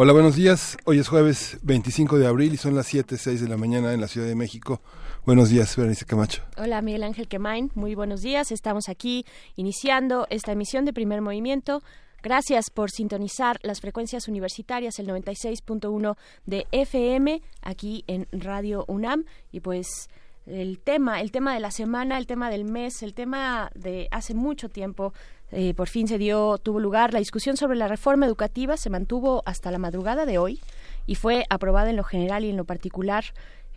[0.00, 0.76] Hola, buenos días.
[0.84, 4.00] Hoy es jueves 25 de abril y son las 7, 6 de la mañana en
[4.00, 4.80] la Ciudad de México.
[5.26, 6.44] Buenos días, Berenice Camacho.
[6.56, 7.72] Hola, Miguel Ángel Quemain.
[7.74, 8.52] Muy buenos días.
[8.52, 11.82] Estamos aquí iniciando esta emisión de Primer Movimiento.
[12.22, 19.24] Gracias por sintonizar las frecuencias universitarias, el 96.1 de FM, aquí en Radio UNAM.
[19.50, 20.10] Y pues
[20.46, 24.34] el tema, el tema de la semana, el tema del mes, el tema de hace
[24.34, 25.12] mucho tiempo
[25.50, 29.42] eh, por fin se dio, tuvo lugar la discusión sobre la reforma educativa, se mantuvo
[29.46, 30.60] hasta la madrugada de hoy
[31.06, 33.24] y fue aprobada en lo general y en lo particular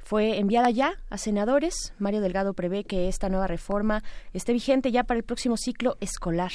[0.03, 1.93] fue enviada ya a senadores.
[1.97, 6.51] Mario Delgado prevé que esta nueva reforma esté vigente ya para el próximo ciclo escolar.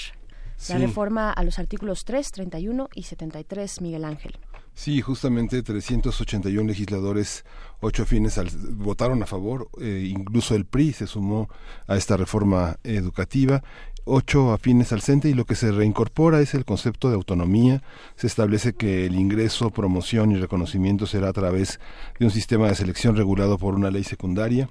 [0.69, 4.39] La reforma a los artículos 3, 31 y 73, Miguel Ángel.
[4.75, 7.45] Sí, justamente 381 legisladores,
[7.81, 8.39] ocho fines
[8.73, 11.49] votaron a favor, eh, incluso el PRI se sumó
[11.87, 13.63] a esta reforma educativa
[14.07, 17.83] ocho afines al CENTE y lo que se reincorpora es el concepto de autonomía.
[18.15, 21.81] Se establece que el ingreso, promoción y reconocimiento será a través
[22.19, 24.71] de un sistema de selección regulado por una ley secundaria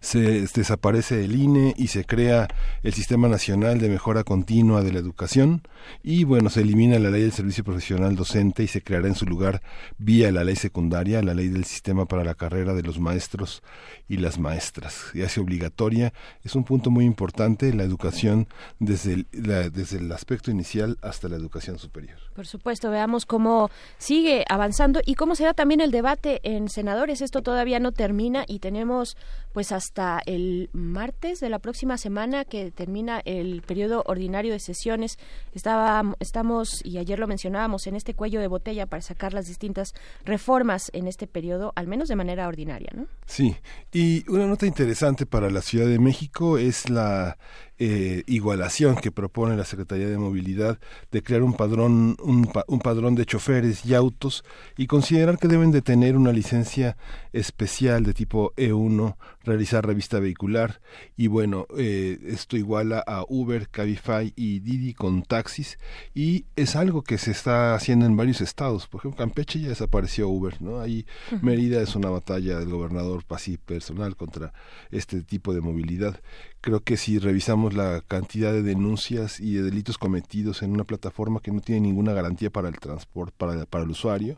[0.00, 2.48] se desaparece el INE y se crea
[2.82, 5.62] el Sistema Nacional de Mejora Continua de la Educación
[6.02, 9.26] y bueno, se elimina la ley del servicio profesional docente y se creará en su
[9.26, 9.62] lugar
[9.98, 13.62] vía la ley secundaria, la ley del sistema para la carrera de los maestros
[14.08, 15.10] y las maestras.
[15.14, 16.12] Y hace obligatoria,
[16.44, 21.36] es un punto muy importante la educación desde el, desde el aspecto inicial hasta la
[21.36, 22.18] educación superior.
[22.34, 27.20] Por supuesto, veamos cómo sigue avanzando y cómo será también el debate en senadores.
[27.20, 29.16] Esto todavía no termina y tenemos
[29.56, 35.18] pues hasta el martes de la próxima semana que termina el periodo ordinario de sesiones.
[35.54, 39.94] Estaba, estamos, y ayer lo mencionábamos, en este cuello de botella para sacar las distintas
[40.26, 43.06] reformas en este periodo, al menos de manera ordinaria, ¿no?
[43.24, 43.56] Sí,
[43.94, 47.38] y una nota interesante para la Ciudad de México es la
[47.78, 50.78] eh, igualación que propone la Secretaría de Movilidad
[51.12, 54.44] de crear un padrón un, un, padrón de choferes y autos
[54.78, 56.96] y considerar que deben de tener una licencia
[57.34, 60.80] especial de tipo E1 realizar revista vehicular
[61.16, 65.78] y bueno eh, esto iguala a Uber Cabify y Didi con taxis
[66.14, 68.86] y es algo que se está haciendo en varios estados.
[68.86, 71.04] Por ejemplo Campeche ya desapareció Uber no ahí
[71.42, 73.24] Mérida es una batalla del gobernador
[73.64, 74.52] personal contra
[74.90, 76.20] este tipo de movilidad
[76.60, 81.40] creo que si revisamos la cantidad de denuncias y de delitos cometidos en una plataforma
[81.40, 84.36] que no tiene ninguna garantía para el transporte, para, para el usuario,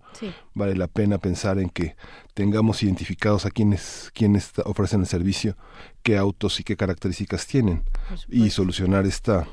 [0.54, 1.96] vale la pena pensar en que
[2.34, 5.56] tengamos identificados a quienes, quienes ofrecen el servicio,
[6.02, 7.84] qué autos y qué características tienen,
[8.28, 9.46] y solucionar esta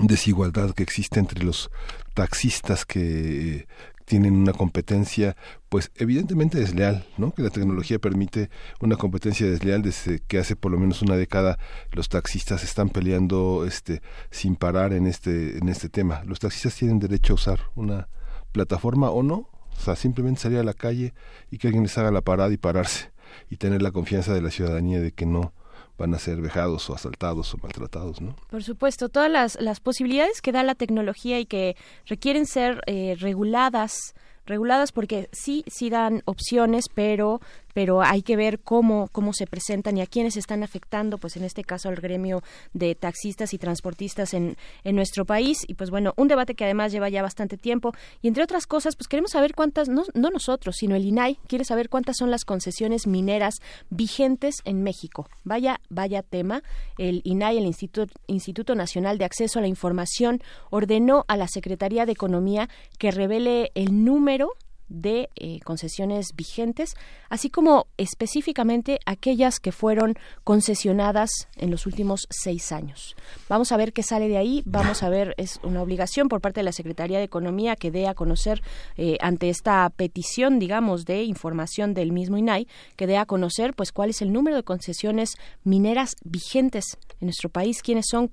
[0.00, 1.70] desigualdad que existe entre los
[2.14, 3.66] taxistas que
[4.04, 5.36] tienen una competencia,
[5.68, 7.32] pues evidentemente desleal, ¿no?
[7.32, 8.50] Que la tecnología permite
[8.80, 11.58] una competencia desleal desde que hace por lo menos una década
[11.92, 16.22] los taxistas están peleando, este, sin parar en este, en este tema.
[16.24, 18.08] Los taxistas tienen derecho a usar una
[18.52, 21.14] plataforma o no, o sea, simplemente salir a la calle
[21.50, 23.10] y que alguien les haga la parada y pararse
[23.50, 25.52] y tener la confianza de la ciudadanía de que no
[25.98, 28.34] van a ser vejados o asaltados o maltratados, ¿no?
[28.50, 33.16] Por supuesto, todas las, las posibilidades que da la tecnología y que requieren ser eh,
[33.18, 34.14] reguladas
[34.46, 37.40] reguladas porque sí sí dan opciones pero
[37.74, 41.44] pero hay que ver cómo, cómo se presentan y a quiénes están afectando, pues en
[41.44, 42.42] este caso al gremio
[42.72, 45.58] de taxistas y transportistas en, en nuestro país.
[45.66, 47.92] Y pues bueno, un debate que además lleva ya bastante tiempo.
[48.22, 51.64] Y entre otras cosas, pues queremos saber cuántas, no, no nosotros, sino el INAI, quiere
[51.64, 53.56] saber cuántas son las concesiones mineras
[53.90, 55.28] vigentes en México.
[55.42, 56.62] Vaya, vaya tema.
[56.96, 62.06] El INAI, el Instituto, Instituto Nacional de Acceso a la Información, ordenó a la Secretaría
[62.06, 62.68] de Economía
[62.98, 64.52] que revele el número
[64.94, 66.94] de eh, concesiones vigentes,
[67.28, 70.14] así como específicamente aquellas que fueron
[70.44, 73.16] concesionadas en los últimos seis años.
[73.48, 74.62] Vamos a ver qué sale de ahí.
[74.66, 78.06] Vamos a ver, es una obligación por parte de la Secretaría de Economía que dé
[78.06, 78.62] a conocer
[78.96, 82.66] eh, ante esta petición, digamos, de información del mismo INAI,
[82.96, 85.30] que dé a conocer, pues, cuál es el número de concesiones
[85.64, 88.30] mineras vigentes en nuestro país, quiénes son,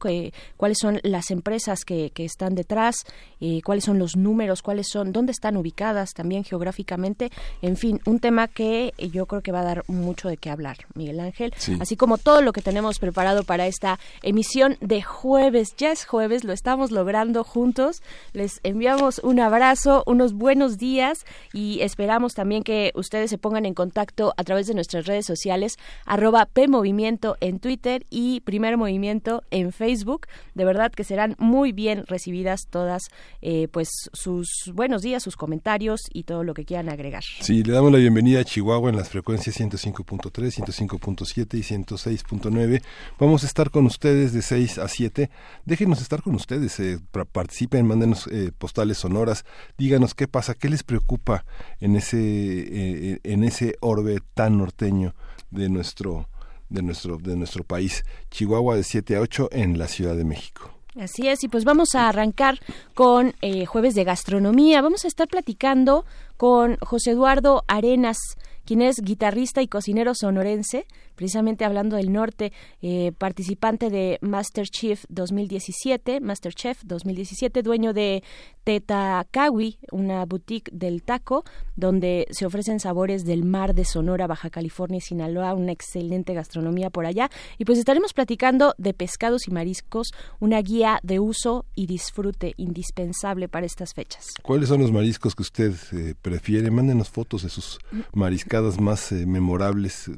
[0.57, 2.95] cuáles son las empresas que, que están detrás,
[3.39, 7.31] eh, cuáles son los números, cuáles son, dónde están ubicadas también geográficamente.
[7.61, 10.77] En fin, un tema que yo creo que va a dar mucho de qué hablar,
[10.95, 11.53] Miguel Ángel.
[11.79, 15.75] Así como todo lo que tenemos preparado para esta emisión de jueves.
[15.77, 18.03] Ya es jueves, lo estamos logrando juntos.
[18.33, 23.73] Les enviamos un abrazo, unos buenos días y esperamos también que ustedes se pongan en
[23.73, 29.71] contacto a través de nuestras redes sociales, arroba PMovimiento en Twitter y Primer Movimiento en
[29.71, 30.27] Facebook.
[30.53, 33.03] De verdad que serán muy bien recibidas todas
[33.41, 37.23] eh, pues sus buenos días, sus comentarios y lo que quieran agregar.
[37.41, 42.81] Sí, le damos la bienvenida a Chihuahua en las frecuencias 105.3, 105.7 y 106.9.
[43.19, 45.29] Vamos a estar con ustedes de 6 a 7.
[45.65, 46.99] Déjenos estar con ustedes, eh,
[47.31, 49.45] participen, mándenos eh, postales sonoras,
[49.77, 51.45] díganos qué pasa, qué les preocupa
[51.79, 55.13] en ese, en ese orbe tan norteño
[55.49, 56.27] de nuestro
[56.71, 58.03] de nuestro, de nuestro país.
[58.31, 60.80] Chihuahua de 7 a 8 en la Ciudad de México.
[60.99, 62.59] Así es, y pues vamos a arrancar
[62.93, 64.81] con eh, jueves de gastronomía.
[64.81, 66.05] Vamos a estar platicando
[66.35, 68.17] con José Eduardo Arenas,
[68.65, 70.85] quien es guitarrista y cocinero sonorense,
[71.15, 78.23] precisamente hablando del norte, eh, participante de MasterChef 2017, MasterChef 2017, dueño de
[78.63, 81.43] Tetakawi, una boutique del taco,
[81.75, 86.89] donde se ofrecen sabores del mar de Sonora, Baja California y Sinaloa, una excelente gastronomía
[86.89, 87.29] por allá.
[87.57, 93.47] Y pues estaremos platicando de pescados y mariscos, una guía de uso y disfrute indispensable
[93.47, 94.27] para estas fechas.
[94.41, 96.69] ¿Cuáles son los mariscos que usted eh, prefiere?
[96.71, 97.79] Mándenos fotos de sus
[98.13, 100.09] mariscadas más eh, memorables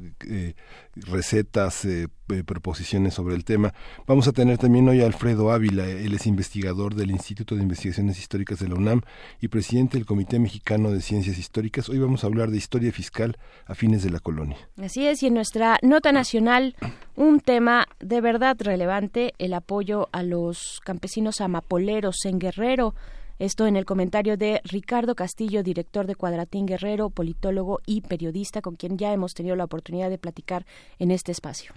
[0.96, 3.74] recetas, eh, eh, proposiciones sobre el tema.
[4.06, 8.18] Vamos a tener también hoy a Alfredo Ávila, él es investigador del Instituto de Investigaciones
[8.18, 9.02] Históricas de la UNAM
[9.40, 11.88] y presidente del Comité Mexicano de Ciencias Históricas.
[11.88, 13.36] Hoy vamos a hablar de historia fiscal
[13.66, 14.56] a fines de la colonia.
[14.82, 16.76] Así es, y en nuestra nota nacional,
[17.16, 22.94] un tema de verdad relevante, el apoyo a los campesinos amapoleros en Guerrero.
[23.40, 28.76] Esto en el comentario de Ricardo Castillo, director de Cuadratín Guerrero, politólogo y periodista, con
[28.76, 30.64] quien ya hemos tenido la oportunidad de platicar
[31.00, 31.72] en este espacio.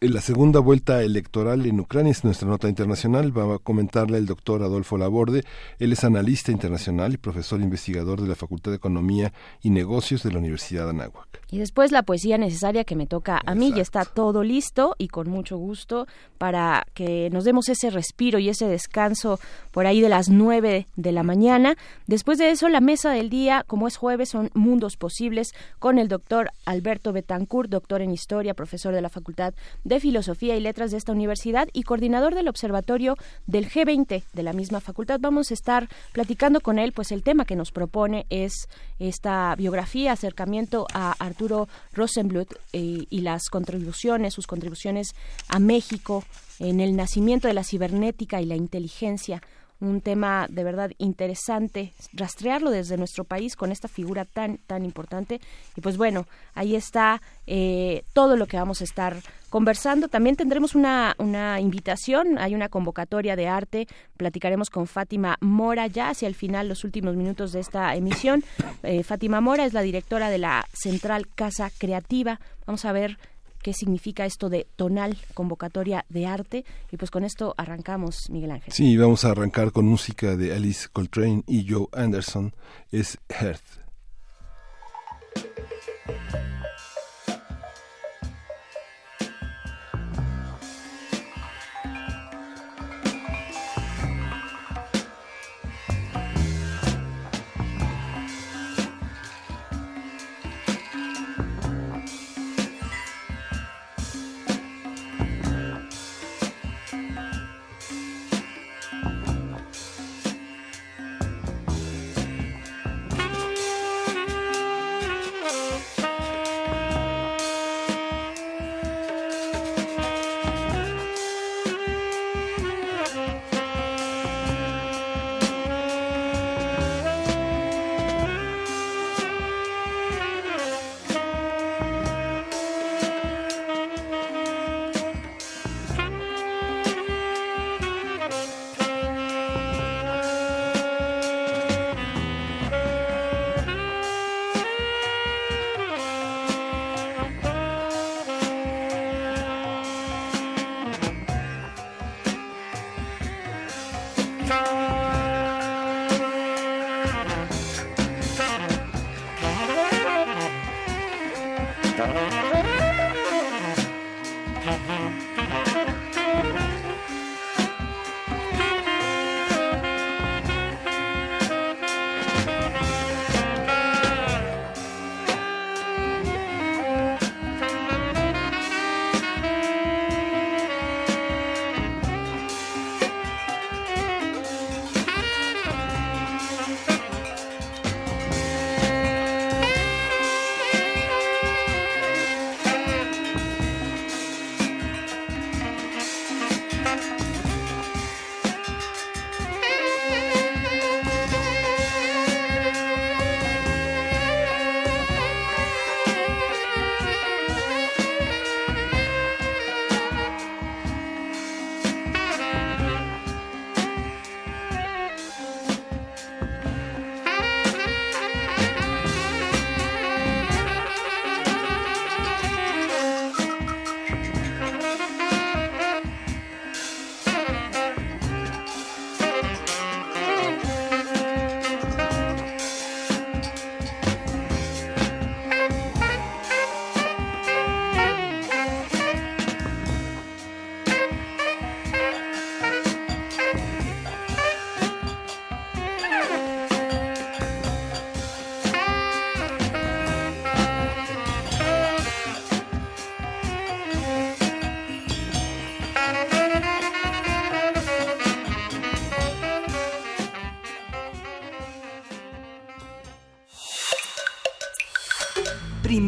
[0.00, 3.36] La segunda vuelta electoral en Ucrania es nuestra nota internacional.
[3.36, 5.44] Va a comentarle el doctor Adolfo Laborde.
[5.78, 10.32] Él es analista internacional y profesor investigador de la Facultad de Economía y Negocios de
[10.32, 11.42] la Universidad de Anáhuac.
[11.50, 13.72] Y después la poesía necesaria que me toca a mí.
[13.74, 16.06] Ya está todo listo y con mucho gusto
[16.38, 19.38] para que nos demos ese respiro y ese descanso
[19.70, 21.76] por ahí de las nueve de la mañana.
[22.06, 26.08] Después de eso, la mesa del día, como es jueves, son mundos posibles con el
[26.08, 29.41] doctor Alberto Betancourt, doctor en historia, profesor de la Facultad
[29.84, 33.16] de Filosofía y Letras de esta universidad y coordinador del Observatorio
[33.46, 35.18] del G20 de la misma facultad.
[35.20, 38.68] Vamos a estar platicando con él, pues el tema que nos propone es
[38.98, 45.14] esta biografía, acercamiento a Arturo Rosenbluth eh, y las contribuciones, sus contribuciones
[45.48, 46.24] a México
[46.58, 49.42] en el nacimiento de la cibernética y la inteligencia
[49.82, 55.40] un tema de verdad interesante, rastrearlo desde nuestro país con esta figura tan, tan importante.
[55.76, 59.16] Y pues bueno, ahí está eh, todo lo que vamos a estar
[59.50, 60.08] conversando.
[60.08, 66.10] También tendremos una, una invitación, hay una convocatoria de arte, platicaremos con Fátima Mora ya
[66.10, 68.44] hacia el final, los últimos minutos de esta emisión.
[68.84, 72.40] Eh, Fátima Mora es la directora de la Central Casa Creativa.
[72.66, 73.18] Vamos a ver
[73.62, 76.64] qué significa esto de tonal, convocatoria de arte.
[76.90, 78.72] Y pues con esto arrancamos, Miguel Ángel.
[78.72, 82.54] Sí, vamos a arrancar con música de Alice Coltrane y Joe Anderson,
[82.90, 83.82] es Earth.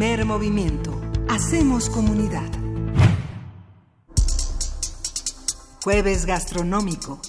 [0.05, 1.01] Primer movimiento.
[1.31, 2.51] Hacemos comunidad.
[5.83, 7.23] Jueves gastronómico.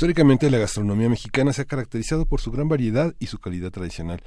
[0.00, 4.22] Históricamente la gastronomía mexicana se ha caracterizado por su gran variedad y su calidad tradicional.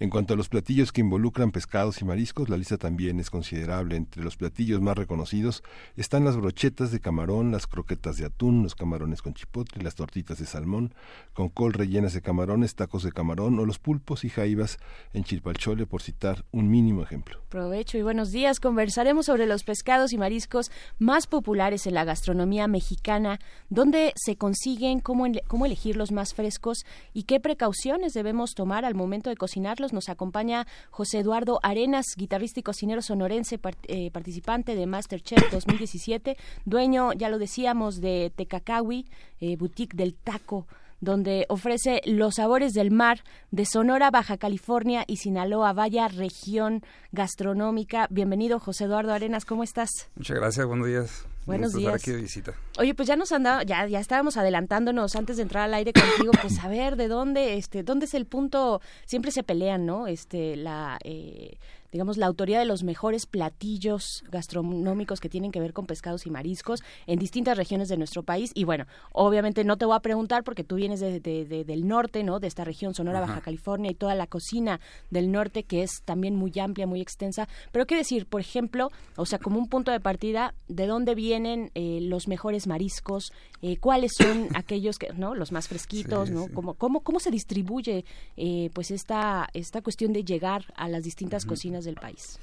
[0.00, 3.96] En cuanto a los platillos que involucran pescados y mariscos, la lista también es considerable.
[3.96, 5.64] Entre los platillos más reconocidos
[5.96, 10.38] están las brochetas de camarón, las croquetas de atún, los camarones con chipotle, las tortitas
[10.38, 10.94] de salmón,
[11.32, 14.78] con col rellenas de camarones, tacos de camarón o los pulpos y jaivas
[15.12, 17.42] en chilpalchole, por citar un mínimo ejemplo.
[17.48, 18.60] Provecho y buenos días.
[18.60, 20.70] Conversaremos sobre los pescados y mariscos
[21.00, 26.84] más populares en la gastronomía mexicana, dónde se consiguen, cómo, cómo elegir los más frescos
[27.12, 32.60] y qué precauciones debemos tomar al momento de cocinarlos nos acompaña José Eduardo Arenas, guitarrista
[32.60, 39.06] y cocinero sonorense, eh, participante de Masterchef 2017, dueño, ya lo decíamos, de Tecacawi,
[39.40, 40.66] eh, boutique del taco
[41.00, 43.22] donde ofrece los sabores del mar
[43.52, 46.82] de Sonora, Baja California y Sinaloa, vaya región
[47.12, 48.08] gastronómica.
[48.10, 49.90] Bienvenido, José Eduardo Arenas, ¿cómo estás?
[50.16, 51.24] Muchas gracias, buenos días.
[51.48, 51.94] Buenos días.
[51.94, 52.52] aquí de visita.
[52.78, 56.30] Oye, pues ya nos andaba, ya, ya estábamos adelantándonos antes de entrar al aire contigo,
[56.42, 60.06] pues a ver de dónde, este, dónde es el punto, siempre se pelean, ¿no?
[60.06, 61.56] Este, la eh,
[61.92, 66.30] digamos, la autoría de los mejores platillos gastronómicos que tienen que ver con pescados y
[66.30, 68.50] mariscos en distintas regiones de nuestro país.
[68.54, 72.40] Y bueno, obviamente no te voy a preguntar porque tú vienes de, del norte, ¿no?
[72.40, 74.80] De esta región, Sonora, Baja California y toda la cocina
[75.10, 77.48] del norte que es también muy amplia, muy extensa.
[77.72, 81.70] Pero qué decir, por ejemplo, o sea, como un punto de partida, ¿de dónde vienen
[81.74, 83.32] eh, los mejores mariscos?
[83.62, 85.34] Eh, ¿Cuáles son aquellos que, ¿no?
[85.34, 86.48] Los más fresquitos, ¿no?
[86.52, 88.04] ¿Cómo, cómo, ¿Cómo se distribuye
[88.36, 92.38] eh, pues esta, esta cuestión de llegar a las distintas cocinas del país?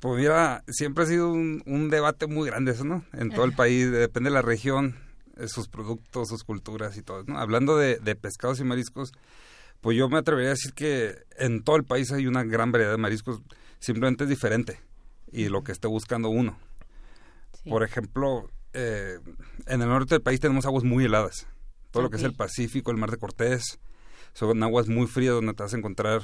[0.00, 3.04] Pues mira, siempre ha sido un, debate muy grande eso, ¿no?
[3.14, 4.96] En todo el país, depende de la región,
[5.46, 7.38] sus productos, sus culturas y todo, ¿no?
[7.38, 9.12] Hablando de, pescados y mariscos,
[9.80, 12.92] pues yo me atrevería a decir que en todo el país hay una gran variedad
[12.92, 13.40] de mariscos,
[13.78, 14.78] simplemente es diferente
[15.32, 16.58] y lo que esté buscando uno.
[17.68, 19.18] Por ejemplo, eh,
[19.66, 21.46] en el norte del país tenemos aguas muy heladas,
[21.90, 23.78] todo lo que es el Pacífico, el Mar de Cortés,
[24.34, 26.22] son aguas muy frías donde te vas a encontrar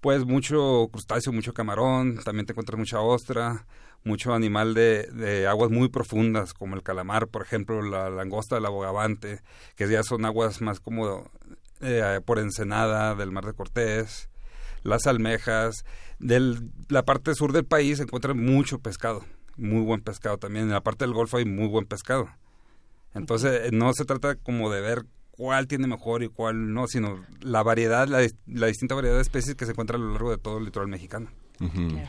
[0.00, 3.66] pues mucho crustáceo, mucho camarón, también te encuentras mucha ostra,
[4.04, 8.68] mucho animal de, de, aguas muy profundas, como el calamar, por ejemplo, la langosta, la
[8.68, 9.40] bogavante,
[9.74, 11.30] que ya son aguas más como
[11.80, 14.28] eh, por ensenada del Mar de Cortés,
[14.82, 15.84] las almejas.
[16.18, 19.24] De la parte sur del país se encuentra mucho pescado,
[19.56, 20.66] muy buen pescado también.
[20.66, 22.28] En la parte del Golfo hay muy buen pescado.
[23.14, 25.04] Entonces, no se trata como de ver
[25.38, 29.64] cuál tiene mejor y cuál no, sino la variedad, la, distinta variedad de especies que
[29.64, 31.30] se encuentra a lo largo de todo el litoral mexicano.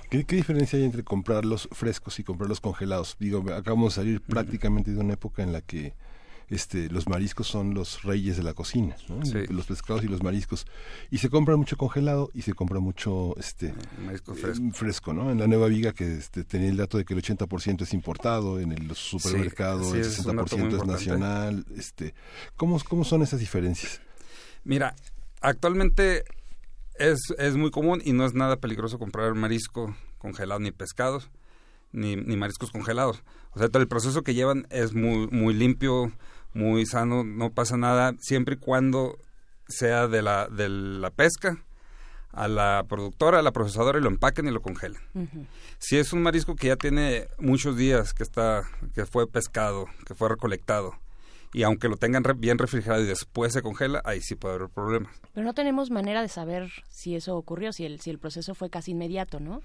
[0.10, 3.18] ¿Qué, diferencia hay entre comprarlos frescos y comprarlos congelados?
[3.20, 5.94] Digo, acabamos de salir prácticamente de una época en la que
[6.50, 8.96] este, los mariscos son los reyes de la cocina,
[9.50, 10.66] los pescados y los mariscos.
[11.12, 15.14] Y se compra mucho congelado y se compra mucho este, Marisco eh, fresco.
[15.14, 15.32] ¿no?
[15.32, 18.60] En la Nueva Viga, que este, tenía el dato de que el 80% es importado,
[18.60, 21.66] en el supermercado el 60% es, nacional.
[21.78, 22.16] Este,
[22.56, 24.02] ¿cómo, ¿Cómo son esas diferencias?
[24.64, 24.96] Mira,
[25.42, 26.24] actualmente
[26.96, 31.30] es, es muy común y no es nada peligroso comprar marisco congelado ni pescados.
[31.92, 33.24] Ni, ni mariscos congelados.
[33.50, 36.12] O sea, todo el proceso que llevan es muy, muy limpio,
[36.54, 39.18] muy sano, no pasa nada, siempre y cuando
[39.68, 41.64] sea de la, de la pesca
[42.32, 45.02] a la productora, a la procesadora y lo empaquen y lo congelen.
[45.80, 48.64] Si es un marisco que ya tiene muchos días que está,
[48.94, 50.94] que fue pescado, que fue recolectado,
[51.54, 55.20] y aunque lo tengan bien refrigerado y después se congela, ahí sí puede haber problemas.
[55.34, 58.70] Pero no tenemos manera de saber si eso ocurrió, si el, si el proceso fue
[58.70, 59.62] casi inmediato, ¿no?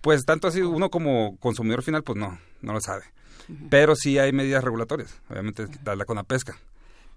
[0.00, 3.04] Pues tanto así uno como consumidor final, pues no, no lo sabe.
[3.68, 6.58] Pero sí hay medidas regulatorias, obviamente la pesca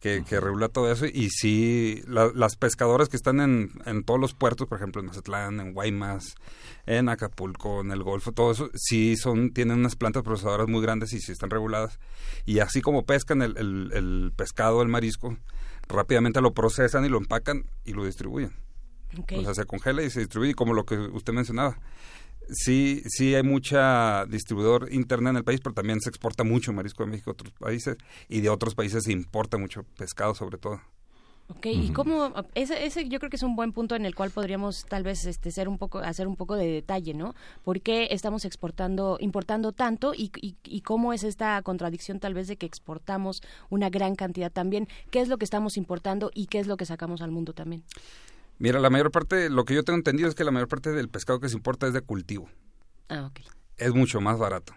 [0.03, 1.05] que, que regula todo eso.
[1.05, 5.61] Y sí, las pescadoras que están en, en todos los puertos, por ejemplo en Mazatlán,
[5.61, 6.35] en Guaymas,
[6.85, 11.13] en Acapulco, en el Golfo, todo eso, sí son, tienen unas plantas procesadoras muy grandes
[11.13, 11.99] y sí están reguladas.
[12.45, 15.37] Y así como pescan el, el, pescado, el marisco,
[15.87, 18.51] rápidamente lo procesan y lo empacan y lo distribuyen.
[19.37, 21.77] O sea, se congela y se distribuye, como lo que usted mencionaba
[22.49, 27.03] sí, sí hay mucha distribuidor interna en el país, pero también se exporta mucho marisco
[27.03, 27.97] de México a otros países
[28.29, 30.81] y de otros países se importa mucho pescado sobre todo.
[31.49, 34.31] Ok, y cómo ese, ese yo creo que es un buen punto en el cual
[34.31, 37.35] podríamos tal vez este ser un poco hacer un poco de detalle, ¿no?
[37.65, 42.47] ¿Por qué estamos exportando importando tanto y, y, y cómo es esta contradicción tal vez
[42.47, 44.87] de que exportamos una gran cantidad también?
[45.11, 47.83] ¿Qué es lo que estamos importando y qué es lo que sacamos al mundo también?
[48.63, 51.09] Mira, la mayor parte, lo que yo tengo entendido es que la mayor parte del
[51.09, 52.49] pescado que se importa es de cultivo.
[53.09, 53.41] Ah, ok.
[53.75, 54.73] Es mucho más barato.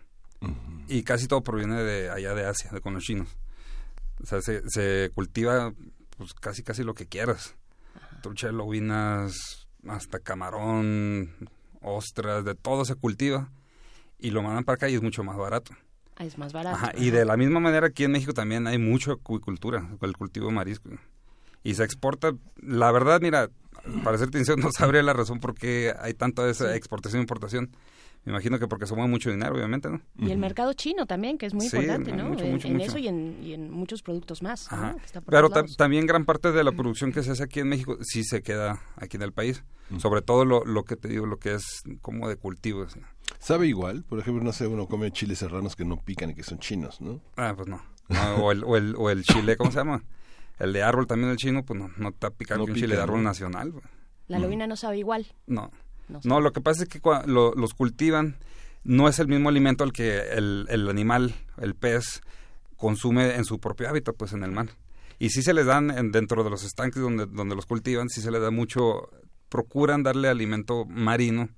[0.88, 3.28] Y casi todo proviene de allá de Asia, de con los chinos.
[4.20, 5.72] O sea, se, se cultiva
[6.16, 7.54] pues casi casi lo que quieras.
[8.22, 11.30] trucha de lobinas, hasta camarón,
[11.80, 13.52] ostras, de todo se cultiva
[14.18, 15.76] y lo mandan para acá y es mucho más barato.
[16.16, 16.74] Ah, es más barato.
[16.74, 20.48] Ajá, y de la misma manera aquí en México también hay mucha acuicultura, el cultivo
[20.48, 20.90] de marisco.
[21.62, 23.48] Y se exporta, la verdad, mira,
[24.04, 27.70] para ser sincero, no sabría la razón por qué hay tanta esa exportación e importación.
[28.24, 30.00] Me imagino que porque somos mucho dinero, obviamente, ¿no?
[30.18, 32.84] Y el mercado chino también, que es muy Sí, importante, no, en mucho, en mucho.
[32.84, 34.66] eso y en, y en muchos productos más.
[34.72, 34.96] Ajá.
[35.04, 35.76] Está por ta- lados.
[35.76, 38.80] también gran parte de la producción que se hace aquí en México sí se queda
[38.96, 39.62] aquí en el país.
[39.98, 42.96] Sobre todo lo, lo que te digo, lo que es como de cultivos.
[43.38, 44.02] ¿Sabe igual?
[44.08, 47.00] Por ejemplo, no sé, uno come chiles serranos que no pican y que son chinos,
[47.00, 47.20] ¿no?
[47.36, 47.80] Ah, pues no.
[48.08, 50.02] No, o, el, o, el, o el chile, ¿cómo se llama?
[50.58, 53.02] El de árbol también, el chino, pues no, no está picando No un chile de
[53.02, 53.28] árbol ¿no?
[53.28, 53.72] nacional.
[54.28, 55.26] La lobina no sabe igual.
[55.46, 55.70] No.
[56.08, 58.36] No No, lo que pasa es que cua- lo- los cultivan,
[58.84, 62.22] no es el mismo alimento al que el, el animal, el pez,
[62.76, 64.68] consume en su propio hábitat, pues en el mar.
[65.18, 68.20] Y sí se les dan en- dentro de los estanques donde, donde los cultivan, sí
[68.20, 69.08] se les da mucho,
[69.48, 71.48] procuran darle alimento marino,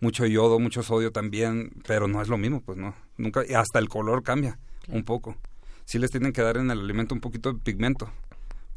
[0.00, 2.94] mucho yodo, mucho sodio también, pero no es lo mismo, pues no.
[3.16, 4.58] Nunca, y hasta el color cambia
[4.88, 5.36] un poco.
[5.84, 8.10] Sí les tienen que dar en el alimento un poquito de pigmento,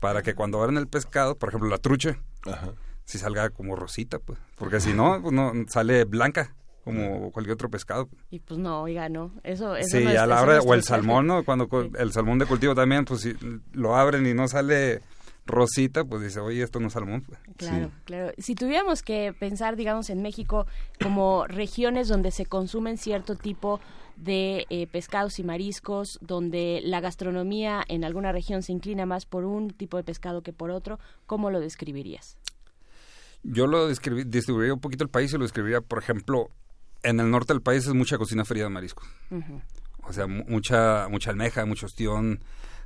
[0.01, 2.73] para que cuando abran el pescado, por ejemplo la trucha, Ajá.
[3.05, 4.37] si salga como rosita, pues.
[4.57, 8.09] Porque si no, pues no sale blanca, como cualquier otro pescado.
[8.31, 9.31] Y pues no, oiga, no.
[9.43, 11.45] Eso, eso Sí, no es- a la hora, no o el salmón, ¿no?
[11.45, 11.91] Cuando co- Sí.
[11.99, 13.37] el salmón de cultivo también, pues si
[13.73, 15.01] lo abren y no sale
[15.51, 17.23] rosita, pues dice, oye, esto no es salmón.
[17.57, 17.93] Claro, Sí.
[18.05, 18.31] claro.
[18.37, 20.65] Si tuviéramos que pensar, digamos, en México
[21.01, 23.79] como regiones donde se consumen cierto tipo
[24.15, 29.45] de eh, pescados y mariscos, donde la gastronomía en alguna región se inclina más por
[29.45, 32.37] un tipo de pescado que por otro, ¿cómo lo describirías?
[33.43, 36.49] Yo lo describí- distribuiría un poquito el país y lo describiría, por ejemplo,
[37.03, 39.07] en el norte del país es mucha cocina fría de mariscos.
[40.03, 42.39] O sea, mu- mucha, mucha almeja, mucho ostión,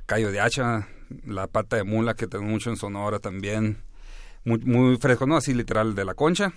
[0.06, 0.88] callo de hacha,
[1.24, 3.78] la pata de mula que tengo mucho en Sonora también.
[4.44, 5.36] Muy, muy fresco, ¿no?
[5.36, 6.52] Así literal, de la concha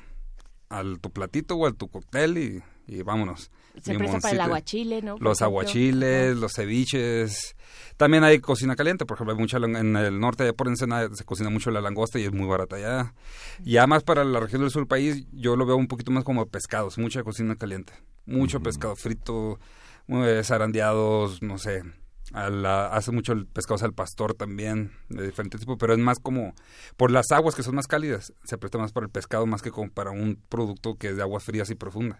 [0.70, 3.50] al tu platito o al tu cóctel y, y vámonos.
[3.82, 5.16] Se presta para el aguachile, ¿no?
[5.16, 5.46] Por Los ejemplo.
[5.62, 7.56] aguachiles, los ceviches.
[7.98, 11.24] También hay cocina caliente, por ejemplo, hay mucha en el norte de por Ensenada se
[11.24, 13.14] cocina mucho la langosta y es muy barata allá.
[13.64, 16.24] Ya más para la región del sur del país, yo lo veo un poquito más
[16.24, 17.94] como pescados, mucha cocina caliente.
[18.26, 19.60] Mucho pescado frito,
[20.08, 21.84] eh, zarandeados, no sé.
[22.34, 26.20] A la- hace mucho el pescado al pastor también, de diferentes tipos, pero es más
[26.20, 26.54] como
[26.98, 29.72] por las aguas que son más cálidas, se presta más para el pescado más que
[29.72, 32.20] como para un producto que es de aguas frías y profundas.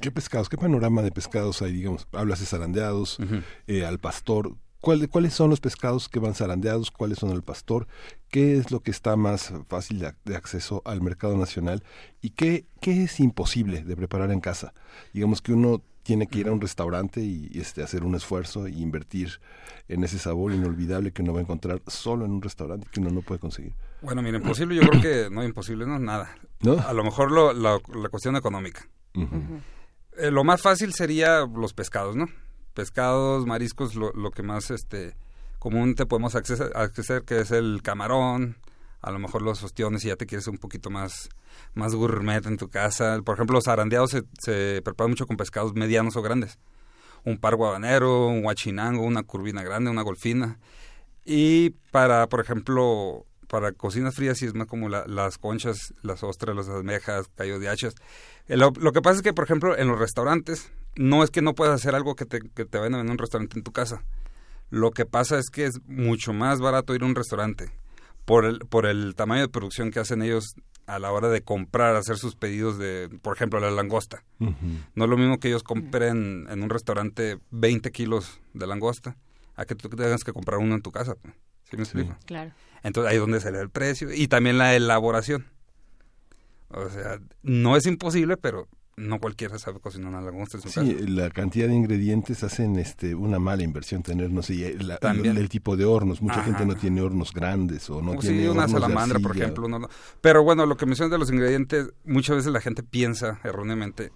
[0.00, 0.48] ¿Qué pescados?
[0.48, 1.72] ¿Qué panorama de pescados hay?
[1.72, 3.18] Digamos, hablas de zarandeados,
[3.66, 4.54] eh, al pastor.
[4.80, 6.90] ¿Cuál- ¿Cuáles son los pescados que van zarandeados?
[6.90, 7.86] ¿Cuáles son al pastor?
[8.30, 11.82] ¿Qué es lo que está más fácil de, de acceso al mercado nacional?
[12.22, 14.72] ¿Y qué, qué es imposible de preparar en casa?
[15.12, 18.66] Digamos que uno tiene que ir a un restaurante y, y, este, hacer un esfuerzo
[18.66, 19.40] e invertir
[19.86, 23.10] en ese sabor inolvidable que uno va a encontrar solo en un restaurante que uno
[23.10, 23.74] no puede conseguir.
[24.02, 26.34] Bueno, mira, imposible, yo creo que no imposible, no, nada.
[26.62, 26.72] ¿No?
[26.80, 28.88] A lo mejor lo- la, la cuestión económica.
[30.16, 32.26] Eh, lo más fácil sería los pescados, ¿no?
[32.74, 35.14] Pescados, mariscos, lo, lo que más este
[35.60, 38.56] común te podemos acceder, acceder, que es el camarón,
[39.02, 41.28] a lo mejor los ostiones si ya te quieres un poquito más,
[41.74, 43.20] más gourmet en tu casa.
[43.24, 46.58] Por ejemplo, los arandeados se, preparan mucho con pescados medianos o grandes.
[47.24, 50.58] Un par guabanero, un guachinango, una curvina grande, una golfina.
[51.24, 56.22] Y para, por ejemplo, para cocinas frías sí es más como la- las conchas, las
[56.22, 57.94] ostras, las almejas, callo de hachas.
[58.48, 61.54] Eh, Lo, que pasa es que, por ejemplo, en los restaurantes, no es que no
[61.54, 63.72] puedas hacer algo que te, que te vayan a vender en un restaurante en tu
[63.72, 64.02] casa.
[64.70, 67.70] Lo que pasa es que es mucho más barato ir a un restaurante
[68.30, 70.54] por el, por el tamaño de producción que hacen ellos
[70.86, 74.22] a la hora de comprar, hacer sus pedidos de, por ejemplo, la langosta.
[74.38, 79.16] No es lo mismo que ellos compren en un restaurante 20 kilos de langosta
[79.56, 81.16] a que tú tengas que comprar uno en tu casa.
[81.16, 81.34] pues.
[81.64, 82.16] ¿Sí me explico?
[82.24, 82.52] Claro.
[82.84, 85.46] Entonces ahí es donde sale el precio y también la elaboración.
[86.68, 88.68] O sea, no es imposible, pero
[89.00, 91.04] no cualquiera sabe cocinar una langosta en su Sí, casa.
[91.08, 95.36] la cantidad de ingredientes hacen este una mala inversión tener, no sé, la- También.
[95.36, 96.20] el, el tipo de hornos.
[96.22, 96.44] Mucha Ajá.
[96.44, 99.36] gente no tiene hornos grandes o no O tiene sí, una hornos de salamandra, por
[99.36, 99.68] ejemplo.
[99.68, 99.88] no, no.
[100.20, 104.12] Pero bueno, lo que mencionas de los ingredientes, muchas veces la gente piensa erróneamente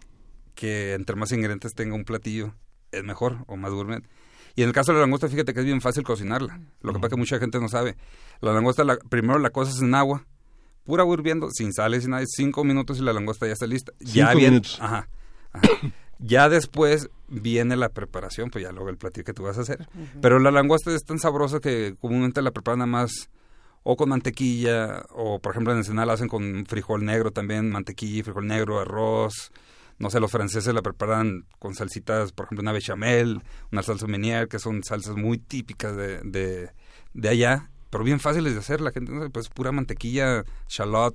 [0.55, 2.55] que entre más ingredientes tenga un platillo
[2.93, 4.05] es mejor o más gourmet.
[4.57, 6.61] Y en el caso de la langosta, fíjate que es bien fácil cocinarla.
[6.81, 7.97] Lo que pasa es que mucha gente no sabe.
[8.41, 10.27] La langosta, la- primero la cosas en agua,
[10.85, 13.67] pura agua hirviendo, sin sal y sin nada, cinco minutos y la langosta ya está
[13.67, 13.93] lista.
[14.01, 14.79] ya Cinco bien, minutos.
[14.81, 15.09] Ajá,
[15.53, 15.69] ajá.
[16.19, 19.87] Ya después viene la preparación, pues ya luego el platillo que tú vas a hacer.
[20.23, 23.29] Pero la langosta es tan sabrosa que comúnmente la preparan nada más
[23.83, 28.25] o con mantequilla, o por ejemplo en Ensenada la hacen con frijol negro también, mantequilla,
[28.25, 29.53] frijol negro, arroz.
[29.99, 34.49] No sé, los franceses la preparan con salsitas, por ejemplo, una bechamel, una salsa meunier,
[34.49, 36.71] que son salsas muy típicas de, de,
[37.13, 38.81] de allá, pero bien fáciles de hacer.
[38.81, 41.15] La gente, no sé, pues pura mantequilla, shallot,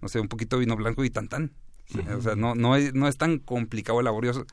[0.00, 1.52] no sé, un poquito de vino blanco y tan tan.
[2.16, 4.46] O sea, no, no, es, no es tan complicado, laborioso,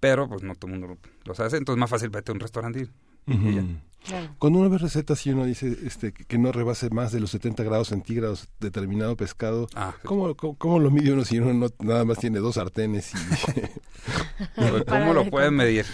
[0.00, 2.34] pero pues no todo el mundo lo, sabe hacer, entonces es más fácil vete a
[2.34, 2.88] un restaurante
[3.26, 3.64] y, y ya.
[4.06, 4.34] Claro.
[4.38, 7.62] Cuando uno ve recetas y uno dice este, que no rebase más de los 70
[7.64, 10.08] grados centígrados determinado pescado, Ah, sí.
[10.08, 13.12] ¿cómo, cómo, cómo lo mide uno si uno no, nada más tiene dos sartenes?
[13.12, 14.80] Y...
[14.88, 15.84] ¿Cómo lo pueden medir?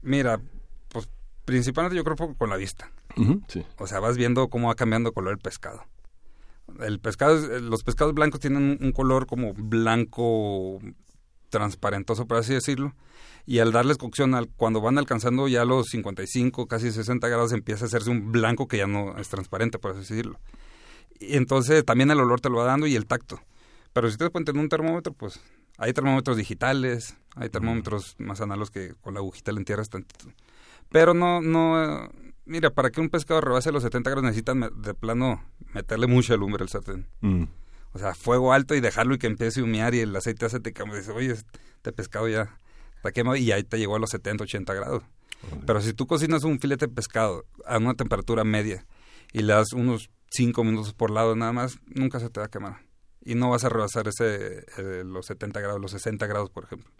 [0.00, 0.40] Mira,
[0.88, 1.06] pues
[1.44, 2.90] principalmente yo creo con la vista.
[3.48, 3.64] Sí.
[3.78, 5.84] O sea, vas viendo cómo va cambiando color el pescado.
[6.80, 10.80] El pescado, es- los pescados blancos tienen un color como blanco
[11.50, 12.94] transparentoso, por así decirlo.
[13.46, 17.84] Y al darles cocción, al- cuando van alcanzando ya los 55, casi 60 grados, empieza
[17.84, 20.40] a hacerse un blanco que ya no es transparente, por así decirlo.
[21.20, 23.40] Y entonces también el olor te lo va dando y el tacto.
[23.92, 25.40] Pero si te cuenta en un termómetro, pues
[25.78, 30.32] hay termómetros digitales, hay termómetros más análogos que con la agujita le entierras tantito.
[30.90, 32.10] Pero no, no,
[32.44, 36.62] mira, para que un pescado rebase los 70 grados necesitan de plano meterle mucha lumbre
[36.62, 37.06] al sartén.
[37.20, 37.44] Mm.
[37.92, 40.60] O sea, fuego alto y dejarlo y que empiece a humear y el aceite hace
[40.60, 40.98] te cambia.
[40.98, 42.58] Dice, oye, este pescado ya
[42.96, 45.02] está quemado y ahí te llegó a los 70, 80 grados.
[45.66, 48.86] Pero si tú cocinas un filete de pescado a una temperatura media
[49.32, 52.50] y le das unos 5 minutos por lado nada más, nunca se te va a
[52.50, 52.80] quemar.
[53.24, 56.90] Y no vas a rebasar ese, eh, los 70 grados, los 60 grados, por ejemplo.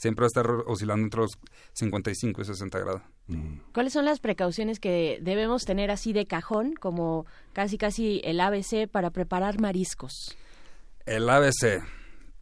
[0.00, 1.32] Siempre va a estar oscilando entre los
[1.74, 3.02] 55 y 60 grados.
[3.26, 3.58] Mm.
[3.74, 8.88] ¿Cuáles son las precauciones que debemos tener así de cajón, como casi casi el ABC
[8.90, 10.38] para preparar mariscos?
[11.04, 11.82] El ABC.
[11.82, 11.84] Bueno,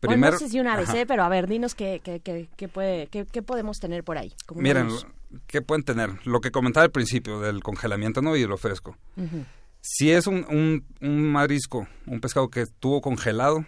[0.01, 1.05] Primero, no sé si un ABC, Ajá.
[1.09, 4.33] pero a ver, dinos qué, qué, qué, qué puede, qué, qué podemos tener por ahí.
[4.47, 5.09] como Miren, unos-
[5.49, 6.11] ¿qué pueden tener?
[6.25, 8.37] Lo que comentaba al principio del congelamiento, ¿no?
[8.37, 8.97] Y lo fresco.
[9.81, 13.65] Si es un, un, un marisco, un pescado que estuvo congelado,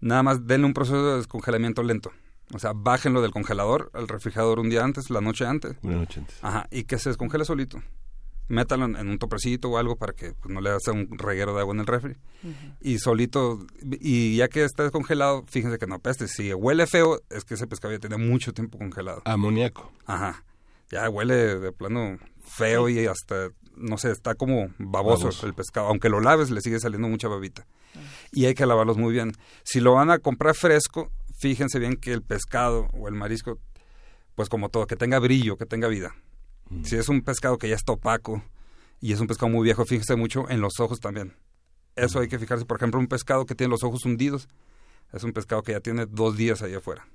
[0.00, 2.10] nada más denle un proceso de descongelamiento lento.
[2.54, 5.76] O sea, bájenlo del congelador al refrigerador un día antes, la noche antes.
[5.82, 6.36] Una noche antes.
[6.40, 7.82] Ajá, y que se descongele solito.
[8.46, 11.52] Métalo en, en un toprecito o algo para que pues, no le haga un reguero
[11.54, 12.16] de agua en el refri.
[12.80, 16.28] Y solito, y ya que está descongelado, fíjense que no apeste.
[16.28, 19.22] Si huele feo, es que ese pescado ya tiene mucho tiempo congelado.
[19.24, 19.90] Amoníaco.
[20.06, 20.44] Aja.
[20.90, 25.46] Ya huele de plano feo y hasta, no sé, está como baboso, Baboso.
[25.46, 25.88] el pescado.
[25.88, 27.66] Aunque lo laves, le sigue saliendo mucha babita.
[28.30, 29.32] Y hay que lavarlos muy bien.
[29.64, 31.10] Si lo van a comprar fresco,
[31.48, 33.58] fíjense bien que el pescado o el marisco,
[34.34, 36.14] pues como todo, que tenga brillo, que tenga vida.
[36.84, 38.42] Si es un pescado que ya está opaco
[39.00, 41.34] y es un pescado muy viejo, fíjense mucho en los ojos también.
[41.96, 42.64] Eso hay que fijarse.
[42.64, 44.48] Por ejemplo, un pescado que tiene los ojos hundidos,
[45.12, 47.06] es un pescado que ya tiene dos días ahí afuera.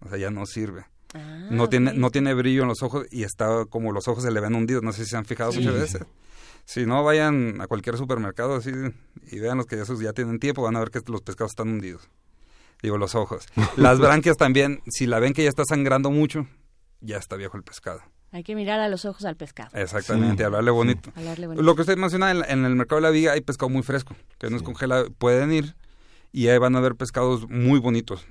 [0.00, 3.22] O sea, ya no sirve Ah, no tiene no tiene brillo en los ojos y
[3.24, 5.58] está como los ojos se le ven hundidos no sé si se han fijado Sí.
[5.58, 6.02] muchas veces
[6.64, 8.70] si no vayan a cualquier supermercado así
[9.30, 11.52] y vean los que ya, esos ya tienen tiempo van a ver que los pescados
[11.52, 12.08] están hundidos
[12.82, 16.46] digo los ojos las branquias también si la ven que ya está sangrando mucho
[17.00, 18.00] ya está viejo el pescado
[18.32, 19.70] Hay que mirar a los ojos al pescado.
[19.74, 21.62] exactamente Sí, hablarle bonito Hablarle bonito.
[21.62, 24.14] lo que usted menciona en, en el mercado de la viga hay pescado muy fresco
[24.38, 24.66] que no es Sí.
[24.66, 25.74] congelado pueden ir
[26.32, 28.24] y ahí van a ver pescados muy bonitos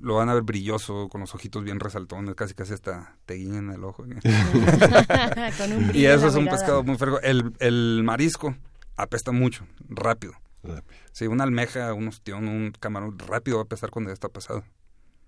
[0.00, 3.70] lo van a ver brilloso con los ojitos bien resaltones casi casi hasta te guiñan
[3.70, 4.04] el ojo
[5.58, 6.58] Con un Y eso es un mirada.
[6.58, 7.20] pescado muy fresco.
[7.22, 8.54] El, el marisco
[8.96, 10.34] apesta mucho, rápido.
[10.62, 10.98] Rápido.
[11.12, 14.64] Sí, una almeja, un ostión, un camarón, rápido va a apestar cuando ya está pesado.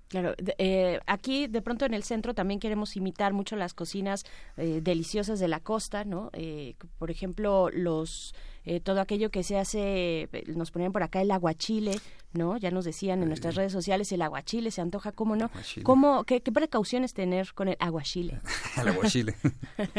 [0.08, 4.24] Claro, eh, aquí de pronto en el centro también queremos imitar mucho las cocinas
[4.56, 6.30] eh, deliciosas de la costa, ¿no?
[6.34, 8.34] Eh, por ejemplo, los
[8.66, 12.00] eh, todo aquello que se hace, eh, nos ponían por acá el aguachile,
[12.32, 12.56] ¿no?
[12.56, 15.50] Ya nos decían en nuestras redes sociales el aguachile, se antoja, ¿cómo no?
[15.82, 18.40] ¿Cómo, qué, qué precauciones tener con el aguachile?
[18.80, 19.34] El aguachile.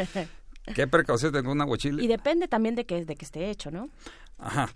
[0.75, 2.07] ¿Qué precaución tengo un Y aguachile?
[2.07, 3.89] depende también de que, de que esté hecho, ¿no?
[4.39, 4.69] Ajá.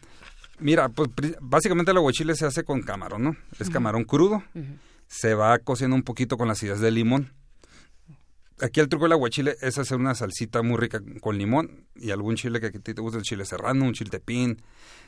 [0.59, 1.09] Mira, pues
[1.41, 3.35] básicamente el aguachile se hace con camarón, ¿no?
[3.59, 4.43] Es camarón crudo.
[5.07, 7.33] Se va cociendo un poquito con las ideas de limón.
[8.61, 12.35] Aquí el truco del aguachile es hacer una salsita muy rica con limón y algún
[12.35, 14.61] chile que a ti te guste, el chile serrano, un chiltepín.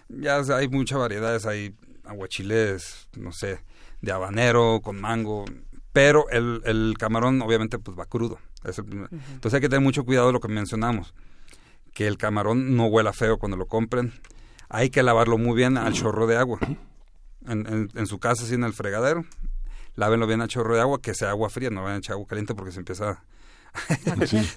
[0.07, 3.59] Ya hay muchas variedades, hay aguachiles, no sé,
[4.01, 5.43] de habanero, con mango,
[5.91, 8.39] pero el, el camarón obviamente pues va crudo.
[8.63, 11.13] Es el primer- Entonces hay que tener mucho cuidado de lo que mencionamos,
[11.93, 14.13] que el camarón no huela feo cuando lo compren.
[14.73, 16.59] Hay que lavarlo muy bien al chorro de agua.
[17.47, 19.25] En, en- en su casa, así en el fregadero,
[19.95, 22.27] lávenlo bien al chorro de agua, que sea agua fría, no vayan a echar agua
[22.27, 23.23] caliente porque se empieza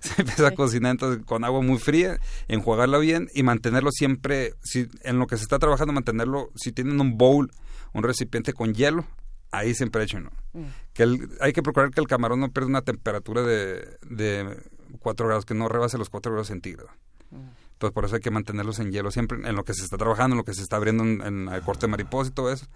[0.03, 4.88] se empieza a cocinar entonces con agua muy fría, enjuagarla bien y mantenerlo siempre, si
[5.03, 7.50] en lo que se está trabajando, mantenerlo, si tienen un bowl,
[7.92, 9.07] un recipiente con hielo,
[9.50, 10.31] ahí siempre échenlo.
[10.92, 14.57] Que el- hay que procurar que el camarón no pierda una temperatura de, de
[15.00, 16.90] 4 grados, que no rebase los 4 grados centígrados.
[17.87, 20.35] Entonces por eso hay que mantenerlos en hielo siempre, en lo que se está trabajando,
[20.35, 22.66] en lo que se está abriendo en, en el corte de mariposa y todo eso,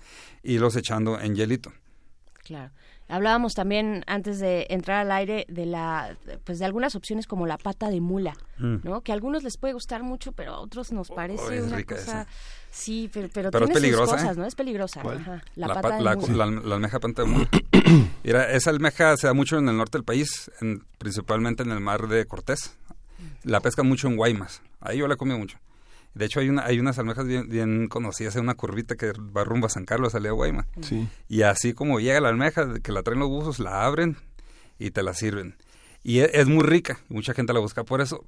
[0.42, 1.72] y los echando en hielito.
[2.44, 2.70] Claro.
[3.10, 7.56] Hablábamos también antes de entrar al aire de la pues de algunas opciones como la
[7.56, 8.76] pata de mula, Mm.
[8.82, 9.00] ¿no?
[9.02, 11.76] Que a algunos les puede gustar mucho, pero a otros nos parece Oh, es una
[11.76, 12.26] rica cosa esa.
[12.70, 14.40] sí, pero pero, Pero es tiene peligrosa, sus cosas, ¿eh?
[14.40, 14.46] ¿no?
[14.46, 15.18] Es peligrosa, ¿Cuál?
[15.18, 15.42] ajá.
[15.54, 16.46] La, La, pa- pata de la- mula.
[16.46, 17.48] la- la almeja panta de mula.
[18.24, 21.80] Mira, esa almeja se da mucho en el norte del país, en- principalmente en el
[21.80, 22.76] mar de Cortés.
[23.44, 24.62] La pescan mucho en Guaymas.
[24.80, 25.58] Ahí yo la comido mucho.
[26.14, 29.44] De hecho, hay, una, hay unas almejas bien, bien conocidas en una curvita que va
[29.44, 30.66] rumbo a San Carlos, salía a Guaymas.
[30.80, 31.06] Sí.
[31.28, 34.16] Y así como llega la almeja, que la traen los buzos, la abren
[34.78, 35.56] y te la sirven.
[36.02, 38.24] Y e- es, muy rica, y mucha gente la busca por eso.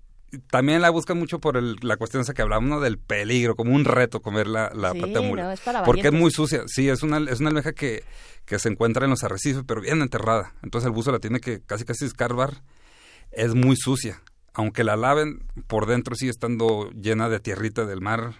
[0.50, 2.80] También la buscan mucho por el- la cuestión esa que hablamos, ¿no?
[2.80, 5.42] Del peligro, como un reto comer la, la Sí, pata de mula.
[5.44, 6.62] no, es para porque es muy sucia.
[6.66, 8.04] Sí, es una, es una almeja que,
[8.44, 10.52] que se encuentra en los arrecifes, pero bien enterrada.
[10.62, 12.62] Entonces el buzo la tiene que casi casi escarbar.
[13.32, 14.20] Es muy sucia.
[14.60, 18.34] Aunque la laven, por dentro sigue estando llena de tierrita del mar.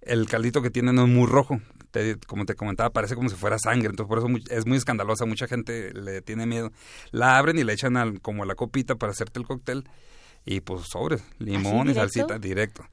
[0.00, 1.60] El caldito que tiene no es muy rojo.
[1.90, 3.90] Te- como te comentaba, parece como si fuera sangre.
[3.90, 5.26] Entonces por eso muy- es muy escandalosa.
[5.26, 6.72] Mucha gente le tiene miedo.
[7.10, 9.84] La abren y le echan al- como a la copita para hacerte el cóctel.
[10.46, 12.84] Y pues sobres, limón y salsita, directo.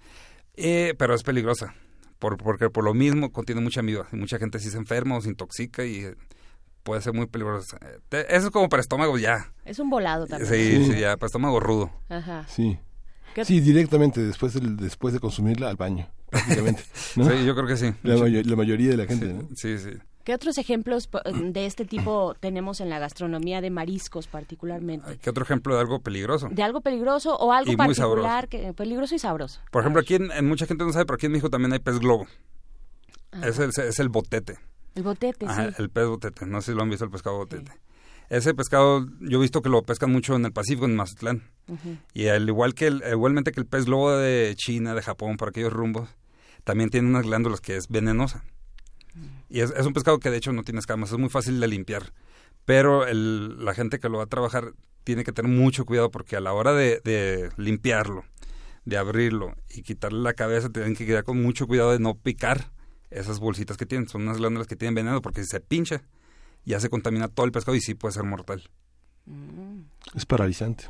[0.56, 1.74] Eh, pero es peligrosa.
[2.20, 4.08] Por, porque por lo mismo contiene mucha amiba.
[4.12, 6.16] Mucha gente sí se enferma o se intoxica y eh,
[6.88, 7.78] puede ser muy peligrosa.
[8.12, 9.52] Eh, Eso es como para estómago ya.
[9.66, 10.50] Es un volado también.
[10.50, 10.94] Sí, Sí.
[10.94, 11.92] sí, ya, para estómago rudo.
[12.08, 12.46] Ajá.
[12.48, 12.80] Sí.
[13.36, 16.84] ¿Qué- Sí, directamente después, del- después de consumirla al baño, prácticamente.
[17.18, 17.30] ¿no?
[17.30, 17.94] Sí, yo creo que sí.
[18.04, 19.50] la, mayo- la mayoría de la gente, ¿no?
[19.56, 19.90] Sí, sí.
[20.24, 21.10] ¿Qué otros ejemplos
[21.42, 25.18] de este tipo tenemos en la gastronomía de mariscos particularmente?
[25.22, 26.48] ¿Qué otro ejemplo de algo peligroso?
[26.52, 29.60] De algo peligroso o algo Y muy particular, que, peligroso y sabroso.
[29.72, 31.80] Por ejemplo, aquí en, en mucha gente no sabe, pero aquí en México también hay
[31.80, 32.28] pez globo.
[33.44, 34.58] Es el, es el botete.
[34.98, 35.76] El botete, Ajá, sí.
[35.78, 36.46] el pez botete.
[36.46, 37.72] No sé si lo han visto el pescado botete.
[38.30, 41.44] Ese pescado, yo he visto que lo pescan mucho en el Pacífico, en Mazatlán.
[42.14, 45.50] Y al igual que el, igualmente que el pez globo de China, de Japón, por
[45.50, 46.10] aquellos rumbos,
[46.66, 48.44] también tiene unas glándulas que es venenosa.
[49.50, 51.68] Y es, es un pescado que de hecho no tiene escamas, es muy fácil de
[51.68, 52.12] limpiar.
[52.66, 54.74] Pero el- la gente que lo va a trabajar
[55.06, 58.26] tiene que tener mucho cuidado porque a la hora de, de limpiarlo,
[58.84, 62.72] de abrirlo y quitarle la cabeza, tienen que quedar con mucho cuidado de no picar
[63.10, 64.08] esas bolsitas que tienen.
[64.08, 66.02] Son unas glándulas que tienen veneno porque si se pincha,
[66.66, 68.70] ya se contamina todo el pescado y sí puede ser mortal.
[69.26, 69.82] Mm.
[70.16, 70.86] Es paralizante.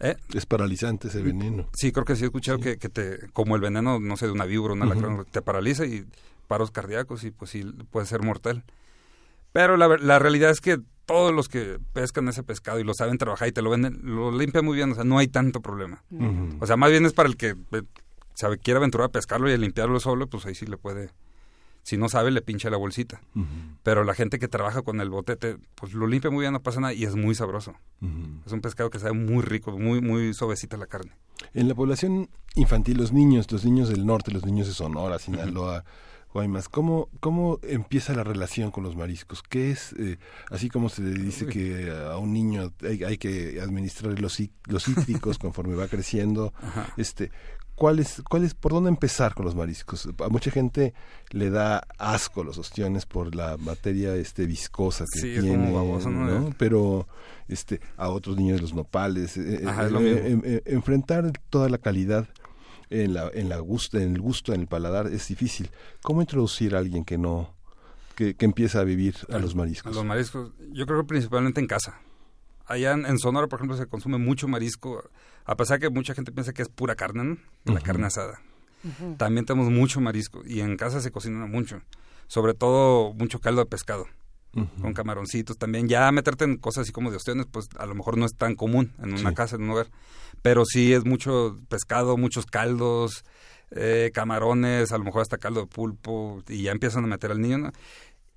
[0.00, 0.16] ¿Eh?
[0.34, 1.68] Es paralizante ese veneno.
[1.74, 4.32] Sí, creo que sí he escuchado que, que te, como el veneno, no sé, de
[4.32, 4.92] una víbora, una Ujú.
[4.92, 6.04] alacrán, te paraliza y
[6.48, 8.64] paros cardíacos y pues sí puede ser mortal.
[9.52, 13.18] Pero la, la realidad es que todos los que pescan ese pescado y lo saben
[13.18, 16.02] trabajar y te lo venden, lo limpian muy bien, o sea, no hay tanto problema.
[16.60, 17.82] O sea, más bien es para el que eh,
[18.34, 21.10] sabe, quiere aventurar a pescarlo y a limpiarlo solo, pues ahí sí le puede,
[21.84, 23.20] si no sabe, le pincha la bolsita.
[23.84, 26.80] Pero la gente que trabaja con el botete, pues lo limpia muy bien, no pasa
[26.80, 27.74] nada y es muy sabroso.
[28.44, 31.12] Es un pescado que sabe muy rico, muy, muy suavecita la carne.
[31.52, 35.84] En la población infantil, los niños, los niños del norte, los niños de Sonora, Sinaloa,
[36.32, 39.40] Guaymas, ¿cómo, ¿cómo empieza la relación con los mariscos?
[39.40, 40.18] ¿Qué es, eh,
[40.50, 44.82] así como se le dice que a un niño hay, hay que administrar los,cí- los
[44.84, 46.52] cítricos conforme va creciendo?
[46.60, 46.92] Ajá.
[46.96, 47.30] este
[47.76, 50.08] ¿Cuál es, cuál es, ¿Por dónde empezar con los mariscos?
[50.24, 50.94] A mucha gente
[51.30, 56.50] le da asco los ostiones por la materia este viscosa que Sí, tiene, baboso, ¿no?
[56.56, 57.08] Pero
[57.48, 61.78] este a otros niños los nopales, eh, Ajá, eh, eh, em- em- enfrentar toda la
[61.78, 62.28] calidad
[62.90, 65.68] en la en la gusto, en el gusto, en el paladar es difícil.
[66.02, 67.54] ¿Cómo introducir a alguien que no
[68.14, 69.96] que, que empieza a vivir a los A mariscos?
[69.96, 71.98] los mariscos, yo creo que principalmente en casa.
[72.66, 75.02] Allá en, en Sonora, por ejemplo, se consume mucho marisco,
[75.44, 77.74] a pesar que mucha gente piensa que es pura carne, ¿no?
[77.74, 78.40] La carne asada.
[79.16, 81.80] También tenemos mucho marisco y en casa se cocina mucho.
[82.26, 84.06] Sobre todo mucho caldo de pescado,
[84.80, 85.88] con camaroncitos también.
[85.88, 88.54] Ya meterte en cosas así como de ostiones, pues a lo mejor no es tan
[88.54, 89.34] común en una Sí.
[89.34, 89.88] casa, en un hogar.
[90.42, 93.24] Pero sí es mucho pescado, muchos caldos,
[93.70, 97.40] eh, camarones, a lo mejor hasta caldo de pulpo, y ya empiezan a meter al
[97.40, 97.72] niño, ¿no?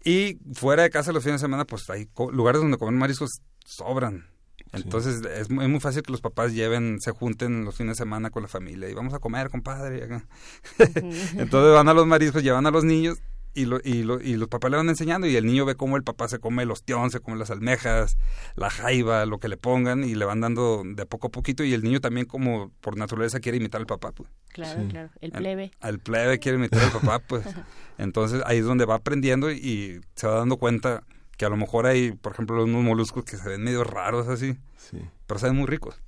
[0.04, 3.30] Y fuera de casa los fines de semana, pues hay lugares donde comer mariscos
[3.68, 4.28] sobran.
[4.74, 8.04] Entonces es muy, es muy fácil que los papás lleven, se junten los fines de
[8.04, 10.04] semana con la familia y vamos a comer, compadre.
[10.80, 13.20] Entonces van a los mariscos, llevan a los niños
[13.54, 15.96] y, lo, y, lo- y los papás le van enseñando y el niño ve cómo
[15.98, 18.18] el papá se come el ostión, se come las almejas,
[18.56, 21.74] la jaiba, lo que le pongan y le van dando de poco a poquito y
[21.74, 24.12] el niño también como por naturaleza quiere imitar al papá.
[24.12, 24.30] Pues.
[24.50, 24.88] Claro, Sí.
[24.90, 25.10] claro.
[25.22, 25.72] El Al- plebe.
[25.80, 27.46] Al plebe quiere imitar al papá, pues.
[27.98, 31.04] Entonces ahí es donde va aprendiendo y se va dando cuenta
[31.38, 34.58] que a lo mejor hay, por ejemplo, unos moluscos que se ven medio raros así,
[34.78, 34.98] Sí.
[35.28, 36.02] pero saben muy ricos.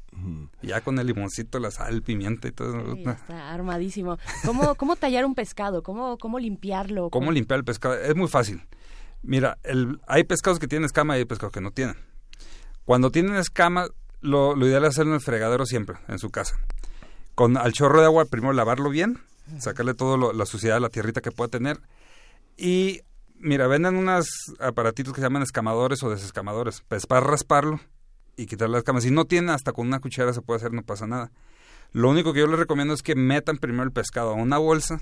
[0.61, 2.93] Y ya con el limoncito, la sal, pimienta y todo.
[2.95, 4.17] Sí, está armadísimo.
[4.45, 5.81] ¿Cómo, cómo tallar un pescado?
[5.83, 7.09] ¿Cómo, cómo limpiarlo?
[7.09, 7.93] ¿Cómo limpiar el pescado?
[7.95, 8.61] Es muy fácil.
[9.21, 11.95] Mira, el, hay pescados que tienen escama y hay pescados que no tienen.
[12.83, 13.87] Cuando tienen escama,
[14.19, 16.57] lo, lo ideal es hacerlo en el fregadero siempre, en su casa.
[17.35, 19.19] Con al chorro de agua, primero lavarlo bien,
[19.59, 21.79] sacarle toda la suciedad, la tierrita que pueda tener.
[22.57, 23.01] Y
[23.39, 24.27] Mira, venden unos
[24.59, 26.83] aparatitos que se llaman escamadores o desescamadores.
[26.87, 27.79] Pues para rasparlo
[28.35, 29.03] y quitar las escamas.
[29.03, 31.31] Si no tiene, hasta con una cuchara se puede hacer, no pasa nada.
[31.91, 35.01] Lo único que yo les recomiendo es que metan primero el pescado a una bolsa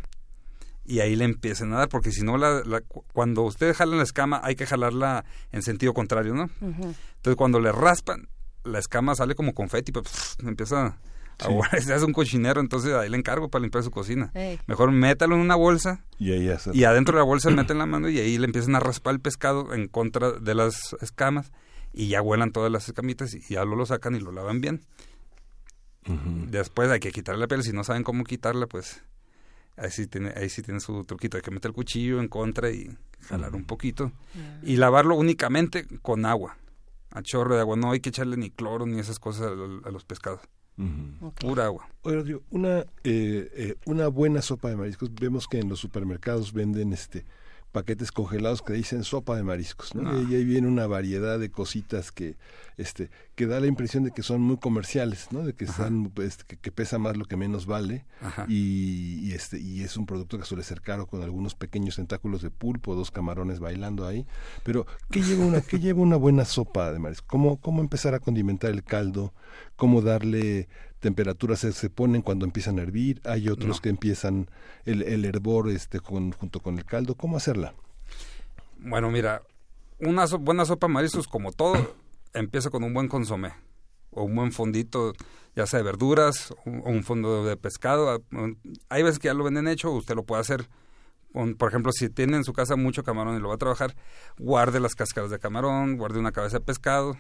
[0.85, 2.63] y ahí le empiecen a dar, porque si no, la,
[3.11, 6.49] cuando ustedes jalan la escama, hay que jalarla en sentido contrario, ¿no?
[6.61, 8.29] Entonces, cuando le raspan,
[8.63, 10.97] la escama sale como confeti, pues empieza
[11.39, 14.31] a se hace un cochinero, entonces ahí le encargo para limpiar su cocina.
[14.67, 18.09] Mejor métalo en una bolsa y, ahí y adentro de la bolsa meten la mano
[18.09, 21.51] y ahí le empiezan a raspar el pescado en contra de las escamas
[21.93, 24.81] y ya vuelan todas las escamitas y ya lo, lo sacan y lo lavan bien.
[26.49, 29.03] Después hay que quitarle la piel, si no saben cómo quitarla, pues
[29.75, 32.71] ahí sí tiene, ahí sí tiene su truquito, hay que meter el cuchillo en contra
[32.71, 32.89] y
[33.21, 34.11] jalar un poquito
[34.63, 36.57] y lavarlo únicamente con agua,
[37.11, 40.05] a chorro de agua, no hay que echarle ni cloro ni esas cosas a, los
[40.05, 40.41] pescados.
[41.39, 41.87] Pura agua.
[42.03, 45.13] Oye, una, eh, eh, una buena sopa de mariscos.
[45.13, 47.25] Vemos que en los supermercados venden este
[47.71, 50.21] paquetes congelados que dicen sopa de mariscos, ¿no?
[50.29, 52.35] Y ahí viene una variedad de cositas que,
[52.77, 55.43] este, que da la impresión de que son muy comerciales, ¿no?
[55.43, 58.05] De que están, pues, que, pesa más lo que menos vale
[58.47, 62.51] y, este, y es un producto que suele ser caro con algunos pequeños tentáculos de
[62.51, 64.25] pulpo, dos camarones bailando ahí.
[64.63, 67.27] Pero ¿qué lleva una, qué lleva una buena sopa de mariscos?
[67.27, 69.33] ¿Cómo, cómo empezar a condimentar el caldo?
[69.75, 70.67] ¿Cómo darle
[70.99, 74.49] temperaturas se, ponen cuando empiezan a hervir, hay otros que empiezan
[74.85, 77.15] el, el hervor este, junto con el caldo.
[77.15, 77.75] ¿Cómo hacerla?
[78.79, 79.41] Bueno, mira,
[79.99, 81.95] una buena sopa mariscos, como todo,
[82.33, 83.53] empieza con un buen consomé
[84.11, 85.13] o un buen fondito,
[85.55, 88.23] ya sea de verduras o un fondo de pescado.
[88.89, 90.67] Hay veces que ya lo venden hecho, usted lo puede hacer.
[91.31, 93.95] Por ejemplo, si tiene en su casa mucho camarón y lo va a trabajar,
[94.39, 97.15] guarde las cáscaras de camarón, guarde una cabeza de pescado,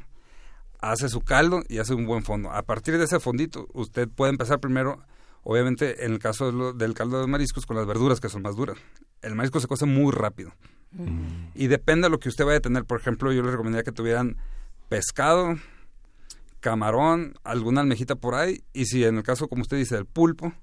[0.79, 2.51] hace su caldo y hace un buen fondo.
[2.51, 4.99] A partir de ese fondito, usted puede empezar primero,
[5.43, 8.77] obviamente, en el caso del caldo de mariscos, con las verduras que son más duras.
[9.21, 10.51] El marisco se cose muy rápido.
[10.91, 11.49] Mm.
[11.55, 12.85] Y depende de lo que usted vaya a tener.
[12.85, 14.37] Por ejemplo, yo le recomendaría que tuvieran
[14.89, 15.55] pescado,
[16.59, 18.63] camarón, alguna almejita por ahí.
[18.73, 20.53] Y si en el caso, como usted dice, el pulpo,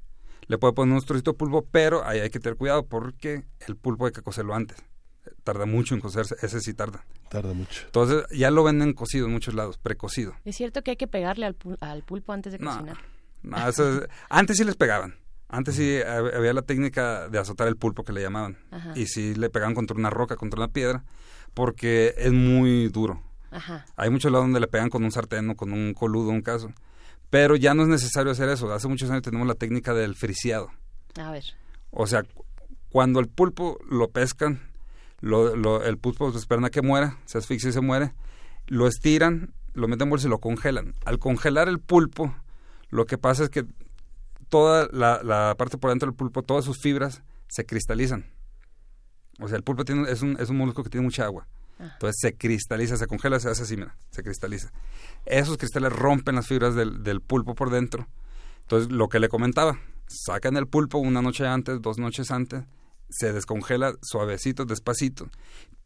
[0.47, 3.77] le puede poner un trocito de pulpo, pero ahí hay que tener cuidado porque el
[3.77, 4.83] pulpo hay que cocerlo antes
[5.43, 7.05] tarda mucho en cocerse, ese sí tarda.
[7.29, 7.83] Tarda mucho.
[7.87, 10.35] Entonces ya lo venden cocido en muchos lados, precocido.
[10.45, 12.99] ¿Es cierto que hay que pegarle al, al pulpo antes de cocinar?
[13.43, 13.57] No,
[14.29, 15.17] antes sí les pegaban.
[15.49, 18.59] Antes sí había la técnica de azotar el pulpo que le llamaban.
[18.97, 21.05] Y sí le pegaban contra una roca, contra una piedra,
[21.53, 23.23] porque es muy duro.
[23.53, 23.85] Ajá.
[23.95, 26.73] Hay muchos lados donde le pegan con un sartén o con un coludo, un caso.
[27.31, 28.73] Pero ya no es necesario hacer eso.
[28.73, 30.71] Hace muchos años tenemos la técnica del friciado.
[31.21, 31.45] A ver.
[31.91, 32.25] O sea,
[32.91, 34.61] cuando el pulpo lo pescan,
[35.25, 38.13] lo, el pulpo esperan a que muera, se asfixia y se muere,
[38.67, 40.95] lo estiran, lo meten en bolsa y lo congelan.
[41.05, 42.35] Al congelar el pulpo,
[42.91, 43.65] lo que pasa es que
[44.49, 48.27] toda la, parte por dentro del pulpo, todas sus fibras se cristalizan.
[49.41, 51.49] O sea, el pulpo tiene, es, un, es un molusco que tiene mucha agua.
[51.79, 51.91] Ah.
[51.95, 54.71] Entonces se cristaliza, se congela, se hace así, mira, se cristaliza.
[55.27, 58.07] Esos cristales rompen las fibras del, del pulpo por dentro.
[58.61, 62.65] Entonces, lo que le comentaba, sacan el pulpo una noche antes, dos noches antes,
[63.09, 65.29] se descongela suavecito, despacito.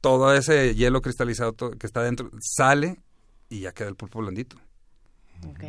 [0.00, 3.00] Todo ese hielo cristalizado que está dentro sale
[3.48, 4.56] y ya queda el pulpo blandito.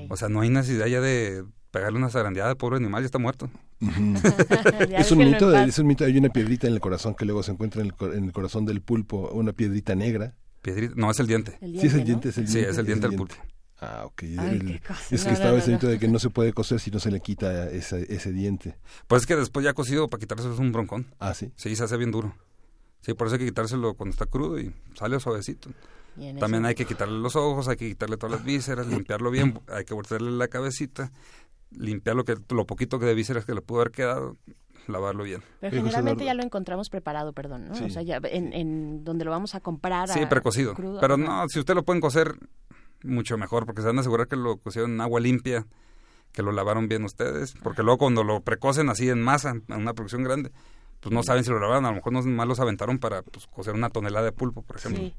[0.10, 3.20] O sea, no hay necesidad ya de pegarle una zarandeada al pobre animal, ya está
[3.20, 3.50] muerto.
[3.80, 7.52] es, un mito, es un mito, hay una piedrita en el corazón que luego se
[7.52, 7.93] encuentra en
[8.24, 10.34] el, corazón del pulpo, una piedrita negra.
[10.95, 11.58] no, es el diente.
[11.62, 13.36] sí, es el diente, Sí, es el diente del pulpo.
[13.82, 14.23] Ah, ok.
[15.11, 17.21] es que estaba ese mito de que no se puede coser si no se le
[17.21, 18.77] quita ese, ese diente.
[19.07, 21.07] Pues es que después ya cocido para quitárselo es un broncón.
[21.19, 21.51] Ah, sí.
[21.55, 22.36] Sí, se hace bien duro.
[23.01, 25.69] Sí, por eso hay que quitárselo cuando está crudo y sale suavecito.
[26.39, 29.86] También hay que quitarle los ojos, hay que quitarle todas las vísceras, limpiarlo bien, hay
[29.86, 31.11] que voltearle la cabecita,
[31.71, 34.36] limpiar lo, que, lo poquito que de vísceras que le pudo haber quedado,
[34.88, 35.41] lavarlo bien.
[35.61, 37.86] Pero generalmente ya lo encontramos preparado, perdón, ¿no?
[37.86, 40.09] O sea, ya en, en, donde lo vamos a comprar.
[40.09, 40.75] Sí, precocido.
[40.99, 42.36] Pero no, si usted lo pueden cocer,
[43.04, 45.66] mucho mejor, porque se van a asegurar que lo cocieron en agua limpia,
[46.32, 49.93] que lo lavaron bien ustedes, porque luego cuando lo precocen así en masa, en una
[49.93, 50.52] producción grande,
[51.00, 53.47] pues no saben si lo lavaron, a lo mejor no más los aventaron para pues,
[53.47, 55.12] cocer una tonelada de pulpo, por ejemplo.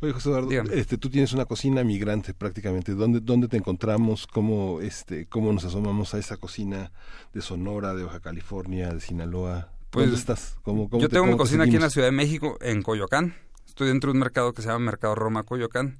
[0.00, 2.94] Oye, José Eduardo, este, tú tienes una cocina migrante prácticamente.
[2.94, 4.26] ¿Dónde, dónde te encontramos?
[4.26, 6.90] ¿Cómo, este, ¿Cómo nos asomamos a esa cocina
[7.32, 9.68] de Sonora, de Baja California, de Sinaloa?
[9.90, 10.56] Pues, ¿Dónde estás?
[10.62, 13.34] ¿Cómo, yo tengo mi cocina aquí en la Ciudad de México, en Coyoacán.
[13.66, 15.98] Estoy dentro de un mercado que se llama Mercado Roma Coyoacán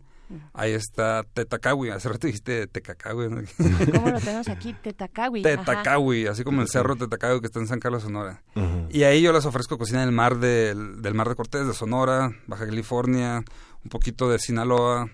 [0.53, 3.28] Ahí está Tetacawi, hace rato dijiste Tecacawi.
[3.95, 4.74] ¿Cómo lo tenemos aquí?
[4.74, 5.43] Tetacawi.
[5.43, 8.43] Tetacawi, así como el cerro Tetacawi que está en San Carlos, Sonora.
[8.91, 12.31] Y ahí yo les ofrezco cocina del mar del, del mar de Cortés, de Sonora,
[12.47, 13.43] Baja California,
[13.85, 15.11] un poquito de Sinaloa.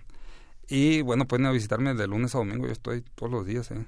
[0.69, 3.71] Y bueno, pueden visitarme de lunes a domingo, yo estoy todos los días.
[3.71, 3.85] ¿eh?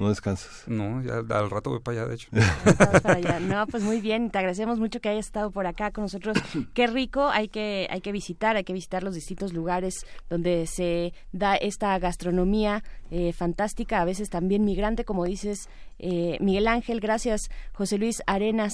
[0.00, 0.64] No descansas.
[0.66, 2.28] No, ya al rato voy para allá, de hecho.
[3.40, 6.36] No, pues muy bien, te agradecemos mucho que hayas estado por acá con nosotros.
[6.74, 11.12] Qué rico, hay que, hay que visitar, hay que visitar los distintos lugares donde se
[11.32, 17.50] da esta gastronomía eh, fantástica, a veces también migrante, como dices, eh, Miguel Ángel, gracias,
[17.72, 18.72] José Luis Arenas,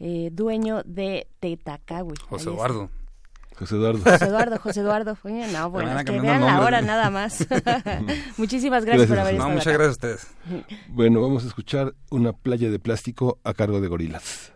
[0.00, 2.14] eh, dueño de Tetacawi.
[2.28, 2.90] José Eduardo.
[3.62, 4.00] José Eduardo.
[4.02, 5.16] José Eduardo, José Eduardo.
[5.52, 7.46] no, bueno, es que vean la hora nada más.
[8.36, 10.26] Muchísimas gracias, por haber estado no, Muchas gracias a ustedes.
[10.88, 14.52] Bueno, vamos a escuchar una playa de plástico a cargo de gorilas.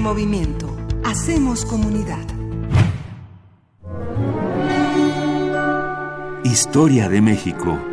[0.00, 0.74] Movimiento.
[1.04, 2.24] Hacemos comunidad.
[6.42, 7.89] Historia de México.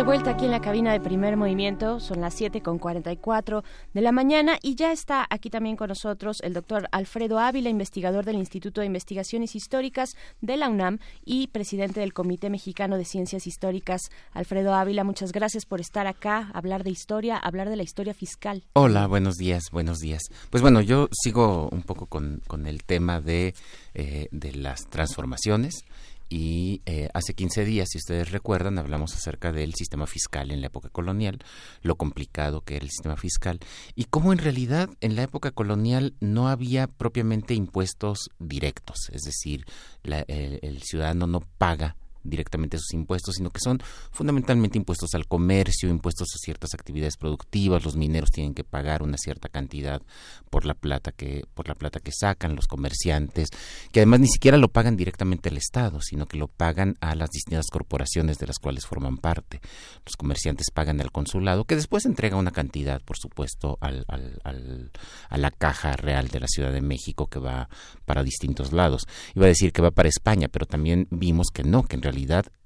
[0.00, 4.00] De vuelta aquí en la cabina de primer movimiento, son las 7 con 44 de
[4.00, 8.36] la mañana y ya está aquí también con nosotros el doctor Alfredo Ávila, investigador del
[8.36, 14.08] Instituto de Investigaciones Históricas de la UNAM y presidente del Comité Mexicano de Ciencias Históricas.
[14.32, 18.64] Alfredo Ávila, muchas gracias por estar acá, hablar de historia, hablar de la historia fiscal.
[18.72, 20.22] Hola, buenos días, buenos días.
[20.48, 23.54] Pues bueno, yo sigo un poco con, con el tema de,
[23.92, 25.84] eh, de las transformaciones
[26.30, 30.68] y eh, hace 15 días, si ustedes recuerdan, hablamos acerca del sistema fiscal en la
[30.68, 31.40] época colonial,
[31.82, 33.58] lo complicado que era el sistema fiscal
[33.96, 39.66] y cómo en realidad en la época colonial no había propiamente impuestos directos, es decir,
[40.04, 46.28] el ciudadano no paga directamente sus impuestos, sino que son fundamentalmente impuestos al comercio, impuestos
[46.34, 50.02] a ciertas actividades productivas, los mineros tienen que pagar una cierta cantidad
[50.50, 53.48] por la plata que por la plata que sacan los comerciantes,
[53.92, 57.30] que además ni siquiera lo pagan directamente al Estado, sino que lo pagan a las
[57.30, 59.60] distintas corporaciones de las cuales forman parte.
[60.04, 65.50] Los comerciantes pagan al consulado, que después entrega una cantidad, por supuesto, al, a la
[65.50, 67.68] caja real de la Ciudad de México que va
[68.04, 69.06] para distintos lados.
[69.34, 72.09] Iba a decir que va para España, pero también vimos que no, que en realidad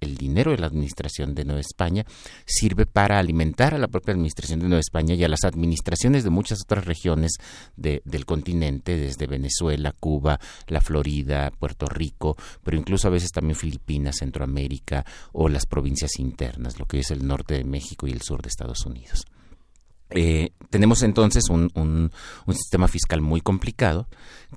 [0.01, 2.05] el dinero de la Administración de Nueva España
[2.47, 6.31] sirve para alimentar a la propia Administración de Nueva España y a las administraciones de
[6.31, 7.33] muchas otras regiones
[7.77, 10.39] del continente, desde Venezuela, Cuba,
[10.69, 16.79] la Florida, Puerto Rico, pero incluso a veces también Filipinas, Centroamérica o las provincias internas,
[16.79, 19.25] lo que es el norte de México y el sur de Estados Unidos.
[20.15, 22.11] Eh, tenemos entonces un, un,
[22.55, 24.09] sistema fiscal muy complicado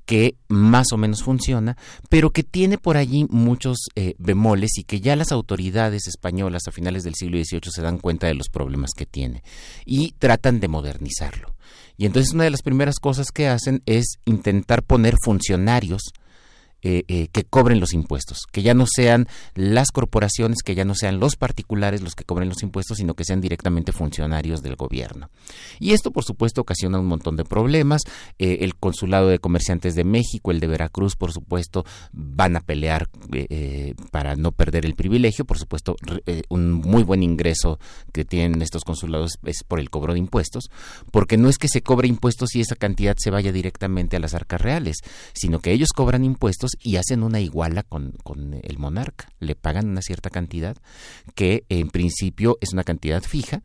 [0.05, 1.77] que más o menos funciona,
[2.09, 6.71] pero que tiene por allí muchos eh, bemoles y que ya las autoridades españolas a
[6.71, 9.43] finales del siglo XVIII se dan cuenta de los problemas que tiene
[9.85, 11.55] y tratan de modernizarlo.
[11.97, 16.01] Y entonces una de las primeras cosas que hacen es intentar poner funcionarios
[16.83, 20.93] eh, eh, que cobren los impuestos, que ya no sean las corporaciones, que ya no
[20.93, 25.31] sean los particulares los que cobren los impuestos, sino que sean directamente funcionarios del gobierno.
[25.79, 28.03] Y esto, por supuesto, ocasiona un montón de problemas.
[28.37, 33.09] Eh, el Consulado de Comerciantes de México, el de Veracruz, por supuesto, van a pelear
[34.11, 35.45] para no perder el privilegio.
[35.45, 35.95] Por supuesto,
[36.49, 37.79] un muy buen ingreso
[38.13, 40.69] que tienen estos consulados es por el cobro de impuestos,
[41.11, 44.35] porque no es que se cobre impuestos y esa cantidad se vaya directamente a las
[44.35, 44.97] arcas reales,
[45.33, 48.13] sino que ellos cobran impuestos y hacen una iguala con,
[48.63, 49.29] el monarca.
[49.39, 50.77] Le pagan una cierta cantidad
[51.35, 53.63] que en principio es una cantidad fija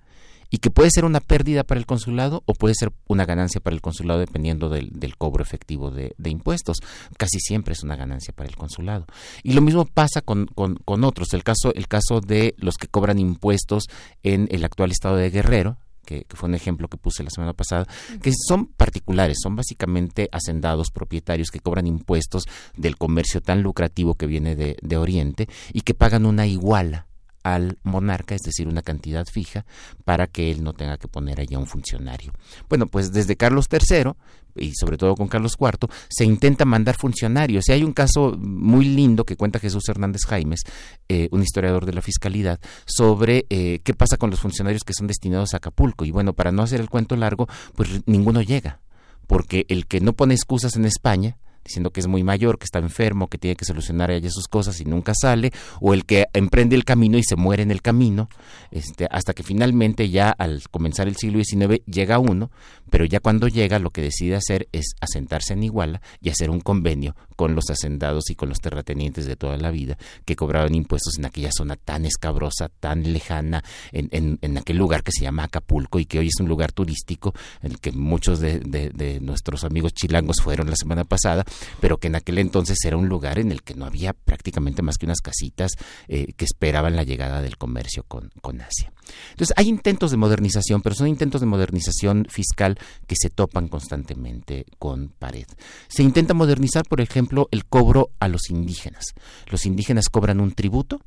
[0.51, 3.75] y que puede ser una pérdida para el consulado o puede ser una ganancia para
[3.75, 6.79] el consulado dependiendo del, cobro efectivo de, impuestos.
[7.17, 9.07] Casi siempre es una ganancia para el consulado.
[9.43, 11.33] Y lo mismo pasa con, con, otros.
[11.33, 13.85] El caso, el caso de los que cobran impuestos
[14.23, 17.87] en el actual estado de Guerrero, que, fue un ejemplo que puse la semana pasada,
[18.23, 22.45] que son particulares, son básicamente hacendados, propietarios que cobran impuestos
[22.77, 27.07] del comercio tan lucrativo que viene de, de Oriente y que pagan una iguala
[27.43, 29.65] al monarca, es decir, una cantidad fija,
[30.05, 32.33] para que él no tenga que poner allá un funcionario.
[32.69, 34.13] Bueno, pues desde Carlos III
[34.57, 37.69] y sobre todo con Carlos IV, se intenta mandar funcionarios.
[37.69, 40.61] Y hay un caso muy lindo que cuenta Jesús Hernández Jaimes,
[41.09, 45.07] eh, un historiador de la fiscalidad, sobre eh, qué pasa con los funcionarios que son
[45.07, 46.05] destinados a Acapulco.
[46.05, 48.81] Y bueno, para no hacer el cuento largo, pues ninguno llega,
[49.27, 52.79] porque el que no pone excusas en España, diciendo que es muy mayor, que está
[52.79, 56.77] enfermo, que tiene que solucionar allá sus cosas y nunca sale, o el que emprende
[56.77, 58.29] el camino y se muere en el camino,
[58.71, 62.51] este, hasta que finalmente ya al comenzar el siglo XIX llega uno,
[62.91, 66.61] pero ya cuando llega lo que decide hacer es asentarse en Iguala y hacer un
[66.61, 71.19] convenio con los hacendados y con los terratenientes de toda la vida que cobraban impuestos
[71.19, 75.99] en aquella zona tan escabrosa, tan lejana, en, en, aquel lugar que se llama Acapulco
[75.99, 79.95] y que hoy es un lugar turístico en el que muchos de, de nuestros amigos
[79.95, 81.45] chilangos fueron la semana pasada
[81.81, 84.99] pero que en aquel entonces era un lugar en el que no había prácticamente más
[84.99, 85.73] que unas casitas
[86.09, 88.93] eh, que esperaban la llegada del comercio con, con Asia.
[89.31, 94.67] Entonces hay intentos de modernización, pero son intentos de modernización fiscal que se topan constantemente
[94.79, 95.47] con pared.
[95.89, 99.15] Se intenta modernizar, por ejemplo, el cobro a los indígenas.
[99.51, 101.01] Los indígenas cobran un tributo,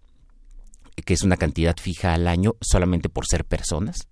[1.03, 4.07] que es una cantidad fija al año solamente por ser personas,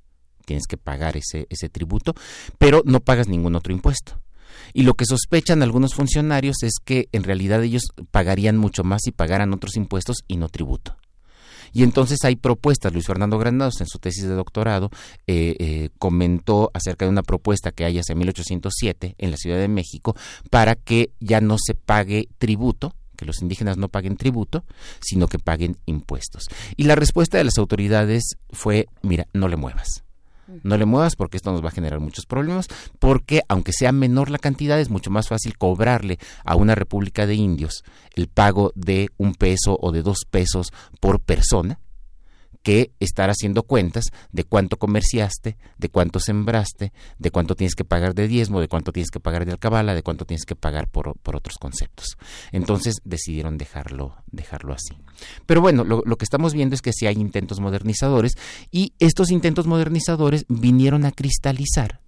[0.45, 2.13] tienes que pagar ese, ese tributo,
[2.57, 4.19] pero no pagas ningún otro impuesto.
[4.73, 9.11] Y lo que sospechan algunos funcionarios es que en realidad ellos pagarían mucho más si
[9.11, 10.97] pagaran otros impuestos y no tributo.
[11.73, 12.93] Y entonces hay propuestas.
[12.93, 14.91] Luis Fernando Granados, en su tesis de doctorado,
[15.25, 19.67] eh, eh, comentó acerca de una propuesta que hay hace 1807 en la Ciudad de
[19.67, 20.15] México
[20.51, 24.63] para que ya no se pague tributo, que los indígenas no paguen tributo,
[25.01, 26.47] sino que paguen impuestos.
[26.77, 30.03] Y la respuesta de las autoridades fue, mira, no le muevas.
[30.63, 32.67] No le muevas porque esto nos va a generar muchos problemas,
[32.99, 37.35] porque aunque sea menor la cantidad, es mucho más fácil cobrarle a una república de
[37.35, 37.83] indios
[38.15, 41.79] el pago de un peso o de dos pesos por persona,
[42.63, 48.15] que estar haciendo cuentas de cuánto comerciaste, de cuánto sembraste, de cuánto tienes que pagar
[48.15, 51.17] de diezmo, de cuánto tienes que pagar de alcabala, de cuánto tienes que pagar por,
[51.19, 52.17] por otros conceptos.
[52.51, 54.97] Entonces decidieron dejarlo, dejarlo así.
[55.45, 58.33] Pero bueno, lo, lo que estamos viendo es que sí hay intentos modernizadores
[58.71, 61.99] y estos intentos modernizadores vinieron a cristalizar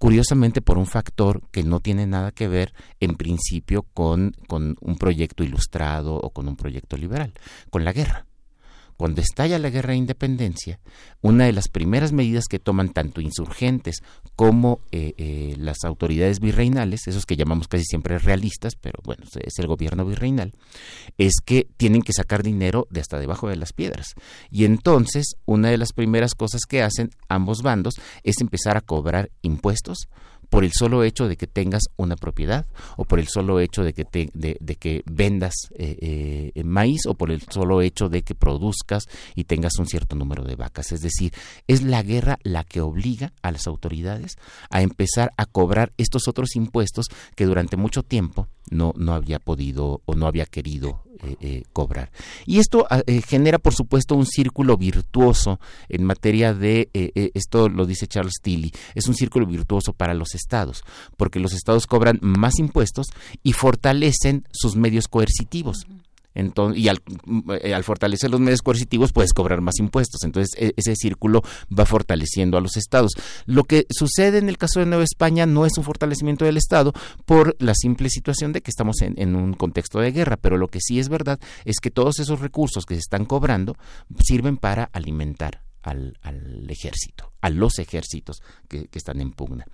[0.00, 4.96] curiosamente por un factor que no tiene nada que ver en principio con, con un
[4.96, 7.34] proyecto ilustrado o con un proyecto liberal,
[7.68, 8.24] con la guerra.
[9.00, 10.78] Cuando estalla la guerra de independencia,
[11.22, 14.02] una de las primeras medidas que toman tanto insurgentes
[14.36, 19.58] como eh, eh, las autoridades virreinales, esos que llamamos casi siempre realistas, pero bueno, es
[19.58, 20.52] el gobierno virreinal,
[21.16, 24.08] es que tienen que sacar dinero de hasta debajo de las piedras.
[24.50, 29.30] Y entonces, una de las primeras cosas que hacen ambos bandos es empezar a cobrar
[29.40, 30.10] impuestos
[30.50, 33.94] por el solo hecho de que tengas una propiedad o por el solo hecho de
[33.94, 38.34] que, te, de, que vendas eh, eh, maíz o por el solo hecho de que
[38.34, 40.92] produzcas y tengas un cierto número de vacas.
[40.92, 41.32] Es decir,
[41.66, 44.36] es la guerra la que obliga a las autoridades
[44.70, 50.02] a empezar a cobrar estos otros impuestos que durante mucho tiempo no, no había podido
[50.04, 51.04] o no había querido
[51.74, 52.10] cobrar.
[52.46, 55.60] Y esto ah, genera, por supuesto, un círculo virtuoso
[55.90, 56.88] en materia de,
[57.34, 60.82] esto lo dice Charles Tilly, es un círculo virtuoso para los estados,
[61.18, 63.08] porque los estados cobran más impuestos
[63.42, 65.86] y fortalecen sus medios coercitivos.
[66.34, 70.22] Entonces, y eh, al, fortalecer los medios coercitivos puedes cobrar más impuestos.
[70.24, 71.42] Entonces e, ese círculo
[71.76, 73.12] va fortaleciendo a los estados.
[73.46, 76.92] Lo que sucede en el caso de Nueva España no es un fortalecimiento del Estado
[77.24, 80.68] por la simple situación de que estamos en, en un contexto de guerra, pero lo
[80.68, 83.76] que sí es verdad es que todos esos recursos que se están cobrando
[84.22, 86.14] sirven para alimentar al,
[86.68, 89.66] ejército, a los ejércitos que están en pugna.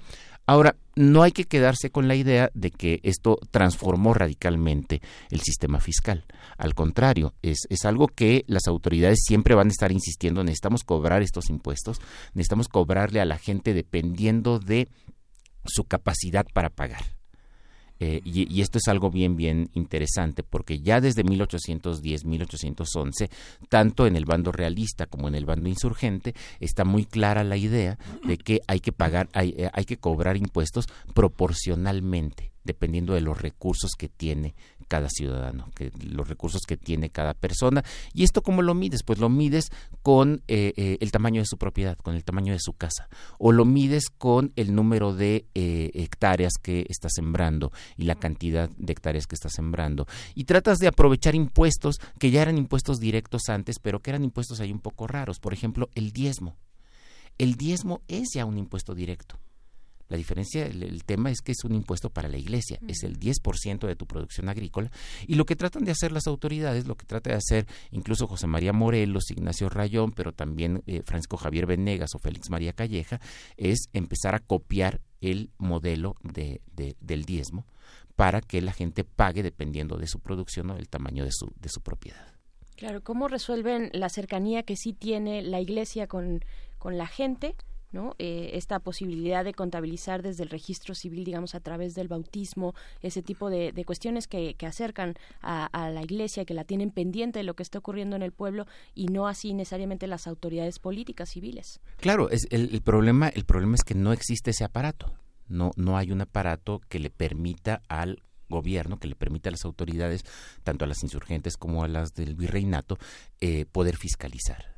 [0.46, 5.80] Ahora, no hay que quedarse con la idea de que esto transformó radicalmente el sistema
[5.80, 6.24] fiscal.
[6.56, 11.22] Al contrario, es, es, algo que las autoridades siempre van a estar insistiendo, necesitamos cobrar
[11.22, 12.00] estos impuestos,
[12.32, 14.88] necesitamos cobrarle a la gente dependiendo de
[15.64, 17.02] su capacidad para pagar.
[17.98, 23.30] Eh, y, esto es algo bien, bien interesante, porque ya desde 1810, 1811,
[23.68, 27.98] tanto en el bando realista como en el bando insurgente, está muy clara la idea
[28.24, 33.40] de que hay que pagar, hay, eh, hay que cobrar impuestos proporcionalmente dependiendo de los
[33.40, 34.54] recursos que tiene
[34.88, 37.84] cada ciudadano, que los recursos que tiene cada persona.
[38.12, 39.02] ¿Y esto cómo lo mides?
[39.02, 39.70] Pues lo mides
[40.02, 43.08] con eh, eh, el tamaño de su propiedad, con el tamaño de su casa,
[43.38, 48.68] o lo mides con el número de eh, hectáreas que está sembrando y la cantidad
[48.76, 50.06] de hectáreas que está sembrando.
[50.34, 54.60] Y tratas de aprovechar impuestos que ya eran impuestos directos antes, pero que eran impuestos
[54.60, 55.40] ahí un poco raros.
[55.40, 56.56] Por ejemplo, el diezmo.
[57.38, 59.38] El diezmo es ya un impuesto directo
[60.08, 63.86] la diferencia, el, tema es que es un impuesto para la iglesia, es el 10%
[63.86, 64.90] de tu producción agrícola.
[65.26, 68.46] Y lo que tratan de hacer las autoridades, lo que trata de hacer incluso José
[68.46, 73.20] María Morelos, Ignacio Rayón, pero también eh, Francisco Javier Venegas o Félix María Calleja,
[73.56, 76.60] es empezar a copiar el modelo de,
[77.00, 77.66] del diezmo
[78.14, 81.68] para que la gente pague dependiendo de su producción o del tamaño de su, de
[81.68, 82.34] su propiedad.
[82.76, 86.44] Claro, ¿cómo resuelven la cercanía que sí tiene la iglesia con,
[86.78, 87.56] con la gente?
[87.92, 88.14] ¿No?
[88.18, 93.22] Eh, esta posibilidad de contabilizar desde el registro civil, digamos, a través del bautismo, ese
[93.22, 97.62] tipo de, cuestiones que, acercan a, la iglesia, que la tienen pendiente de lo que
[97.62, 101.80] está ocurriendo en el pueblo y no así necesariamente las autoridades políticas civiles.
[101.98, 105.12] Claro, es el, problema, el problema es que no existe ese aparato.
[105.48, 109.64] No, no hay un aparato que le permita al gobierno que le permita a las
[109.64, 110.24] autoridades,
[110.62, 112.98] tanto a las insurgentes como a las del virreinato,
[113.40, 114.75] eh, poder fiscalizar.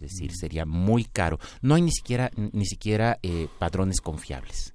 [0.00, 1.38] Es decir, sería muy caro.
[1.60, 4.74] No hay ni siquiera, ni siquiera eh, padrones confiables,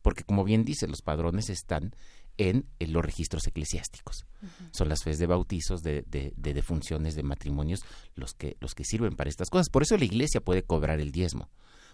[0.00, 1.94] porque como bien dice, los padrones están
[2.38, 4.24] en, los registros eclesiásticos.
[4.72, 7.80] Son las fes de bautizos, de, de, de, defunciones, de matrimonios,
[8.14, 9.68] los que, los que sirven para estas cosas.
[9.68, 11.50] Por eso la iglesia puede cobrar el diezmo.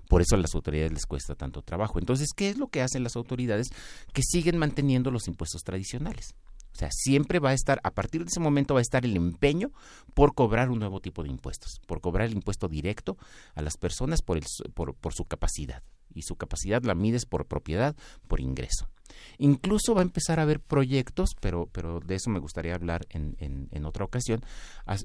[0.09, 1.99] Por eso a las autoridades les cuesta tanto trabajo.
[1.99, 3.69] Entonces, ¿qué es lo que hacen las autoridades?
[4.13, 6.35] Que siguen manteniendo los impuestos tradicionales.
[6.73, 9.17] O sea, siempre va a estar, a partir de ese momento va a estar el
[9.17, 9.73] empeño
[10.15, 13.17] por cobrar un nuevo tipo de impuestos, por cobrar el impuesto directo
[13.55, 14.45] a las personas por, el,
[14.75, 15.83] por, su capacidad.
[16.15, 17.97] Y su capacidad la mides por propiedad,
[18.29, 18.89] por ingreso.
[19.39, 23.37] Incluso va a empezar a haber proyectos, pero, pero de eso me gustaría hablar en,
[23.41, 24.45] en, en otra ocasión,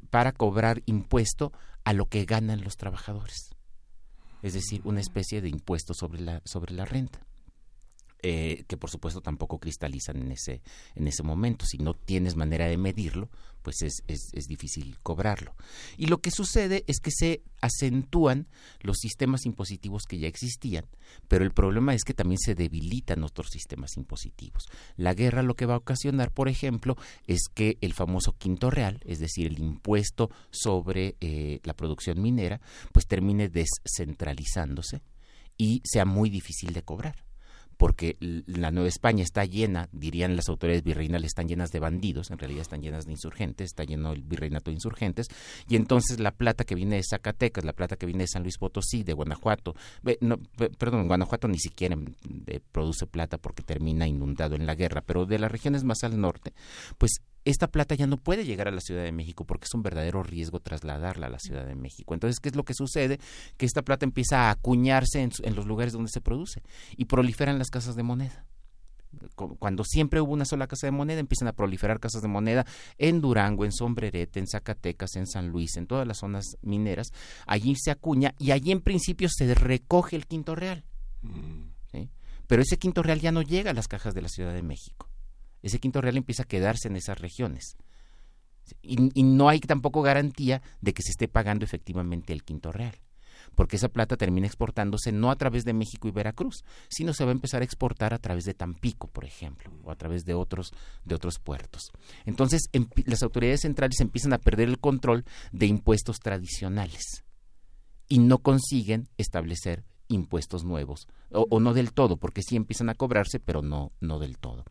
[0.09, 1.51] para cobrar impuesto
[1.84, 3.53] a lo que ganan los trabajadores.
[4.41, 7.26] Es decir, una especie de impuesto sobre la, sobre la renta.
[8.26, 10.61] Eh, que por supuesto tampoco cristalizan en ese,
[10.95, 11.65] en ese momento.
[11.65, 13.30] Si no tienes manera de medirlo,
[13.63, 15.57] pues es, es, es, difícil cobrarlo.
[15.97, 18.47] Y lo que sucede es que se acentúan
[18.80, 20.86] los sistemas impositivos que ya existían,
[21.28, 24.69] pero el problema es que también se debilitan otros sistemas impositivos.
[24.95, 26.95] La guerra lo que va a ocasionar, por ejemplo,
[27.28, 32.61] es que el famoso quinto real, es decir, el impuesto sobre eh, la producción minera,
[32.93, 35.01] pues termine descentralizándose
[35.57, 37.32] y sea muy difícil de cobrar
[37.78, 42.38] porque la Nueva España está llena, dirían las autoridades virreinales, están llenas de bandidos, en
[42.38, 45.28] realidad están llenas de insurgentes, está lleno el virreinato de insurgentes,
[45.67, 48.57] y entonces la plata que viene de Zacatecas, la plata que viene de San Luis
[48.57, 49.76] Potosí, de Guanajuato,
[50.21, 50.38] no,
[50.78, 51.97] perdón, Guanajuato ni siquiera
[52.71, 56.53] produce plata porque termina inundado en la guerra, pero de las regiones más al norte,
[56.97, 59.83] pues esta plata ya no puede llegar a la Ciudad de México porque es un
[59.83, 62.13] verdadero riesgo trasladarla a la Ciudad de México.
[62.13, 63.19] Entonces, ¿qué es lo que sucede?
[63.57, 66.63] Que esta plata empieza a acuñarse en, los lugares donde se produce
[66.95, 68.45] y proliferan las casas de moneda
[69.59, 72.65] cuando siempre hubo una sola casa de moneda, empiezan a proliferar casas de moneda
[72.97, 77.09] en Durango, en Sombrerete, en Zacatecas, en San Luis, en todas las zonas mineras.
[77.45, 80.83] Allí se acuña y allí en principio se recoge el quinto real.
[81.21, 81.73] Mm.
[82.47, 85.12] Pero ese quinto real ya no llega a las cajas de la Ciudad de México
[85.64, 87.78] ese quinto real empieza a quedarse en esas regiones.
[88.82, 92.95] Y, no hay tampoco garantía de que se esté pagando efectivamente el quinto real.
[93.55, 97.32] porque esa plata termina exportándose no a través de México y Veracruz, sino se va
[97.32, 100.72] a empezar a exportar a través de Tampico, por ejemplo, o a través de otros,
[101.03, 101.91] de otros puertos.
[102.26, 102.70] Entonces,
[103.05, 107.24] las autoridades centrales empiezan a perder el control de impuestos tradicionales
[108.07, 113.39] y no consiguen establecer impuestos nuevos, o, no del todo, porque sí empiezan a cobrarse,
[113.39, 114.66] pero no, no del todo.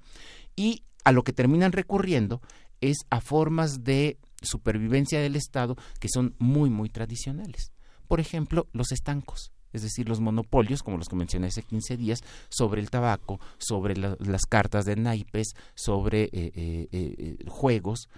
[0.56, 2.40] Y a lo que terminan recurriendo
[2.80, 7.72] es a formas de supervivencia del Estado que son muy, muy tradicionales.
[8.08, 12.20] Por ejemplo, los estancos es decir, los monopolios, como los que mencioné hace 15 días,
[12.48, 18.08] sobre el tabaco, sobre las cartas de naipes, sobre eh, eh, eh, juegos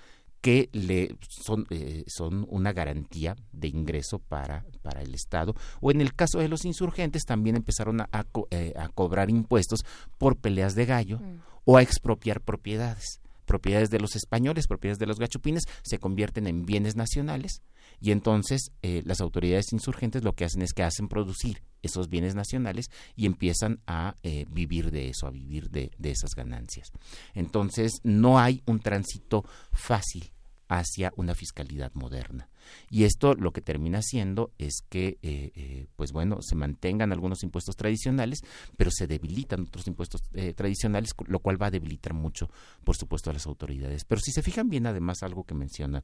[0.45, 1.67] que le son,
[2.07, 5.55] son una garantía de ingreso para, para el Estado.
[5.81, 9.87] O en el caso de los insurgentes, también empezaron a, a, cobrar impuestos
[10.19, 11.41] por peleas de gallo mm.
[11.65, 16.65] o a expropiar propiedades propiedades de los españoles, propiedades de los gachupines, se convierten en
[16.65, 17.61] bienes nacionales
[18.01, 22.35] y entonces eh, las autoridades insurgentes lo que hacen es que hacen producir esos bienes
[22.35, 22.87] nacionales
[23.17, 26.89] y empiezan a eh, vivir de eso, a vivir de, de esas ganancias.
[27.35, 30.34] Entonces no hay un tránsito fácil
[30.69, 32.49] hacia una fiscalidad moderna.
[32.91, 37.43] Y esto lo que termina haciendo es que, eh, eh, pues bueno, se mantengan algunos
[37.43, 38.41] impuestos tradicionales,
[38.77, 42.51] pero se debilitan otros impuestos eh, tradicionales, lo cual va a debilitar mucho,
[42.85, 44.05] por supuesto, a las autoridades.
[44.05, 46.03] Pero si se fijan bien, además, algo que menciona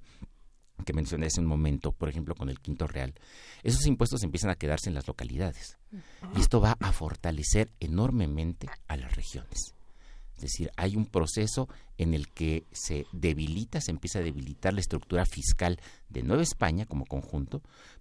[0.85, 3.13] que mencioné hace un momento, por ejemplo, con el quinto real,
[3.63, 5.77] esos impuestos empiezan a quedarse en las localidades.
[6.35, 9.75] Y esto va a fortalecer enormemente a las regiones.
[10.41, 11.69] Es decir, hay un proceso
[11.99, 15.79] en el que se debilita, se empieza a debilitar la estructura fiscal
[16.09, 17.61] de Nueva España como conjunto,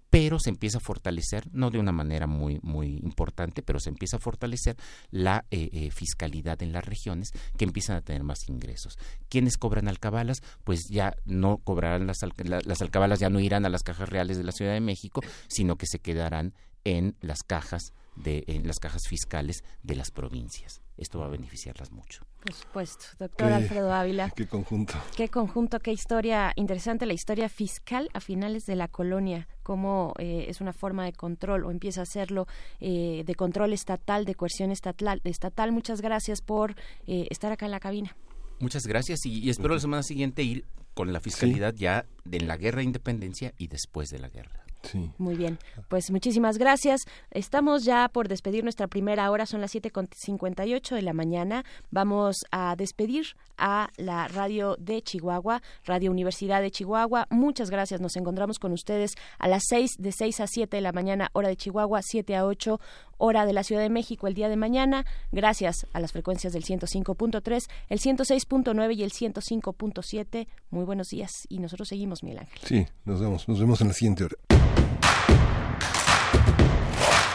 [0.10, 4.16] pero se empieza a fortalecer, no de una manera muy, muy importante, pero se empieza
[4.16, 4.78] a fortalecer
[5.12, 8.98] la eh, eh, fiscalidad en las regiones que empiezan a tener más ingresos.
[9.28, 10.38] ¿Quiénes cobran alcabalas?
[10.64, 14.46] Pues ya no cobrarán las, las alcabalas, ya no irán a las cajas reales de
[14.46, 16.54] la Ciudad de México, sino que se quedarán
[16.86, 20.82] en las cajas de en las cajas fiscales de las provincias.
[20.98, 22.29] Esto va a beneficiarlas mucho.
[22.42, 24.32] Por supuesto, doctor Alfredo Ávila.
[24.34, 24.94] Qué conjunto.
[25.18, 30.46] Qué conjunto, qué historia interesante, la historia fiscal a finales de la colonia, cómo eh,
[30.48, 32.48] es una forma de control o empieza a serlo
[32.80, 35.20] eh, de control estatal, de coerción estatal.
[35.26, 35.74] estatal.
[35.74, 36.76] Muchas gracias por
[37.08, 38.16] eh, estar acá en la cabina.
[38.60, 42.80] Muchas gracias y, espero la semana siguiente ir con la fiscalidad ya de la guerra
[42.80, 44.69] de independencia y después de la guerra.
[45.18, 47.02] Muy bien, pues muchísimas gracias.
[47.32, 51.64] Estamos ya por despedir nuestra primera hora, son las 7.58 de la mañana.
[51.92, 57.28] Vamos a despedir a la radio de Chihuahua, Radio Universidad de Chihuahua.
[57.30, 60.92] Muchas gracias, nos encontramos con ustedes a las 6, de 6 a 7 de la
[60.92, 62.80] mañana, hora de Chihuahua, 7 a 8,
[63.18, 65.06] hora de la Ciudad de México el día de mañana.
[65.32, 70.48] Gracias a las frecuencias del 105.3, el 106.9 y el 105.7.
[70.72, 72.60] Muy buenos días y nosotros seguimos, Miguel Ángel.
[72.64, 74.36] Sí, nos vemos, nos vemos en la siguiente hora.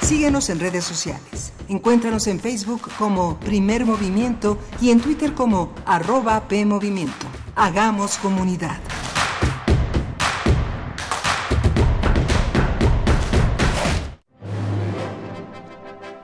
[0.03, 1.53] Síguenos en redes sociales.
[1.69, 7.27] Encuéntranos en Facebook como Primer Movimiento y en Twitter como arroba PMovimiento.
[7.57, 8.79] Hagamos comunidad.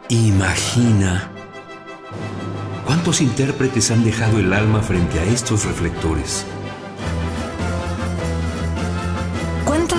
[0.09, 1.31] Imagina
[2.85, 6.45] cuántos intérpretes han dejado el alma frente a estos reflectores.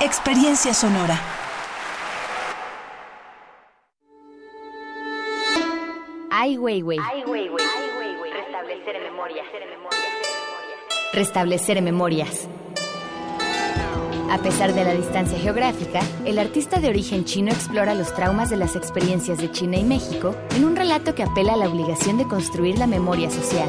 [0.00, 1.20] Experiencia sonora.
[6.30, 6.98] Ay, güey, güey.
[6.98, 9.46] Restablecer memorias.
[11.12, 12.48] Restablecer memorias.
[14.30, 18.56] A pesar de la distancia geográfica, el artista de origen chino explora los traumas de
[18.56, 22.24] las experiencias de China y México en un relato que apela a la obligación de
[22.24, 23.68] construir la memoria social.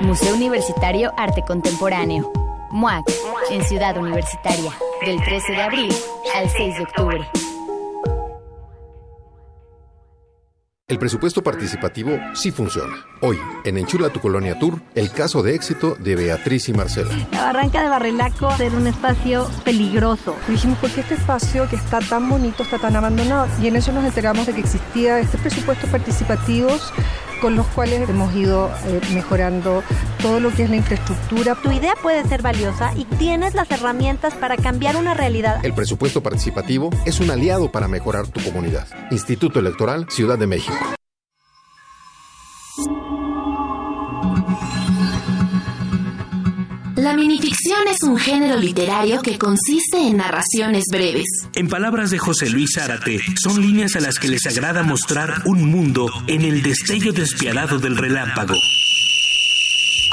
[0.00, 2.41] Museo Universitario Arte Contemporáneo.
[2.72, 3.04] MUAC,
[3.50, 4.72] en Ciudad Universitaria,
[5.04, 5.94] del 13 de abril
[6.34, 7.28] al 6 de octubre.
[10.88, 12.94] El presupuesto participativo sí funciona.
[13.20, 17.14] Hoy, en Enchula tu Colonia Tour, el caso de éxito de Beatriz y Marcela.
[17.30, 20.34] La barranca de Barrelaco era un espacio peligroso.
[20.48, 23.48] Dijimos, ¿por qué este espacio que está tan bonito está tan abandonado?
[23.62, 26.92] Y en eso nos enteramos de que existía este presupuesto participativos
[27.42, 29.82] con los cuales hemos ido eh, mejorando
[30.22, 31.56] todo lo que es la infraestructura.
[31.56, 35.62] Tu idea puede ser valiosa y tienes las herramientas para cambiar una realidad.
[35.64, 38.86] El presupuesto participativo es un aliado para mejorar tu comunidad.
[39.10, 40.78] Instituto Electoral Ciudad de México.
[46.96, 51.24] La minificción es un género literario que consiste en narraciones breves.
[51.54, 55.70] En palabras de José Luis Zárate, son líneas a las que les agrada mostrar un
[55.70, 58.54] mundo en el destello despiadado del relámpago.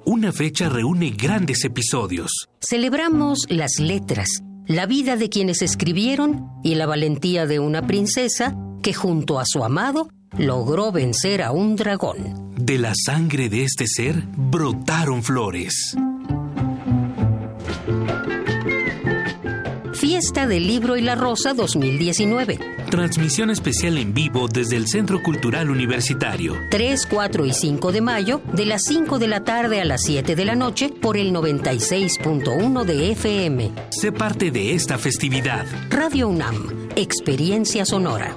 [0.04, 2.48] Una fecha reúne grandes episodios.
[2.60, 4.28] Celebramos las letras,
[4.66, 9.64] la vida de quienes escribieron y la valentía de una princesa que junto a su
[9.64, 10.08] amado
[10.38, 12.54] logró vencer a un dragón.
[12.56, 15.96] De la sangre de este ser brotaron flores.
[19.94, 22.58] Fiesta del Libro y la Rosa 2019.
[22.90, 26.54] Transmisión especial en vivo desde el Centro Cultural Universitario.
[26.70, 30.34] 3, 4 y 5 de mayo, de las 5 de la tarde a las 7
[30.34, 33.72] de la noche, por el 96.1 de FM.
[33.90, 35.66] Sé parte de esta festividad.
[35.90, 38.36] Radio UNAM, Experiencia Sonora.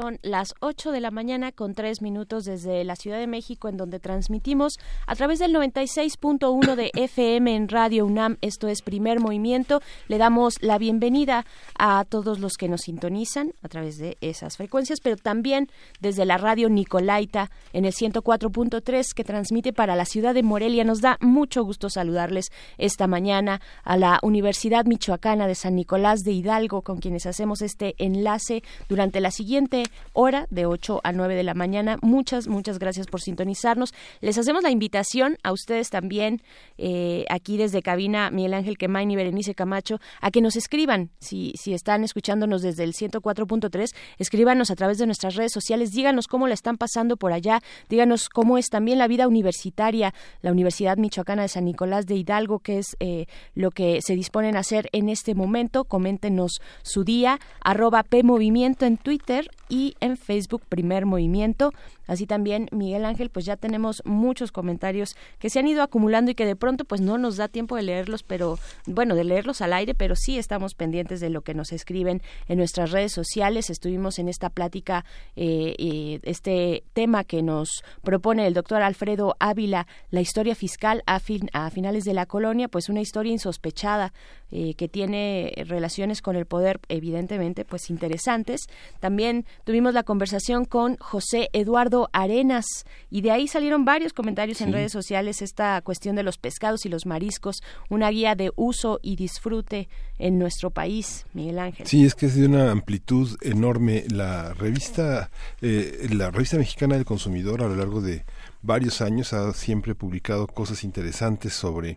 [0.00, 3.76] Son las 8 de la mañana con 3 minutos desde la Ciudad de México, en
[3.76, 4.78] donde transmitimos
[5.08, 8.36] a través del 96.1 de FM en Radio UNAM.
[8.40, 9.82] Esto es Primer Movimiento.
[10.06, 11.44] Le damos la bienvenida
[11.76, 15.66] a todos los que nos sintonizan a través de esas frecuencias, pero también
[15.98, 20.84] desde la radio Nicolaita en el 104.3 que transmite para la ciudad de Morelia.
[20.84, 26.30] Nos da mucho gusto saludarles esta mañana a la Universidad Michoacana de San Nicolás de
[26.30, 31.42] Hidalgo, con quienes hacemos este enlace durante la siguiente hora de 8 a 9 de
[31.42, 31.98] la mañana.
[32.02, 33.94] Muchas, muchas gracias por sintonizarnos.
[34.20, 36.42] Les hacemos la invitación a ustedes también,
[36.76, 41.10] eh, aquí desde cabina, Miguel Ángel Quemain y Berenice Camacho, a que nos escriban.
[41.18, 45.92] Si, si están escuchándonos desde el 104.3, escríbanos a través de nuestras redes sociales.
[45.92, 47.60] Díganos cómo la están pasando por allá.
[47.88, 52.60] Díganos cómo es también la vida universitaria, la Universidad Michoacana de San Nicolás de Hidalgo,
[52.60, 55.84] que es eh, lo que se disponen a hacer en este momento.
[55.84, 61.72] Coméntenos su día, arroba PMovimiento en Twitter y en Facebook Primer Movimiento.
[62.06, 66.34] Así también, Miguel Ángel, pues ya tenemos muchos comentarios que se han ido acumulando y
[66.34, 69.74] que de pronto pues no nos da tiempo de leerlos, pero bueno, de leerlos al
[69.74, 73.68] aire, pero sí estamos pendientes de lo que nos escriben en nuestras redes sociales.
[73.68, 75.04] Estuvimos en esta plática,
[75.36, 81.50] eh, este tema que nos propone el doctor Alfredo Ávila, la historia fiscal a, fin,
[81.52, 84.14] a finales de la colonia, pues una historia insospechada
[84.50, 88.68] eh, que tiene relaciones con el poder, evidentemente, pues interesantes.
[88.98, 92.66] También tuvimos la conversación con José Eduardo Arenas
[93.10, 96.88] y de ahí salieron varios comentarios en redes sociales esta cuestión de los pescados y
[96.88, 99.88] los mariscos, una guía de uso y disfrute
[100.18, 101.86] en nuestro país, Miguel Ángel.
[101.86, 105.30] Sí, es que es de una amplitud enorme la revista,
[105.60, 108.24] eh, la revista mexicana del consumidor a lo largo de
[108.62, 111.96] varios años ha siempre publicado cosas interesantes sobre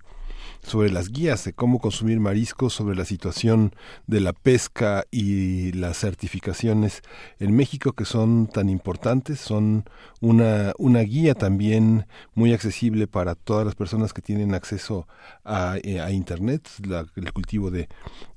[0.61, 3.73] sobre las guías de cómo consumir mariscos, sobre la situación
[4.07, 7.01] de la pesca y las certificaciones
[7.39, 9.85] en México que son tan importantes, son
[10.19, 15.07] una, una guía también muy accesible para todas las personas que tienen acceso
[15.43, 16.69] a, eh, a Internet,
[17.15, 17.87] el cultivo de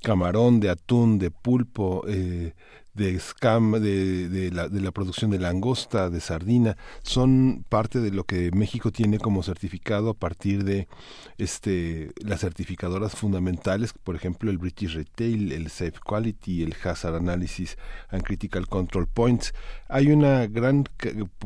[0.02, 2.54] camarón, de atún, de pulpo, eh,
[2.94, 8.10] de scam, de, de, la, de la producción de langosta, de sardina, son parte de
[8.10, 10.88] lo que México tiene como certificado a partir de
[11.36, 17.76] este las certificadoras fundamentales, por ejemplo el British Retail, el Safe Quality, el Hazard Analysis
[18.10, 19.54] and Critical Control Points.
[19.88, 20.84] Hay una gran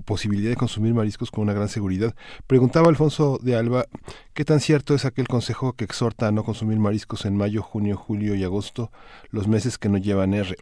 [0.04, 2.14] posibilidad de consumir mariscos con una gran seguridad.
[2.46, 3.86] Preguntaba Alfonso de Alba,
[4.34, 7.96] ¿qué tan cierto es aquel consejo que exhorta a no consumir mariscos en mayo, junio,
[7.96, 8.90] julio y agosto,
[9.30, 10.56] los meses que no llevan R?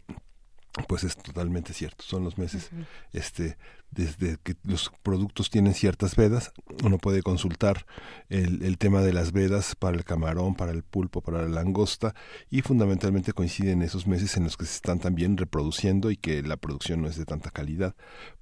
[0.87, 2.69] Pues es totalmente cierto son los meses
[3.13, 3.57] este
[3.89, 6.51] desde que los productos tienen ciertas vedas
[6.83, 7.85] uno puede consultar
[8.29, 12.13] el, el, tema de las vedas para el camarón para el pulpo para la langosta
[12.49, 16.57] y fundamentalmente coinciden esos meses en los que se están también reproduciendo y que la
[16.57, 17.95] producción no es de tanta calidad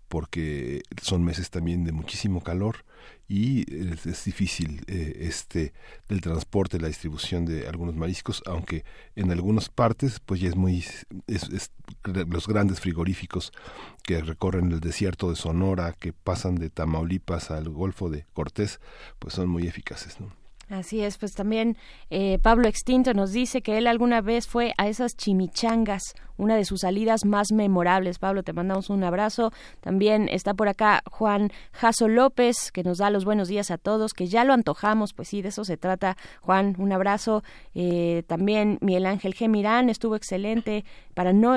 [0.08, 2.86] porque son meses también de muchísimo calor
[3.28, 5.74] y es, difícil eh, este
[6.08, 8.86] del transporte la distribución de algunos mariscos aunque
[9.16, 10.84] en algunas partes pues ya es muy
[11.28, 11.72] es,
[12.03, 13.51] los grandes frigoríficos
[14.03, 18.80] que recorren el desierto de Sonora que pasan de Tamaulipas al Golfo de Cortés
[19.18, 20.45] pues son muy eficaces ¿no?
[20.70, 21.78] Así es, pues también
[22.09, 26.66] eh, Pablo Extinto nos dice que él alguna vez fue a esas chimichangas, una de
[26.66, 28.18] sus salidas más memorables.
[28.18, 29.53] Pablo, te mandamos un abrazo.
[29.80, 34.13] También está por acá Juan Jaso López, que nos da los buenos días a todos,
[34.13, 36.18] que ya lo antojamos, pues sí, de eso se trata.
[36.41, 37.43] Juan, un abrazo.
[37.76, 39.47] Eh, también Miguel Ángel G.
[39.47, 41.55] Mirán estuvo excelente para no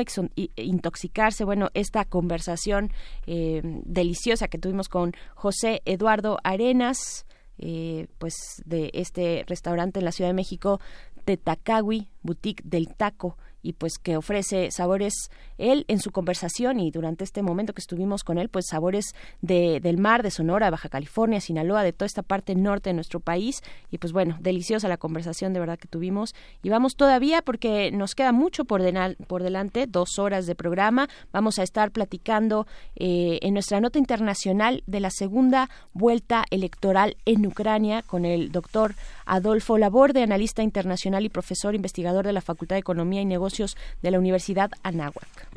[0.56, 1.44] intoxicarse.
[1.44, 2.92] Bueno, esta conversación
[3.26, 7.24] eh, deliciosa que tuvimos con José Eduardo Arenas
[7.58, 10.80] eh, pues de este restaurante en la Ciudad de México,
[11.24, 17.24] Tetacagui, Boutique del Taco y pues que ofrece sabores él en su conversación y durante
[17.24, 21.40] este momento que estuvimos con él pues sabores de, del mar de Sonora Baja California
[21.40, 23.62] Sinaloa de toda esta parte norte de nuestro país.
[23.90, 26.34] Y pues bueno deliciosa la conversación de verdad que tuvimos.
[26.62, 28.82] Y vamos todavía porque nos queda mucho por,
[29.26, 31.08] por delante dos horas de programa.
[31.32, 37.46] Vamos a estar platicando eh, en nuestra nota internacional de la segunda vuelta electoral en
[37.46, 38.94] Ucrania con el doctor
[39.26, 44.10] Adolfo Laborde analista internacional y profesor investigador de la Facultad de Economía y Negocios de
[44.10, 45.48] la Universidad Anáhuac.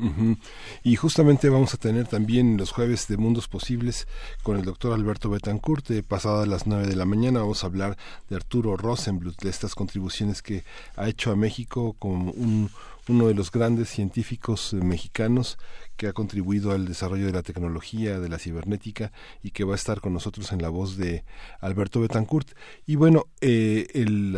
[0.83, 4.07] Y justamente vamos a tener también los jueves de Mundos Posibles
[4.43, 5.87] con el doctor Alberto Betancourt.
[5.87, 7.97] De pasadas las 9 de la mañana vamos a hablar
[8.29, 10.63] de Arturo Rosenblut, de estas contribuciones que
[10.95, 12.69] ha hecho a México como un,
[13.07, 15.57] uno de los grandes científicos mexicanos
[16.01, 19.11] que ha contribuido al desarrollo de la tecnología, de la cibernética
[19.43, 21.23] y que va a estar con nosotros en la voz de
[21.59, 22.53] Alberto Betancourt.
[22.87, 24.35] Y bueno, eh, el,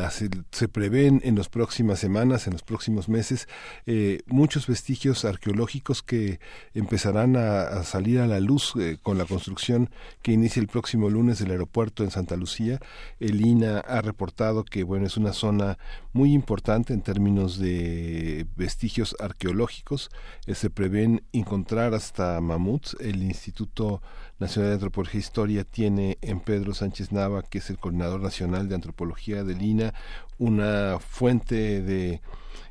[0.51, 3.47] se prevén en las próximas semanas, en los próximos meses,
[3.85, 6.41] eh, muchos vestigios arqueológicos que
[6.73, 9.89] empezarán a, salir a la luz eh, con la construcción
[10.21, 12.81] que inicia el próximo lunes del aeropuerto en Santa Lucía.
[13.21, 15.77] El INA ha reportado que bueno es una zona
[16.11, 20.09] muy importante en términos de vestigios arqueológicos.
[20.45, 21.23] se prevén
[21.53, 22.97] encontrar hasta mamuts.
[22.99, 24.01] El Instituto
[24.39, 28.67] Nacional de Antropología e Historia tiene en Pedro Sánchez Nava, que es el coordinador nacional
[28.67, 29.93] de antropología de Lina,
[30.39, 32.21] una fuente de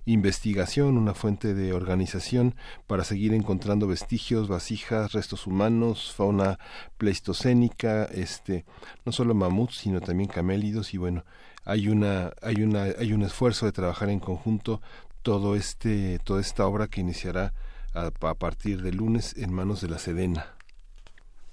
[0.04, 2.56] investigación, una fuente de organización
[2.88, 6.58] para seguir encontrando vestigios, vasijas, restos humanos, fauna
[6.98, 8.64] pleistocénica, este,
[9.04, 11.24] no solo mamuts, sino también camélidos y bueno,
[11.64, 14.82] hay una hay una hay un esfuerzo de trabajar en conjunto
[15.22, 17.54] todo este toda esta obra que iniciará
[17.94, 20.54] a, partir de lunes en manos de la Sedena.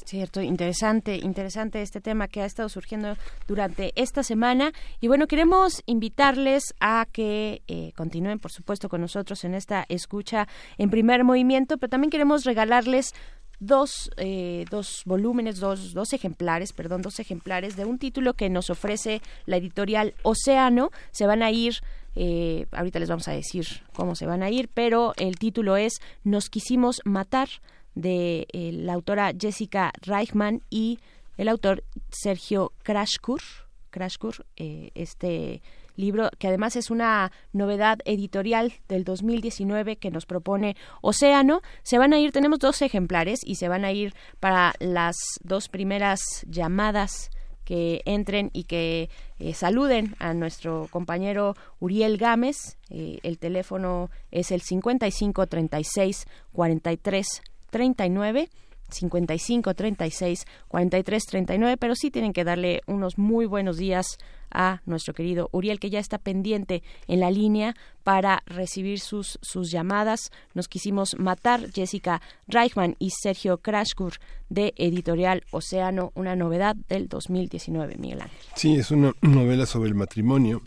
[0.06, 3.16] Cierto, interesante, interesante este tema que ha estado surgiendo
[3.48, 4.72] durante esta semana.
[5.02, 10.48] Y bueno, queremos invitarles a que eh, continúen, por supuesto, con nosotros en esta escucha
[10.80, 13.14] en primer movimiento, pero también queremos regalarles
[13.60, 18.70] dos, eh, dos volúmenes, dos, dos ejemplares, perdón, dos ejemplares de un título que nos
[18.70, 20.92] ofrece la editorial Océano.
[21.12, 21.82] Se van a ir
[22.16, 26.00] eh, ahorita les vamos a decir cómo se van a ir, pero el título es
[26.24, 27.50] Nos quisimos matar
[27.96, 31.00] de eh, la autora Jessica Reichman y
[31.38, 33.42] el autor Sergio Krashkur.
[33.90, 35.62] Krashkur, eh, este
[35.96, 41.62] libro que además es una novedad editorial del 2019 que nos propone Océano.
[41.84, 45.68] Se van a ir, tenemos dos ejemplares y se van a ir para las dos
[45.68, 47.32] primeras llamadas
[47.70, 52.80] que entren y que eh, saluden a nuestro compañero Uriel Gámez.
[52.90, 57.28] Eh, el teléfono es el 55 36 43
[57.70, 58.50] 39.
[58.92, 64.18] 55 36 43 39, pero sí tienen que darle unos muy buenos días
[64.52, 69.72] a nuestro querido Uriel, que ya está pendiente en la línea para recibir sus, sus
[69.72, 70.32] llamadas.
[70.54, 74.14] Nos quisimos matar Jessica Reichman y Sergio Krashkur
[74.50, 78.40] de Editorial Océano, una novedad del 2019, Miguel Ángel.
[78.56, 80.62] Sí, es una novela sobre el matrimonio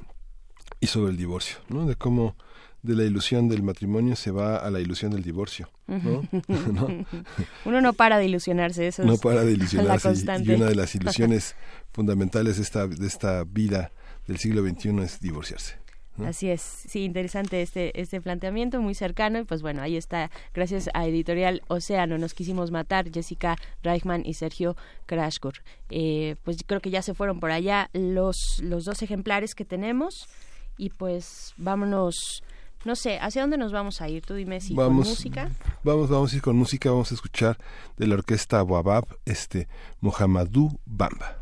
[0.81, 1.87] y sobre el divorcio, ¿no?
[1.87, 2.37] De cómo
[2.83, 5.69] de la ilusión del matrimonio se va a la ilusión del divorcio.
[5.87, 6.23] ¿no?
[7.65, 10.13] Uno no para de ilusionarse, eso no es para de la ilusionarse.
[10.45, 11.55] y- una de las ilusiones
[11.93, 13.93] fundamentales de esta, de esta vida
[14.27, 15.77] del siglo XXI es divorciarse.
[16.17, 16.27] ¿no?
[16.27, 20.91] Así es, sí, interesante este, este planteamiento, muy cercano, y pues bueno, ahí está, gracias
[20.93, 24.77] a Editorial Océano, nos quisimos matar, Jessica Reichman y Sergio
[25.07, 25.55] Krashkur.
[25.89, 30.29] Eh, pues creo que ya se fueron por allá los, los dos ejemplares que tenemos,
[30.77, 32.43] y pues vámonos,
[32.85, 34.25] no sé, ¿hacia dónde nos vamos a ir?
[34.25, 35.51] Tú dime si Vamos- con música.
[35.85, 37.59] Vamos, vamos a ir con música, vamos a escuchar
[37.97, 39.69] de la orquesta Wabab, este
[40.01, 41.37] Mohamedou Bamba.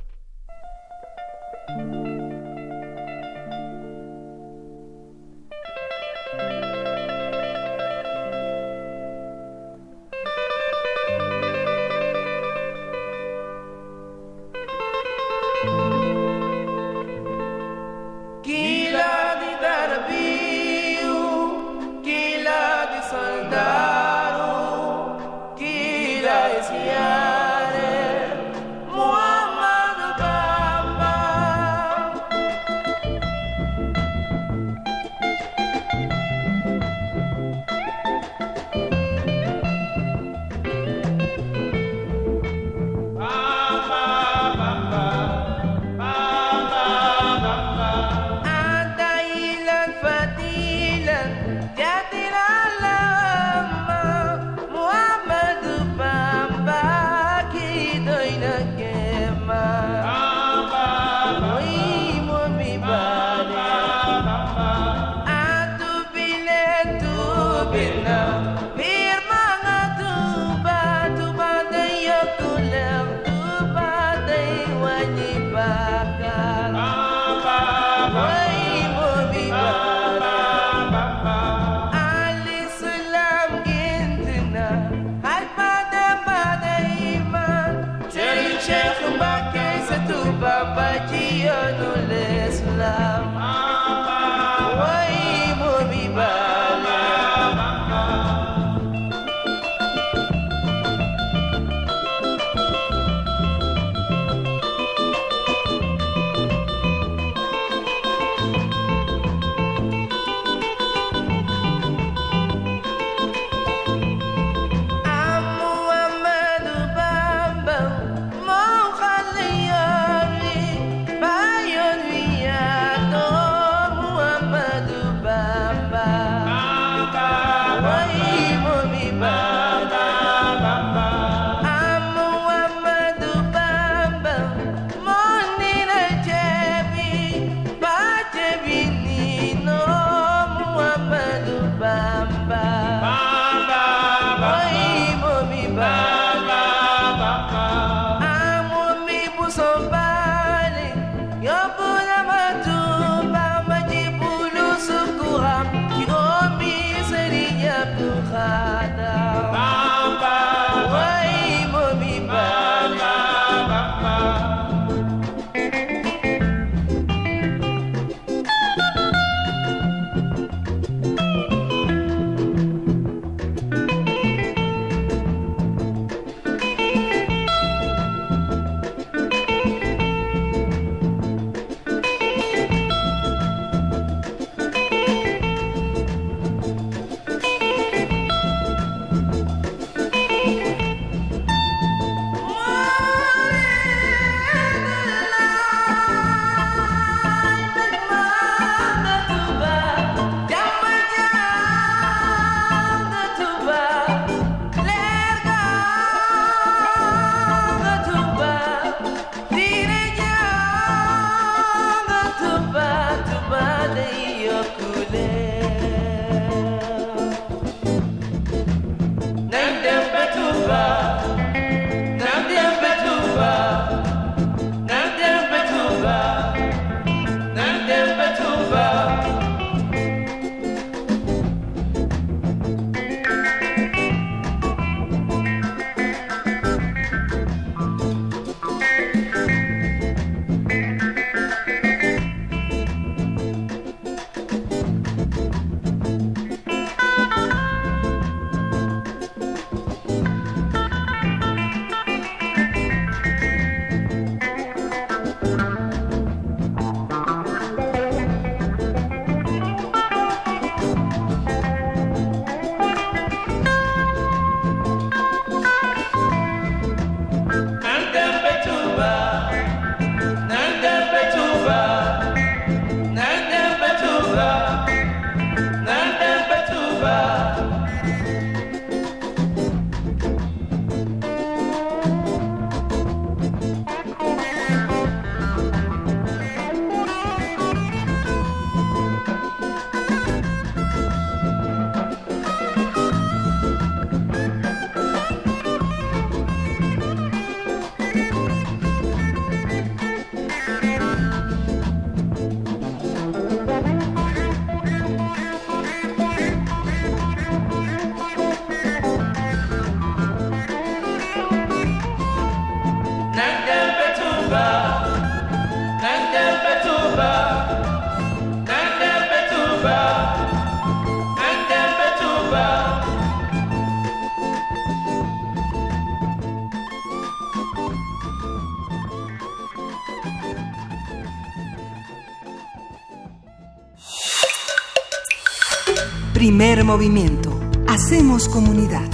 [336.91, 337.57] Movimiento.
[337.87, 339.09] Hacemos comunidad.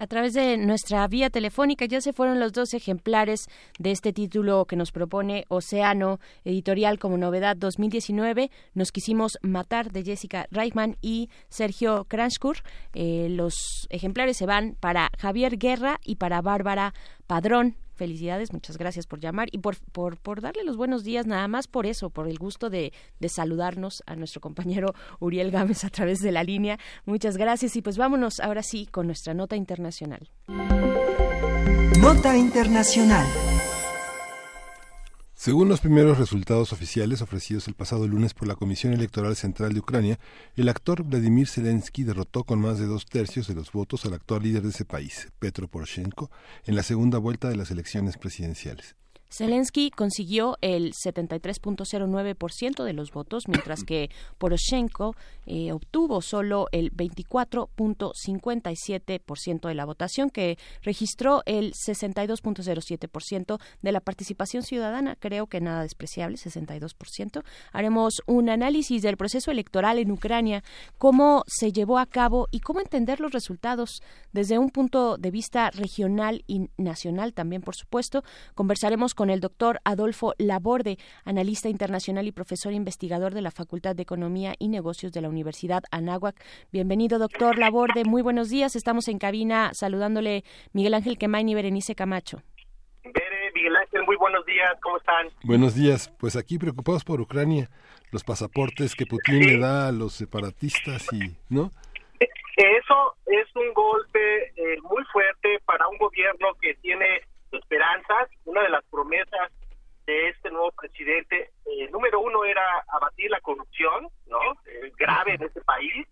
[0.00, 3.46] A través de nuestra vía telefónica ya se fueron los dos ejemplares
[3.78, 8.50] de este título que nos propone Océano Editorial como novedad 2019.
[8.74, 12.56] Nos quisimos matar de Jessica Reichman y Sergio Kranschkur.
[12.92, 16.92] Eh, los ejemplares se van para Javier Guerra y para Bárbara
[17.28, 17.76] Padrón.
[17.96, 21.86] Felicidades, muchas gracias por llamar y por, por, darle los buenos días, nada más por
[21.86, 22.92] eso, por el gusto de
[23.26, 26.78] saludarnos a nuestro compañero Uriel Gámez a través de la línea.
[27.04, 30.28] Muchas gracias y pues vámonos ahora sí con nuestra nota internacional.
[31.98, 33.26] Nota internacional.
[35.38, 39.80] Según los primeros resultados oficiales ofrecidos el pasado lunes por la Comisión Electoral Central de
[39.80, 40.18] Ucrania,
[40.56, 44.44] el actor Vladimir Zelensky derrotó con más de dos tercios de los votos al actual
[44.44, 46.30] líder de ese país, Petro Poroshenko,
[46.64, 48.96] en la segunda vuelta de las elecciones presidenciales.
[49.30, 55.16] Zelensky consiguió el 73.09% de los votos, mientras que Poroshenko
[55.46, 64.62] eh, obtuvo solo el 24.57% de la votación, que registró el 62.07% de la participación
[64.62, 65.16] ciudadana.
[65.16, 67.42] Creo que nada despreciable, 62%.
[67.72, 70.62] Haremos un análisis del proceso electoral en Ucrania,
[70.98, 75.70] cómo se llevó a cabo y cómo entender los resultados desde un punto de vista
[75.70, 78.22] regional y nacional también, por supuesto.
[78.54, 84.02] Conversaremos con el doctor Adolfo Laborde, analista internacional y profesor investigador de la Facultad de
[84.02, 86.36] Economía y Negocios de la Universidad Anáhuac.
[86.70, 88.04] Bienvenido, doctor Laborde.
[88.04, 88.76] Muy buenos días.
[88.76, 92.42] Estamos en cabina saludándole Miguel Ángel Quemain y Berenice Camacho.
[93.02, 94.70] Bere, Miguel Ángel, muy buenos días.
[94.82, 95.28] ¿Cómo están?
[95.42, 96.12] Buenos días.
[96.20, 97.70] Pues aquí preocupados por Ucrania,
[98.12, 101.70] los pasaportes que Putin le da a los separatistas y, ¿no?
[102.20, 107.22] Eso es un golpe eh, muy fuerte para un gobierno que tiene
[107.52, 108.28] esperanzas.
[108.44, 109.52] Una de las promesas
[110.06, 114.38] de este nuevo presidente, eh, número uno era abatir la corrupción, ¿no?
[114.96, 116.06] Grave en este país,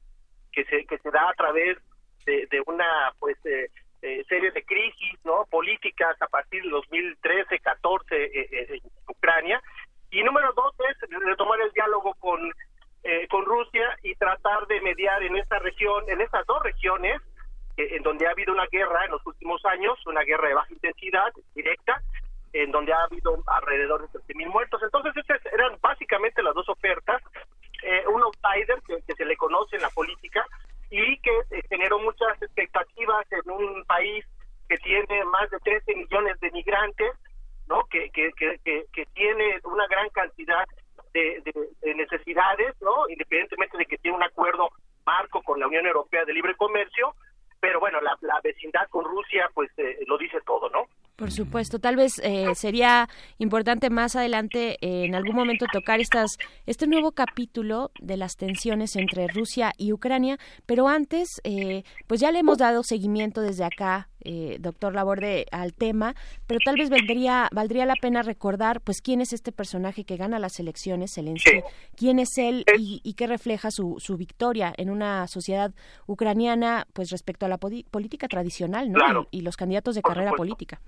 [0.52, 1.78] que se que se da a través
[2.26, 3.70] de, una pues eh,
[4.02, 5.46] eh, serie de crisis, ¿no?
[5.50, 9.62] Políticas a partir del 2013, 14 eh, eh, en Ucrania.
[10.10, 12.52] Y número dos es retomar el diálogo con
[13.06, 17.20] eh, con Rusia y tratar de mediar en esta región, en estas dos regiones,
[17.76, 21.32] en donde ha habido una guerra en los últimos años, una guerra de baja intensidad,
[21.54, 22.00] directa,
[22.52, 24.80] en donde ha habido alrededor de 13.000 muertos.
[24.82, 27.20] Entonces, esas eran básicamente las dos ofertas.
[27.82, 30.46] Eh, un outsider que, se le conoce en la política
[30.90, 34.24] y que eh, generó muchas expectativas en un país
[34.68, 37.12] que tiene más de 13 millones de migrantes,
[37.66, 37.84] ¿no?
[37.90, 38.58] Que, que, que,
[38.92, 40.64] que, tiene una gran cantidad
[41.12, 41.42] de-
[41.82, 43.08] de necesidades, ¿no?
[43.08, 44.70] Independientemente de que tiene un acuerdo
[45.04, 47.14] marco con la Unión Europea de Libre Comercio,
[47.64, 50.86] pero bueno, la, la vecindad con Rusia, pues eh, lo dice todo, ¿no?
[51.16, 53.08] Por supuesto, tal vez eh, sería
[53.38, 58.96] importante más adelante eh, en algún momento tocar estas este nuevo capítulo de las tensiones
[58.96, 64.08] entre Rusia y Ucrania, pero antes, eh, pues ya le hemos dado seguimiento desde acá,
[64.24, 66.16] eh, doctor Laborde, al tema,
[66.48, 70.40] pero tal vez valdría valdría la pena recordar, pues quién es este personaje que gana
[70.40, 71.60] las elecciones, Zelensky,
[71.94, 75.72] quién es él y, y qué refleja su, su victoria en una sociedad
[76.08, 78.98] ucraniana, pues respecto a la política tradicional, ¿no?
[78.98, 79.28] Claro.
[79.30, 80.40] Y, y los candidatos de Por carrera supuesto.
[80.56, 80.80] política.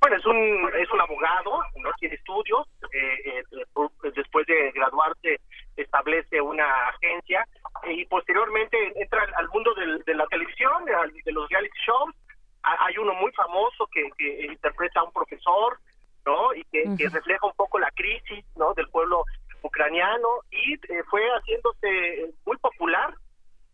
[0.00, 5.40] Bueno, es un, es un abogado, no tiene estudios, eh, eh, por- después de graduarse
[5.76, 7.46] establece una agencia
[7.84, 12.14] eh, y posteriormente entra al- mundo del- de la televisión, al- de los reality shows.
[12.64, 15.78] Ha- Hay uno muy famoso que, que interpreta a un profesor,
[16.26, 16.52] ¿no?
[16.54, 18.74] Y que, refleja un poco la crisis, ¿no?
[18.74, 19.24] Del pueblo
[19.62, 23.14] ucraniano y eh, fue haciéndose muy popular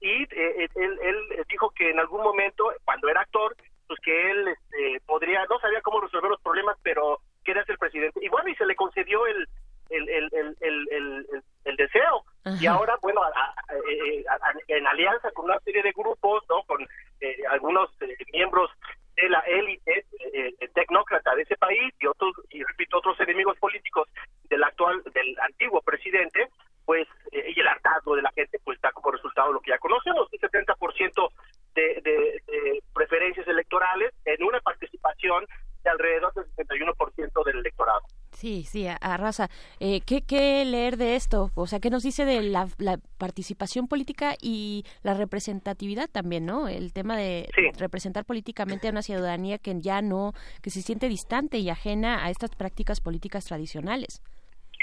[0.01, 3.55] y eh, él, él dijo que en algún momento, cuando era actor,
[3.87, 8.21] pues que él este, podría, no sabía cómo resolver los problemas, pero quería ser presidente.
[8.23, 9.47] Y bueno, y se le concedió el,
[9.91, 12.25] el, el, el, el, deseo.
[12.61, 13.55] Y ahora, bueno, a- a-
[13.91, 16.63] eh, a- a- en alianza con una serie de grupos, ¿no?
[16.65, 16.83] Con
[17.21, 18.71] eh, algunos eh, miembros
[19.17, 23.57] de la élite eh, eh, tecnócrata de ese país y otros, y repito, otros enemigos
[23.59, 24.09] políticos
[24.49, 26.49] del actual, del antiguo presidente,
[26.85, 29.79] pues, eh, y el hartazgo de la gente, pues da como resultado lo que ya
[29.79, 31.29] conocemos, un 70%
[31.75, 35.47] de, de, de preferencias electorales en una participación
[35.83, 38.01] de alrededor del 61% del electorado.
[38.33, 39.49] Sí, sí, arrasa.
[39.81, 41.51] Eh, ¿qué, ¿Qué leer de esto?
[41.55, 46.67] O sea, ¿qué nos dice de la, la participación política y la representatividad también, no?
[46.69, 47.49] El tema de
[47.79, 50.33] representar políticamente a una ciudadanía que ya no,
[50.63, 54.21] que se siente distante y ajena a estas prácticas políticas tradicionales.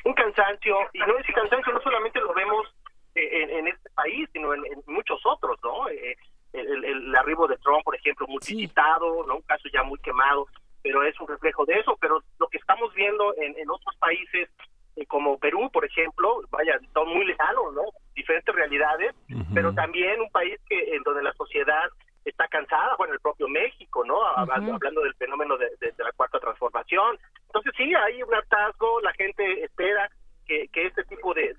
[0.05, 2.68] un cansancio, y no ese cansancio no solamente lo vemos
[3.15, 5.89] eh, en, en este país, sino en, en muchos otros, ¿no?
[5.89, 6.15] Eh,
[6.53, 9.36] el, arribo de Trump, por ejemplo, multicitado, ¿no?
[9.36, 10.48] Un caso ya muy quemado,
[10.84, 14.49] pero es un reflejo de eso, pero lo que estamos viendo en, en otros países
[14.98, 17.84] eh, como Perú, por ejemplo, vaya, son muy lejanos, ¿no?
[18.14, 19.15] Diferentes realidades,
[19.53, 21.90] pero también un país que en donde la sociedad
[22.26, 24.22] está cansada, bueno, el propio México, ¿no?
[24.23, 27.18] Hablando, del fenómeno de, de- de la cuarta transformación.
[27.48, 30.10] Entonces sí, hay un hartazgo, la gente espera
[30.45, 31.53] que, que este tipo de-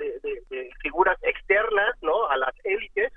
[0.51, 2.27] de figuras externas, ¿no?
[2.29, 3.13] A las élites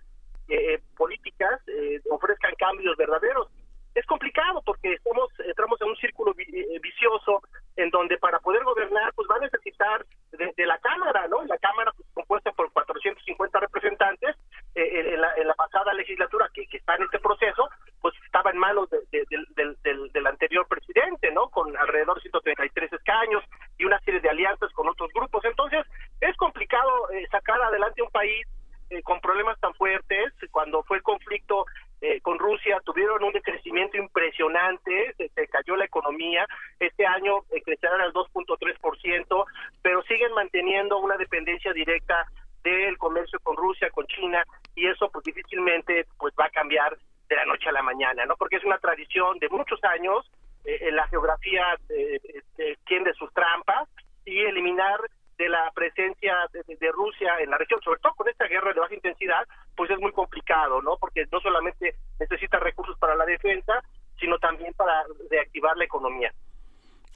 [0.49, 3.47] eh, políticas eh, ofrezcan cambios verdaderos.
[3.93, 7.41] Es complicado porque estamos entramos en un círculo vi- eh, vicioso
[7.77, 11.45] en donde para poder gobernar pues va a necesitar de, la Cámara, ¿no?
[11.45, 14.35] La Cámara pues, compuesta por 450 representantes
[14.75, 17.69] eh, en, la, en la pasada legislatura que, que está en este proceso,
[18.01, 21.47] pues estaba en manos de- de- del- del- del anterior presidente, ¿no?
[21.49, 23.43] Con alrededor de 133 escaños
[23.77, 25.45] y una serie de alianzas con otros grupos.
[25.45, 25.85] Entonces,
[26.19, 28.45] es complicado eh, sacar adelante un país
[28.89, 30.33] eh, con problemas tan fuertes.
[30.51, 31.65] Cuando fue el conflicto
[32.01, 36.45] eh, con Rusia, tuvieron un decrecimiento impresionante, se, se cayó la economía.
[36.79, 39.45] Este año eh, crecerán al 2.3%,
[39.81, 42.25] pero siguen manteniendo una dependencia directa
[42.63, 44.43] del comercio con Rusia, con China,
[44.75, 46.97] y eso pues difícilmente pues va a cambiar
[47.29, 48.35] de la noche a la mañana, ¿no?
[48.37, 50.29] Porque es una tradición de muchos años,
[50.63, 52.19] eh, en la geografía eh,
[52.57, 53.87] eh, tiende sus trampas
[54.25, 54.99] y eliminar
[55.37, 58.73] de la presencia de, de- de Rusia en la región, sobre todo con esta guerra
[58.73, 59.45] de baja intensidad,
[59.75, 60.97] pues es muy complicado, ¿no?
[60.97, 63.83] Porque no solamente necesita recursos para la defensa,
[64.19, 66.31] sino también para reactivar la economía.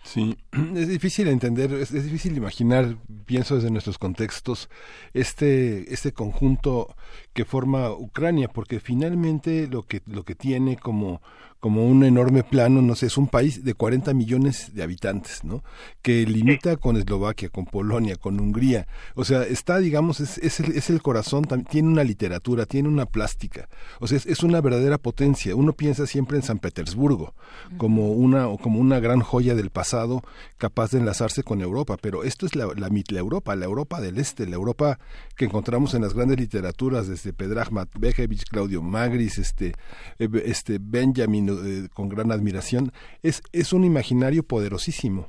[0.04, 0.38] Sí,
[0.76, 2.96] es difícil entender, es, es difícil imaginar,
[3.26, 4.70] pienso desde nuestros contextos,
[5.16, 6.96] este, este conjunto
[7.34, 11.24] que forma Ucrania, porque finalmente lo que, lo que tiene como,
[11.60, 15.64] como un enorme plano, no sé, es un país de 40 millones de habitantes, ¿no?
[16.02, 18.88] Que limita con Eslovaquia, con Polonia, con Hungría.
[19.16, 23.06] O sea, está, digamos, es, es, el, es el corazón, tiene una literatura, tiene una
[23.06, 23.68] plástica.
[24.00, 25.56] O sea, es, es una verdadera potencia.
[25.56, 27.34] Uno piensa siempre en San Petersburgo
[27.78, 30.24] como una, como una gran joya del pasado
[30.58, 34.18] capaz de enlazarse con Europa, pero esto es la, la, la Europa, la Europa del
[34.18, 35.00] Este, la Europa
[35.36, 39.74] que encontramos en las grandes literaturas, desde Pedraj Matvejevic, Claudio Magris, este,
[40.20, 41.49] eh, este Benjamin,
[41.94, 42.92] con gran admiración,
[43.24, 45.28] es, es un imaginario poderosísimo.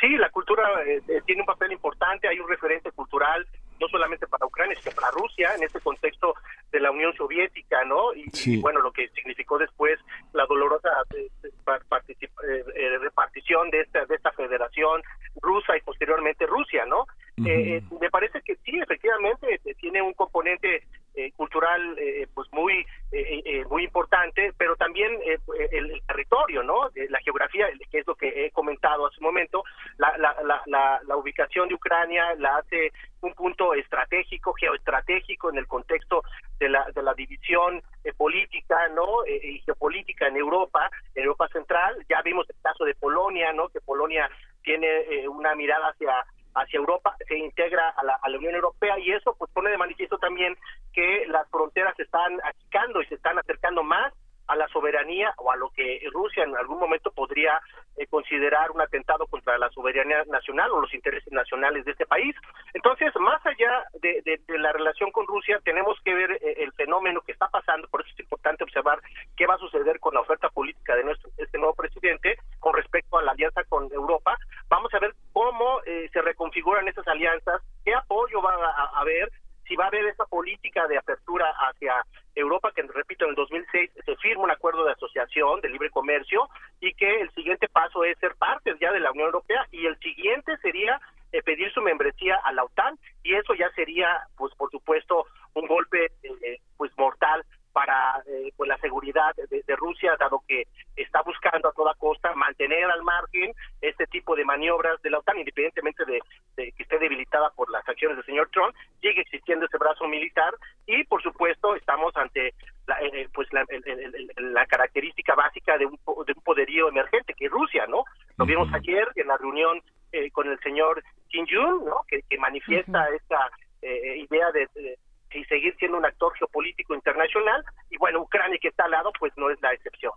[0.00, 3.46] Sí, la cultura eh, eh, tiene un papel importante, hay un referente cultural,
[3.80, 6.34] no solamente para Ucrania, sino para Rusia, en este contexto
[6.70, 8.12] de la Unión Soviética, ¿no?
[8.14, 8.54] Y, Sí.
[8.58, 9.98] y, bueno, lo que significó después
[10.32, 15.02] la dolorosa eh, eh, eh, repartición de esta, de esta federación
[15.40, 17.06] rusa y posteriormente Rusia, ¿no?
[17.44, 20.84] Eh, eh, me parece que sí, efectivamente, eh, tiene un componente
[21.14, 22.84] eh, cultural eh, pues muy
[23.14, 25.38] eh, eh, muy importante, pero también eh,
[25.70, 26.90] el, el territorio, ¿no?
[27.10, 29.62] La geografía, que es lo que he comentado hace un momento,
[29.98, 30.34] la, la,
[30.66, 36.24] la, la, ubicación de Ucrania la hace un punto estratégico, geoestratégico en el contexto
[36.58, 39.24] de la, de la división eh, política, ¿no?
[39.26, 42.04] Y geopolítica en Europa, en Europa Central.
[42.08, 43.68] Ya vimos el caso de Polonia, ¿no?
[43.68, 44.28] Que Polonia
[44.64, 46.24] tiene una mirada hacia
[46.54, 49.78] hacia Europa, se integra a la, a la Unión Europea y eso pues pone de
[49.78, 50.56] manifiesto también
[50.92, 54.12] que las fronteras se están achicando y se están acercando más
[54.46, 57.60] a la soberanía o a lo que Rusia en algún momento podría
[57.96, 62.34] eh, considerar un atentado contra la soberanía nacional o los intereses nacionales de este país.
[62.72, 67.32] Entonces, más allá de, la relación con Rusia, tenemos que ver eh, el fenómeno que
[67.32, 69.00] está pasando, por eso es importante observar
[69.36, 73.18] qué va a suceder con la oferta política de nuestro este nuevo presidente con respecto
[73.18, 74.36] a la alianza con Europa.
[74.68, 79.30] Vamos a ver cómo eh, se reconfiguran esas alianzas, qué apoyo va a haber,
[79.66, 81.94] si va a haber esa política de apertura hacia
[82.34, 86.48] Europa, que repito, en el 2006 se firma un acuerdo de asociación de libre comercio
[86.80, 89.98] y que el siguiente paso es ser parte ya de la Unión Europea y el
[89.98, 91.00] siguiente sería
[91.32, 95.66] eh, pedir su membresía a la OTAN y eso ya sería, pues por supuesto, un
[95.66, 97.44] golpe eh, pues mortal
[97.74, 102.32] para eh, pues la seguridad de, de Rusia, dado que está buscando a toda costa
[102.34, 106.20] mantener al margen este tipo de maniobras de la OTAN, independientemente de,
[106.56, 110.54] de que esté debilitada por las acciones del señor Trump, sigue existiendo ese brazo militar
[110.86, 112.54] y, por supuesto, estamos ante
[112.86, 116.88] la, eh, pues la, el- el- el- la característica básica de un, de un poderío
[116.88, 118.04] emergente, que es Rusia, ¿no?
[118.38, 119.82] Lo vimos ayer en la reunión
[120.12, 122.04] eh, con el señor Kim Jong, ¿no?
[122.06, 123.50] Que, que manifiesta esta
[123.82, 124.96] eh, idea de, de-
[125.40, 129.32] de seguir siendo un actor geopolítico internacional y bueno, Ucrania que está al lado, pues
[129.36, 130.12] no es la excepción.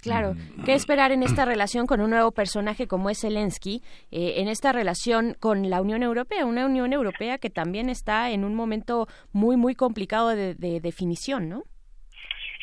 [0.00, 0.32] Claro,
[0.64, 4.72] ¿qué esperar en esta relación con un nuevo personaje como es Zelensky, eh, en esta
[4.72, 9.56] relación con la Unión Europea, una Unión Europea que también está en un momento muy,
[9.56, 11.62] muy complicado de, de definición, ¿no?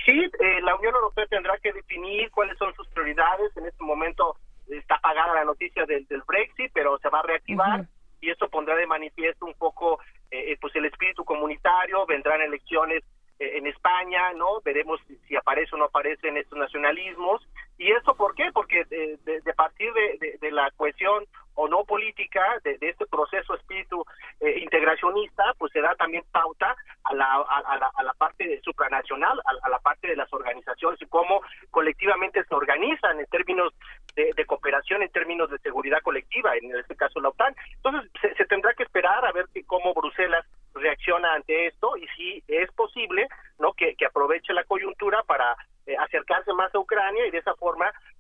[0.05, 3.55] Sí, eh, la Unión Europea tendrá que definir cuáles son sus prioridades.
[3.55, 4.35] En este momento
[4.67, 7.87] está apagada la noticia del, del Brexit, pero se va a reactivar
[8.21, 9.99] y esto pondrá de manifiesto un poco
[10.31, 12.05] eh, pues el espíritu comunitario.
[12.05, 13.03] Vendrán elecciones
[13.39, 14.61] eh, en España, ¿no?
[14.63, 17.47] Veremos si aparece o no aparecen estos nacionalismos.
[17.79, 18.51] ¿Y esto por qué?
[18.53, 21.25] Porque de, de- partir de, de- la cohesión
[21.55, 24.05] o no política, de, este proceso espíritu
[24.41, 26.75] eh, integracionista, pues se da también pauta
[27.05, 31.01] a la, a, a la, a la parte supranacional, a, la parte de las organizaciones
[31.01, 31.41] y cómo
[31.71, 33.73] colectivamente se organizan en términos
[34.15, 37.55] de, cooperación, en términos de seguridad colectiva, en este caso la OTAN.
[37.77, 42.07] Entonces se, se tendrá que esperar a ver que cómo Bruselas reacciona ante esto y
[42.09, 43.27] si es posible
[43.57, 47.53] no que, que aproveche la coyuntura para eh, acercarse más a Ucrania y de esa
[47.55, 47.68] forma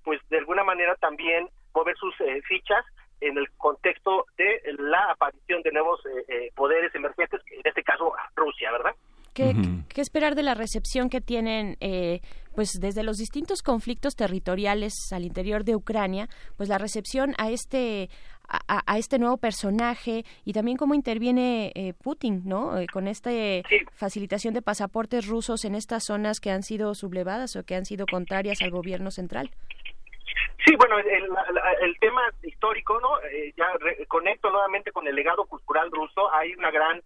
[0.03, 2.85] pues de alguna manera también mover sus eh, fichas
[3.21, 8.13] en el contexto de la aparición de nuevos eh, eh, poderes emergentes, en este caso
[8.35, 8.95] Rusia, ¿verdad?
[9.33, 9.53] ¿Qué,
[9.87, 12.21] qué esperar de la recepción que tienen, eh,
[12.55, 16.27] pues desde los distintos conflictos territoriales al interior de Ucrania,
[16.57, 18.09] pues la recepción a este
[18.51, 22.77] a, este nuevo personaje y también cómo interviene eh, Putin, ¿no?
[22.77, 23.29] Eh, con esta
[23.93, 28.05] facilitación de pasaportes rusos en estas zonas que han sido sublevadas o que han sido
[28.09, 29.51] contrarias al gobierno central.
[30.65, 31.07] Sí, bueno, el,
[31.81, 33.19] el- tema histórico, ¿no?
[33.31, 36.31] Eh, ya re- conecto nuevamente con el legado cultural ruso.
[36.33, 37.01] Hay una gran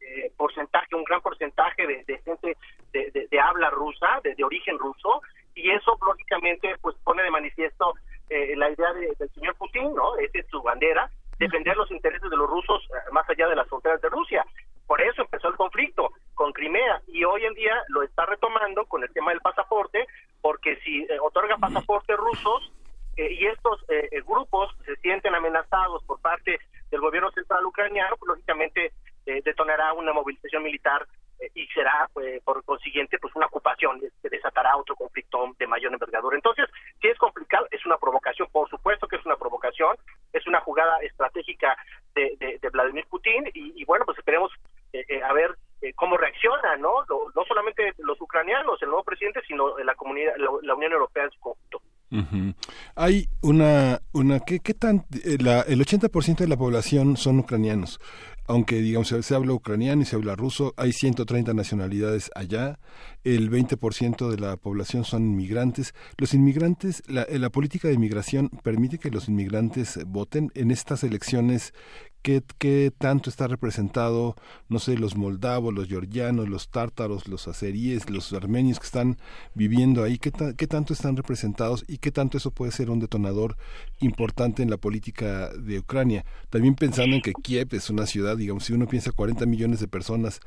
[0.00, 2.56] eh, porcentaje, un gran porcentaje de, de gente
[2.92, 5.22] de, de- de habla rusa, de, origen ruso,
[5.54, 7.94] y eso lógicamente pues pone de manifiesto
[8.28, 9.56] eh, la idea de- del señor
[9.88, 10.16] ¿no?
[10.16, 13.68] Esa es su bandera, defender los intereses de los rusos eh, más allá de las
[13.68, 14.44] fronteras de Rusia.
[14.86, 19.02] Por eso empezó el conflicto con Crimea y hoy en día lo está retomando con
[19.02, 20.06] el tema del pasaporte,
[20.42, 22.72] porque si eh, otorga pasaportes rusos,
[23.16, 26.58] eh, y estos eh, eh, grupos se sienten amenazados por parte
[26.90, 28.92] del gobierno central ucraniano, pues lógicamente
[29.26, 31.06] eh, detonará una movilización militar
[31.40, 35.92] eh, y será eh, por consiguiente pues una ocupación que desatará otro conflicto de mayor
[35.92, 36.36] envergadura.
[36.36, 36.66] Entonces,
[37.00, 39.96] si es complicado, es una provocación, por supuesto que es una provocación,
[40.32, 41.76] es una jugada estratégica
[42.14, 44.50] de, de- de Vladimir Putin y, y bueno, pues esperemos
[44.92, 47.04] eh, eh, a ver eh, cómo reacciona, ¿no?
[47.08, 51.24] Lo- no solamente los ucranianos, el nuevo presidente, sino la comunidad, la, la Unión Europea
[51.24, 51.82] en su conjunto.
[52.12, 52.52] Ujú.
[52.96, 58.00] Hay una, una ¿qué, qué tan, eh, la, el 80% de la población son ucranianos.
[58.46, 62.80] Aunque, digamos, se, habla ucraniano y se habla ruso, hay 130 nacionalidades allá,
[63.22, 65.94] el 20% de la población son inmigrantes.
[66.16, 71.04] Los inmigrantes, la, eh, la política de inmigración permite que los inmigrantes voten en estas
[71.04, 71.74] elecciones
[72.22, 74.36] ¿Qué, ¿Qué tanto está representado,
[74.68, 79.18] no sé, los moldavos, los georgianos, los tártaros, los azeríes, los armenios que están
[79.54, 80.18] viviendo ahí?
[80.18, 83.56] ¿Qué, ¿Qué tanto están representados y qué tanto eso puede ser un detonador
[84.00, 86.24] importante en la política de Ucrania?
[86.50, 89.88] También pensando en que Kiev es una ciudad, digamos, si uno piensa 40 millones de
[89.88, 90.40] personas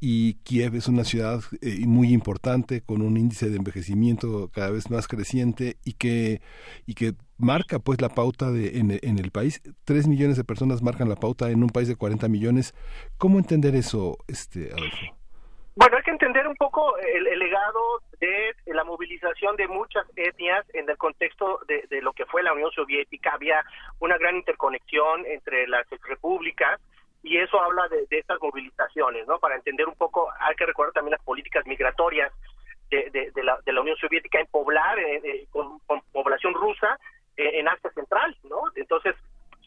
[0.00, 4.90] y Kiev es una ciudad eh, muy importante con un índice de envejecimiento cada vez
[4.90, 6.40] más creciente y que
[6.86, 9.60] y que marca pues la pauta de en, en el país.
[9.84, 12.74] Tres millones de personas marcan la pauta en un país de 40 millones.
[13.18, 15.16] Cómo entender eso este Adolfo
[15.74, 17.80] Bueno, hay que entender un poco el, el legado
[18.20, 22.52] de la movilización de muchas etnias en el contexto de, de lo que fue la
[22.52, 23.32] Unión Soviética.
[23.34, 23.64] Había
[23.98, 26.80] una gran interconexión entre las repúblicas
[27.28, 29.38] y eso habla de, de estas movilizaciones, ¿no?
[29.38, 32.32] Para entender un poco, hay que recordar también las políticas migratorias
[32.90, 35.78] de, de- de la, la Unión Soviética en poblar eh, eh, con,
[36.12, 36.98] población rusa
[37.36, 38.62] eh, en Asia Central, ¿no?
[38.76, 39.14] Entonces,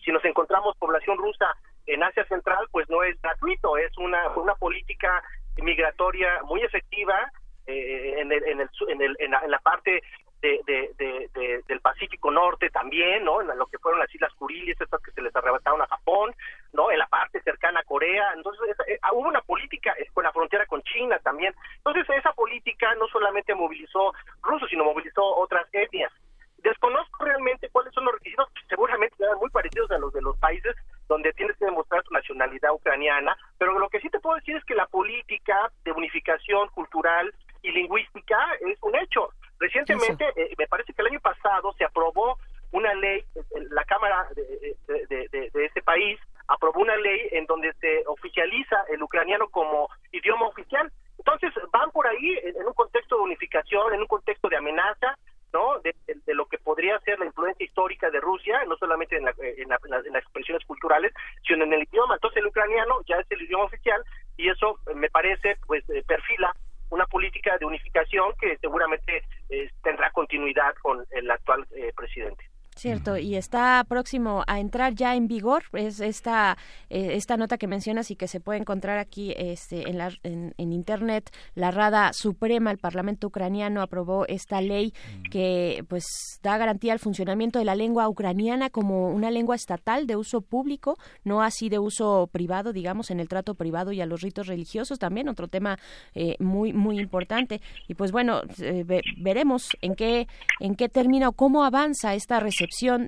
[0.04, 1.56] si nos encontramos población rusa
[1.86, 5.22] en Asia Central, pues no es gratuito, es una, una política
[5.58, 7.32] migratoria muy efectiva
[7.68, 10.02] eh, en, el, en, el, en, el- en la, en la parte
[10.42, 13.42] de, de- de- de- del Pacífico Norte también, ¿no?
[13.42, 16.34] En lo que fueron las Islas Kuriles, estas que se les arrebataron a Japón,
[16.74, 16.92] ¿no?
[16.92, 18.34] En la parte cercana a Corea.
[18.36, 21.54] Entonces, eh, hubo una política eh, con la frontera con China también.
[21.78, 26.12] Entonces, esa política no solamente movilizó rusos, sino movilizó otras etnias.
[26.58, 30.76] Desconozco realmente cuáles son los requisitos, seguramente serán muy parecidos a los de los países
[31.08, 34.64] donde tienes que demostrar tu nacionalidad ucraniana, pero lo que sí te puedo decir es
[34.66, 39.30] que la política de unificación cultural y lingüística es un hecho.
[39.62, 42.38] Recientemente, eh, me parece que el año pasado se aprobó
[42.72, 47.46] una ley, eh, la Cámara de, de, de, de este país aprobó una ley en
[47.46, 50.92] donde se oficializa el ucraniano como idioma oficial.
[51.18, 55.16] Entonces van por ahí en un contexto de unificación, en un contexto de amenaza,
[55.54, 55.80] ¿no?
[55.80, 59.26] De, de- de lo que podría ser la influencia histórica de Rusia, no solamente en,
[59.26, 61.14] la- en la- en las, en las expresiones culturales,
[61.46, 62.16] sino en el idioma.
[62.16, 64.02] Entonces el ucraniano ya es el idioma oficial
[64.38, 66.56] y eso eh, me parece, pues, eh, perfila
[66.90, 72.51] una política de unificación que seguramente eh, tendrá continuidad con el actual eh, presidente.
[72.74, 76.58] Cierto, y está próximo a entrar ya en vigor es esta
[76.90, 80.56] eh, esta nota que mencionas y que se puede encontrar aquí este en la en,
[80.58, 81.30] en internet.
[81.54, 84.94] La Rada Suprema el Parlamento ucraniano aprobó esta ley
[85.30, 86.06] que pues
[86.42, 90.98] da garantía al funcionamiento de la lengua ucraniana como una lengua estatal de uso público
[91.26, 94.98] no así de uso privado digamos en el trato privado y a los ritos religiosos
[94.98, 95.78] también otro tema
[96.16, 97.62] eh, muy muy importante.
[97.90, 100.28] Y pues bueno eh, ve- veremos en qué
[100.62, 102.40] en qué termina o cómo avanza esta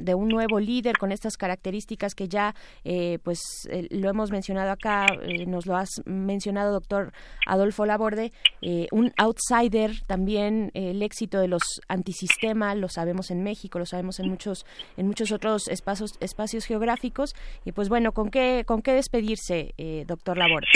[0.05, 2.53] de un nuevo líder con estas características que ya
[2.83, 3.39] eh, pues
[3.69, 7.11] eh, lo hemos mencionado acá eh, nos lo has mencionado doctor
[7.45, 8.31] Adolfo Laborde
[8.61, 14.19] eh, un outsider también el éxito de los antisistema lo sabemos en México lo sabemos
[14.19, 14.65] en muchos
[14.97, 17.33] en muchos otros espacios espacios geográficos.
[17.65, 19.73] Y pues bueno con qué con qué despedirse
[20.07, 20.67] doctor Laborde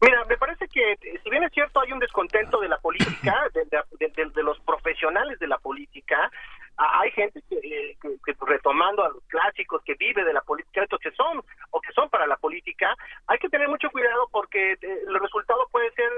[0.00, 4.42] Mira, me parece que si bien es cierto hay un descontento de la política, de,
[4.42, 6.30] los profesionales de la política,
[6.78, 11.00] hay gente que, eh, que retomando a los clásicos que vive de la política, estos
[11.00, 12.94] que son o que son para la política,
[13.26, 16.10] hay que tener mucho cuidado porque eh, el resultado puede ser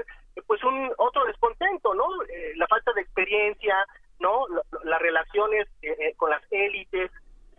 [0.45, 2.05] pues un otro descontento, ¿no?
[2.29, 3.75] Eh, la falta de experiencia,
[4.19, 4.47] ¿no?
[4.49, 7.09] La- las relaciones eh, con las élites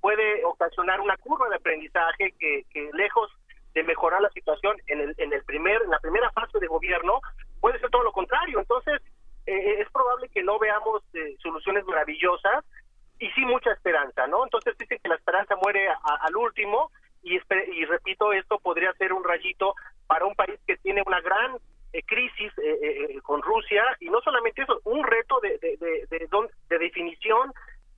[0.01, 3.31] puede ocasionar una curva de aprendizaje que, que lejos
[3.75, 7.21] de mejorar la situación en el, en el primer en la primera fase de gobierno
[7.61, 9.01] puede ser todo lo contrario entonces
[9.47, 11.03] es probable que no veamos
[11.41, 12.65] soluciones maravillosas
[13.23, 16.91] y sí mucha esperanza no entonces dicen que la esperanza muere a- al último
[17.23, 19.75] y repito esto podría ser un rayito
[20.09, 21.57] para un país que tiene una gran
[21.93, 26.29] eh, crisis eh, eh, con Rusia y no solamente eso un reto de de, de,
[26.71, 27.53] de definición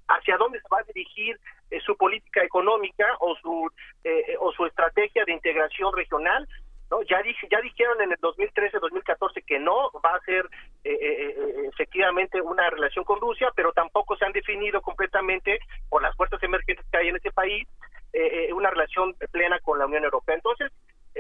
[0.09, 1.39] hacia dónde se va a dirigir
[1.71, 3.71] eh, su política económica o su
[4.05, 6.47] eh, eh, o su estrategia de integración regional
[6.91, 10.45] no ya dije ya dijeron en el 2013 2014 que no va a ser
[10.85, 15.59] eh, eh, eh, efectivamente una relación con Rusia pero tampoco se han definido completamente
[15.89, 17.67] por las fuerzas emergentes que hay en ese país
[18.13, 20.71] eh, eh, una relación plena con la Unión Europea entonces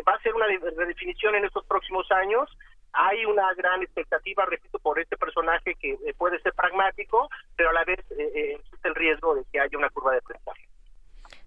[0.06, 2.50] va a ser una de- redefinición en estos próximos años
[2.96, 7.82] hay una gran expectativa, repito, por este personaje que puede ser pragmático, pero a la
[7.82, 10.63] vez existe el riesgo de que haya una curva de aprendizaje.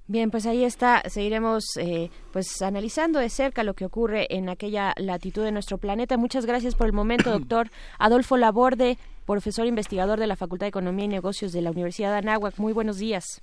[0.09, 1.03] Bien, pues ahí está.
[1.09, 6.15] Seguiremos eh, pues analizando de cerca lo que ocurre en aquella latitud de nuestro planeta.
[6.17, 7.69] Muchas gracias por el momento, doctor
[7.99, 12.19] Adolfo Laborde, profesor investigador de la Facultad de Economía y Negocios de la Universidad de
[12.19, 12.57] Anáhuac.
[12.57, 13.41] Muy buenos días.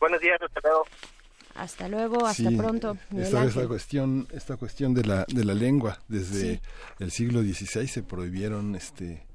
[0.00, 0.84] Buenos días, hasta luego.
[1.56, 2.96] Hasta luego, hasta Sí, pronto.
[3.10, 3.68] Miguel Esta, Ángel.
[3.68, 6.60] cuestión, esta cuestión de la, de la lengua, desde Sí.
[7.00, 9.26] el siglo XVI se prohibieron, este,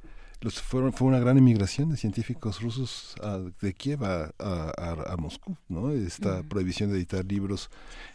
[0.44, 5.90] los, fue una gran inmigración de científicos rusos a- de Kiev a, a- Moscú, ¿no?
[5.92, 7.70] Esta prohibición de editar libros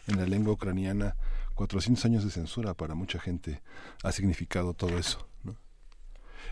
[0.07, 1.15] en la lengua ucraniana,
[1.55, 3.61] 400 años de censura para mucha gente
[4.03, 5.57] ha significado todo eso, ¿no?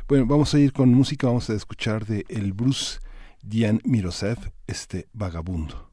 [0.08, 3.00] Bueno, vamos a ir con música, vamos a escuchar de el Bruce
[3.44, 5.92] Dian Mirosev, este vagabundo.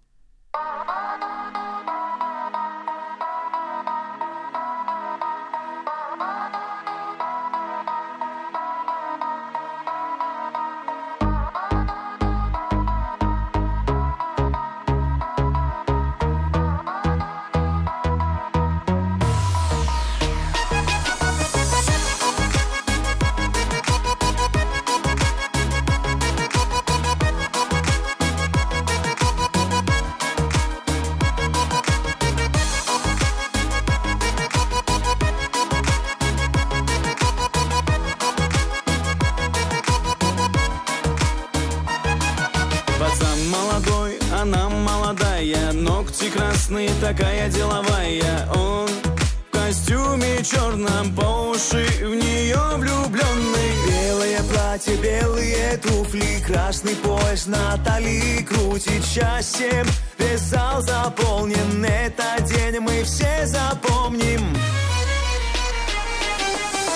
[59.14, 59.86] Счастьем.
[60.18, 64.40] Весь зал заполнен Этот день мы все запомним.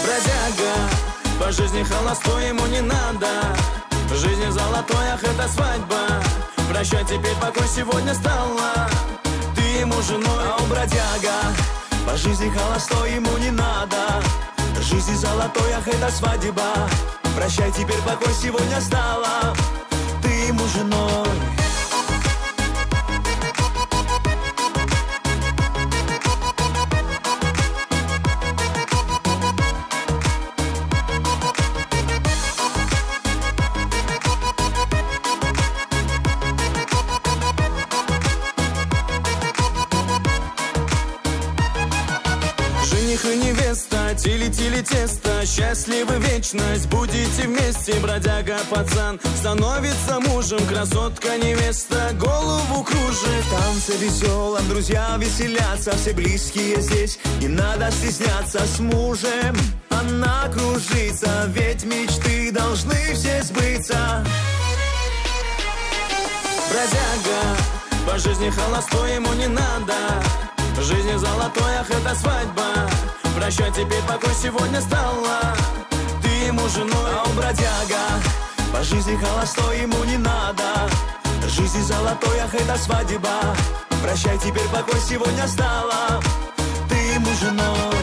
[0.03, 0.75] Бродяга
[1.39, 3.29] По жизни холостой ему не надо.
[4.11, 5.97] В жизни золотой, ах, это свадьба.
[6.69, 8.91] Прощай теперь, покой сегодня стала
[9.55, 11.55] Ты ему женой, а он бродяга.
[12.05, 14.21] По жизни холостой ему не надо.
[14.77, 16.91] В жизни золотой, ах, это свадьба.
[17.37, 19.55] Прощай, теперь покой сегодня стала
[20.21, 21.58] Ты ему женой
[46.53, 49.21] вечность, будете вместе Бродяга пацан.
[49.37, 52.11] Становится мужем Красотка невеста.
[52.15, 53.45] Голову кружит.
[53.45, 55.97] В танце веселом друзья веселятся.
[55.97, 59.57] Все близкие здесь, не надо стесняться С мужем.
[59.91, 64.25] Она кружится Ведь мечты должны все сбыться.
[66.71, 69.95] Бродяга, по жизни холостой ему не надо.
[70.77, 72.91] В жизни золотой, ах, это свадьба.
[73.37, 75.55] Прощай, теперь покой сегодня стала
[76.59, 77.99] ему женой, а он бродяга
[78.73, 80.65] По жизни холостой ему не надо.
[81.47, 83.57] Жизни золотой, ах, это свадьба.
[84.03, 86.21] Прощай, теперь покой сегодня стала
[86.89, 87.98] Ты ему женой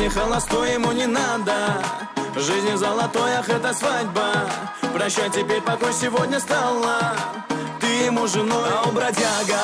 [0.00, 1.84] жизни холостой ему не надо.
[2.34, 4.32] Жизни золотой, ах, это свадьба.
[4.94, 7.14] Прощай, теперь покой сегодня стала
[7.80, 9.60] Ты ему женой, а он бродяга.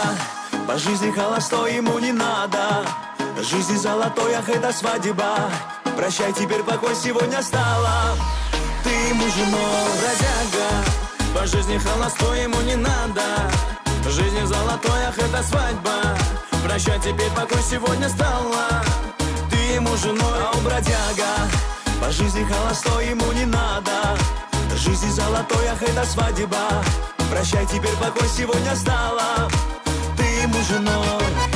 [0.68, 2.84] По жизни холостой ему не надо.
[3.40, 5.50] Жизни золотой, ах, это свадьба.
[5.96, 8.14] Прощай, теперь покой сегодня стала
[8.84, 10.68] Ты ему женой, бродяга.
[11.34, 13.22] По жизни холостой ему не надо.
[14.06, 16.18] Жизни золотой, ах, это свадьба.
[16.62, 18.82] Прощай, теперь покой сегодня стала
[19.74, 21.48] ему женой, а он бродяга
[22.00, 24.16] По жизни холостой ему не надо.
[24.74, 26.84] Жизни золотой, ах, это свадьба.
[27.30, 29.48] Прощай, теперь покой сегодня стала
[30.16, 31.55] Ты ему женой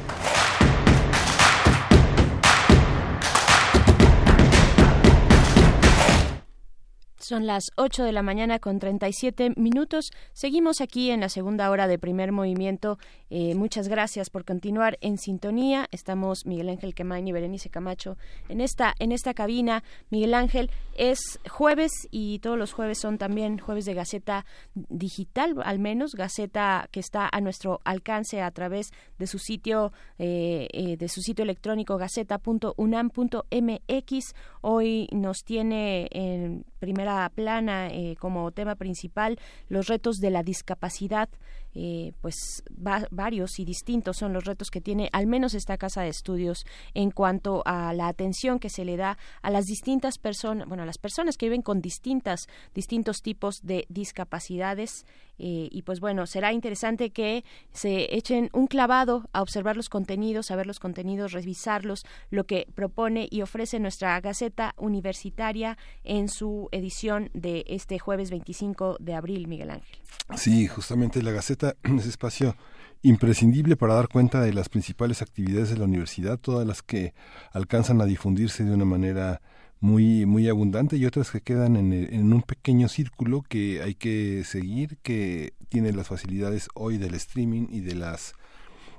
[7.31, 10.11] Son las 8 de la mañana con 37 minutos.
[10.33, 12.99] Seguimos aquí en la segunda hora de primer movimiento.
[13.29, 15.87] Eh, muchas gracias por continuar en sintonía.
[15.93, 18.17] Estamos Miguel Ángel Quemain y Berenice Camacho
[18.49, 19.81] en esta, en esta cabina.
[20.09, 25.79] Miguel Ángel, es jueves y todos los jueves son también jueves de Gaceta Digital, al
[25.79, 31.07] menos Gaceta que está a nuestro alcance a través de su sitio, eh, eh, de
[31.07, 34.35] su sitio electrónico gaceta.unam.mx.
[34.59, 39.39] Hoy nos tiene en primera plana eh, como tema principal
[39.69, 41.29] los retos de la discapacidad.
[41.73, 42.35] Eh, pues
[42.69, 46.65] va- varios y distintos son los retos que tiene al menos esta casa de estudios
[46.93, 50.85] en cuanto a la atención que se le da a las distintas personas, bueno, a
[50.85, 55.05] las personas que viven con distintas, distintos tipos de discapacidades.
[55.43, 57.43] Eh, y pues bueno, será interesante que
[57.73, 62.67] se echen un clavado a observar los contenidos, a ver los contenidos, revisarlos, lo que
[62.75, 69.47] propone y ofrece nuestra Gaceta Universitaria en su edición de este jueves 25 de abril,
[69.47, 69.97] Miguel Ángel.
[70.35, 72.55] Sí, justamente la Gaceta es espacio
[73.01, 77.15] imprescindible para dar cuenta de las principales actividades de la universidad, todas las que
[77.51, 79.41] alcanzan a difundirse de una manera
[79.81, 84.43] muy muy abundante y otras que quedan en, en un pequeño círculo que hay que
[84.45, 88.33] seguir, que tiene las facilidades hoy del streaming y de las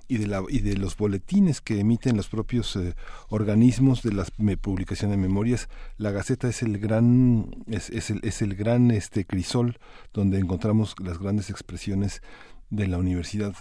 [0.09, 2.95] y de, la, y de los boletines que emiten los propios eh,
[3.31, 4.27] organismos de la
[4.61, 5.71] publicación de memorias.
[5.97, 9.79] La Gaceta es el gran, es, es el, es el gran este, crisol
[10.13, 12.21] donde encontramos las grandes expresiones
[12.69, 13.55] de la universidad.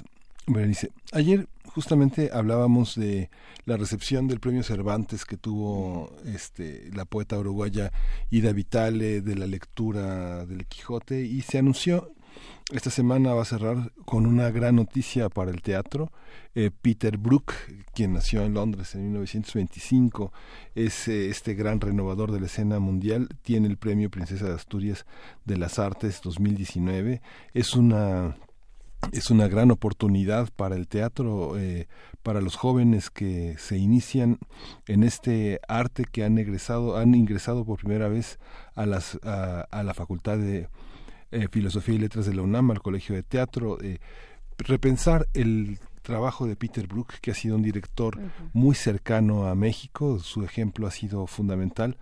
[1.14, 3.30] Ayer justamente hablábamos de
[3.66, 7.92] la recepción del premio Cervantes que tuvo este la poeta uruguaya
[8.30, 12.12] Ida Vitale de la lectura del Quijote y se anunció
[12.72, 16.10] esta semana va a cerrar con una gran noticia para el teatro.
[16.56, 17.54] Eh, Peter Brook,
[17.94, 20.32] quien nació en Londres en 1925,
[20.74, 25.06] es eh, este gran renovador de la escena mundial, tiene el premio Princesa de Asturias
[25.44, 27.22] de las Artes 2019.
[27.54, 28.38] Es una
[29.12, 31.88] es una gran oportunidad para el teatro, eh,
[32.24, 34.38] para los jóvenes que se inician
[34.88, 38.40] en este arte que han egresado, han ingresado por primera vez
[38.76, 40.70] a las a, a la Facultad de
[41.32, 44.00] eh, Filosofía y Letras de la UNAM, al Colegio de Teatro, eh,
[44.58, 48.20] repensar el trabajo de Peter Brook, que ha sido un director
[48.54, 51.98] muy cercano a México, su ejemplo ha sido fundamental.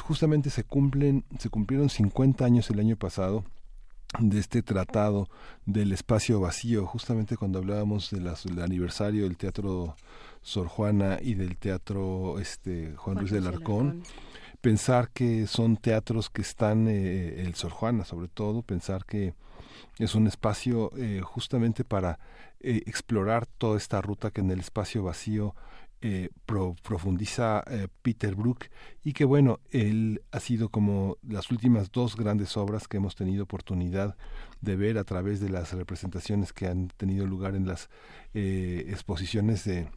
[0.00, 3.44] Justamente se cumplen, se cumplieron 50 años el año pasado
[4.18, 5.28] de este tratado
[5.66, 9.96] del espacio vacío, justamente cuando hablábamos de las- del aniversario del Teatro
[10.42, 14.02] Sor Juana y del Teatro este, Juan, Ruiz del Arcón,
[14.62, 19.34] pensar que son teatros que están, eh, el Sor Juana sobre todo, pensar que
[19.98, 22.18] es un espacio eh, justamente para
[22.60, 25.54] eh, explorar toda esta ruta que en el espacio vacío
[26.00, 28.66] eh, pro- profundiza eh, Peter Brook
[29.02, 33.44] y que bueno, él ha sido como las últimas dos grandes obras que hemos tenido
[33.44, 34.16] oportunidad
[34.60, 37.88] de ver a través de las representaciones que han tenido lugar en las
[38.34, 39.88] eh, exposiciones de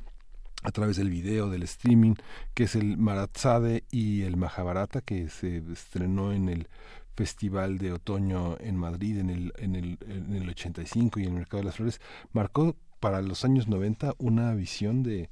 [0.63, 2.13] a través del video, del streaming,
[2.53, 6.67] que es el Maratzade y el Mahabharata, que se estrenó en el
[7.15, 11.35] Festival de Otoño en Madrid en el, en el, en el 85 y en el
[11.35, 11.99] Mercado de las Flores,
[12.31, 15.29] marcó para los años 90 una visión de,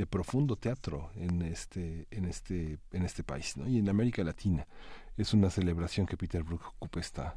[0.00, 3.68] de profundo teatro en este, en este, en este país, ¿no?
[3.68, 4.66] y en América Latina.
[5.18, 7.36] Es una celebración que Peter Brook ocupa esta,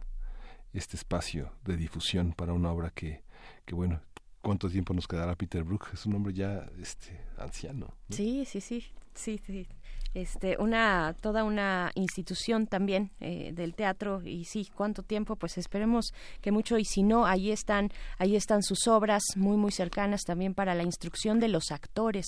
[0.72, 3.22] este espacio de difusión para una obra que,
[3.66, 4.00] que bueno,
[4.42, 5.90] ¿cuánto tiempo nos quedará Peter Brook?
[5.94, 7.94] Es un hombre ya este, anciano.
[8.08, 8.16] ¿no?
[8.16, 9.68] Sí, sí, sí, sí, sí.
[10.14, 16.14] Este, una, toda una institución también eh, del teatro y sí, cuánto tiempo, pues esperemos
[16.40, 20.54] que mucho y si no, ahí están, ahí están sus obras muy, muy cercanas también
[20.54, 22.28] para la instrucción de los actores,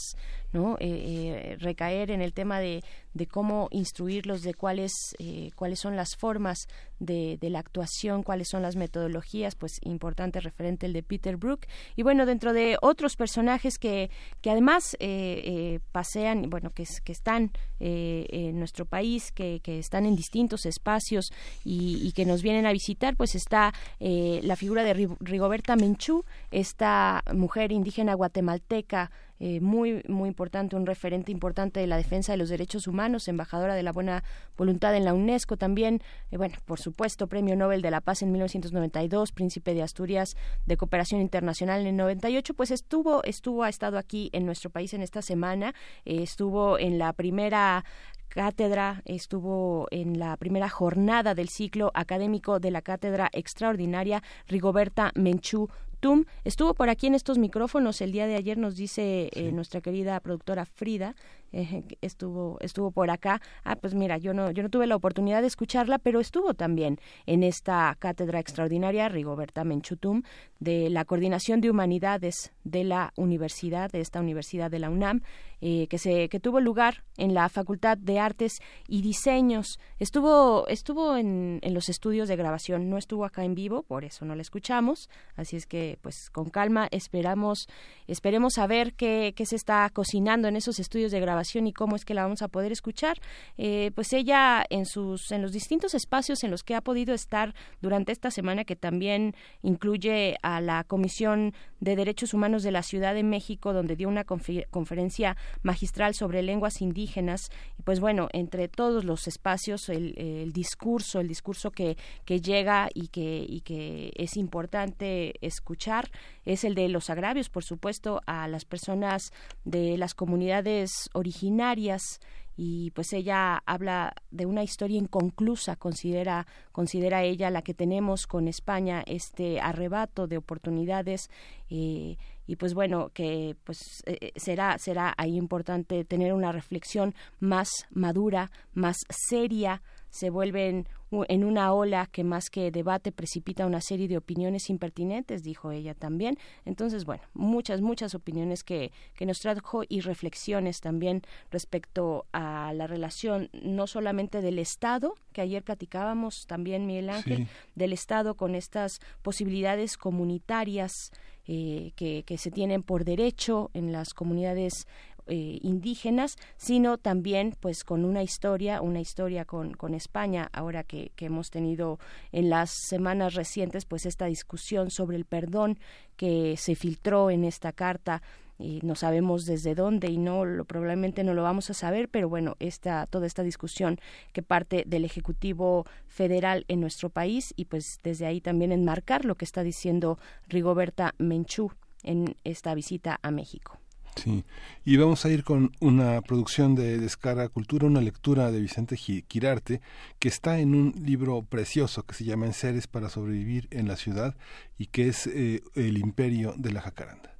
[0.52, 0.78] ¿no?
[0.80, 2.84] Eh, eh, recaer en el tema de,
[3.16, 6.68] de cómo instruirlos, de cuáles, eh, cuáles son las formas
[7.00, 11.62] de, de la actuación, cuáles son las metodologías, pues importante referente el de Peter Brook.
[11.96, 14.12] Y bueno, dentro de otros personajes que,
[14.42, 19.80] que además eh, eh, pasean, bueno, que, que están eh, en nuestro país, que, que
[19.80, 21.32] están en distintos espacios
[21.64, 25.78] y, y que nos vienen a visitar, pues está eh, la figura de Ri- Rigoberta
[25.78, 29.10] Menchú, esta mujer indígena guatemalteca,
[29.40, 33.76] eh, muy muy importante, un referente importante de la defensa de los derechos humanos, embajadora
[33.76, 34.24] de la buena
[34.58, 36.02] voluntad en la UNESCO también,
[36.32, 40.36] eh, bueno, por supuesto, Premio Nobel de la Paz en 1992, Príncipe de Asturias
[40.66, 44.94] de Cooperación Internacional en el 98, pues estuvo estuvo ha estado aquí en nuestro país
[44.94, 45.74] en esta semana,
[46.06, 47.84] eh, estuvo en la primera
[48.30, 55.70] cátedra, estuvo en la primera jornada del ciclo académico de la cátedra extraordinaria Rigoberta Menchú
[56.06, 56.26] Tum.
[56.44, 60.20] Estuvo por aquí en estos micrófonos el día de ayer, nos dice eh, nuestra querida
[60.20, 61.16] productora Frida,
[61.52, 63.42] eh, estuvo estuvo por acá.
[63.64, 67.00] Ah, pues mira, yo no yo no tuve la oportunidad de escucharla, pero estuvo también
[67.26, 70.22] en esta cátedra extraordinaria Rigoberta Menchutum
[70.60, 75.24] de la Coordinación de Humanidades de la Universidad, de esta Universidad de la UNAM,
[75.62, 79.80] eh, que se que tuvo lugar en la Facultad de Artes y Diseños.
[80.00, 84.26] Estuvo estuvo en, en los estudios de grabación, no estuvo acá en vivo, por eso
[84.26, 85.10] no la escuchamos.
[85.36, 87.68] Así es que, pues, con calma esperamos
[88.08, 91.96] esperemos a ver qué, qué se está cocinando en esos estudios de grabación y cómo
[91.96, 93.20] es que la vamos a poder escuchar.
[93.58, 97.54] Eh, pues ella en sus en los distintos espacios en los que ha podido estar
[97.82, 103.14] durante esta semana, que también incluye a la Comisión de Derechos Humanos de la Ciudad
[103.14, 107.50] de México, donde dio una conferencia magistral sobre lenguas indígenas.
[107.78, 113.08] Y pues bueno, entre todos los espacios, el, discurso, el discurso que, que llega y
[113.08, 116.10] que, y que es importante escuchar,
[116.46, 119.32] es el de los agravios, por supuesto, a las personas
[119.64, 122.20] de las comunidades originarias
[122.58, 128.48] y pues ella habla de una historia inconclusa, considera, considera ella la que tenemos con
[128.48, 131.30] España, este arrebato de oportunidades
[131.70, 132.18] eh,
[132.48, 138.52] y pues bueno que pues eh, será será ahí importante tener una reflexión más madura,
[138.74, 139.82] más seria
[140.16, 140.88] se vuelven
[141.28, 145.94] en una ola que más que debate precipita una serie de opiniones impertinentes, dijo ella
[145.94, 146.38] también.
[146.64, 151.22] Entonces, bueno, muchas, muchas opiniones que, que nos trajo y reflexiones también
[151.52, 157.48] respecto a la relación no solamente del Estado, que ayer platicábamos también, Miguel Ángel, Sí.
[157.76, 161.12] del Estado con estas posibilidades comunitarias
[161.48, 164.88] eh, que, que se tienen por derecho en las comunidades
[165.28, 171.12] eh, indígenas, sino también pues con una historia, una historia con, con España, ahora que,
[171.16, 172.00] que hemos tenido
[172.32, 175.80] en las semanas recientes pues esta discusión sobre el perdón
[176.16, 178.22] que se filtró en esta carta
[178.58, 182.30] y no sabemos desde dónde y no lo probablemente no lo vamos a saber pero
[182.30, 184.00] bueno esta toda esta discusión
[184.32, 189.36] que parte del ejecutivo federal en nuestro país y pues desde ahí también enmarcar lo
[189.36, 191.72] que está diciendo Rigoberta Menchú
[192.04, 193.80] en esta visita a México.
[194.16, 194.46] Sí,
[194.86, 199.82] y vamos a ir con una producción de Descarga Cultura, una lectura de Vicente Quirarte,
[200.20, 204.36] que está en un libro precioso que se llama Enseres para sobrevivir en la ciudad
[204.78, 207.36] y que es eh, El imperio de la jacaranda.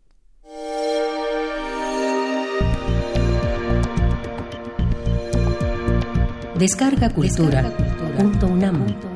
[6.58, 7.70] Descarga Cultura.
[8.18, 9.15] Punto UNAM.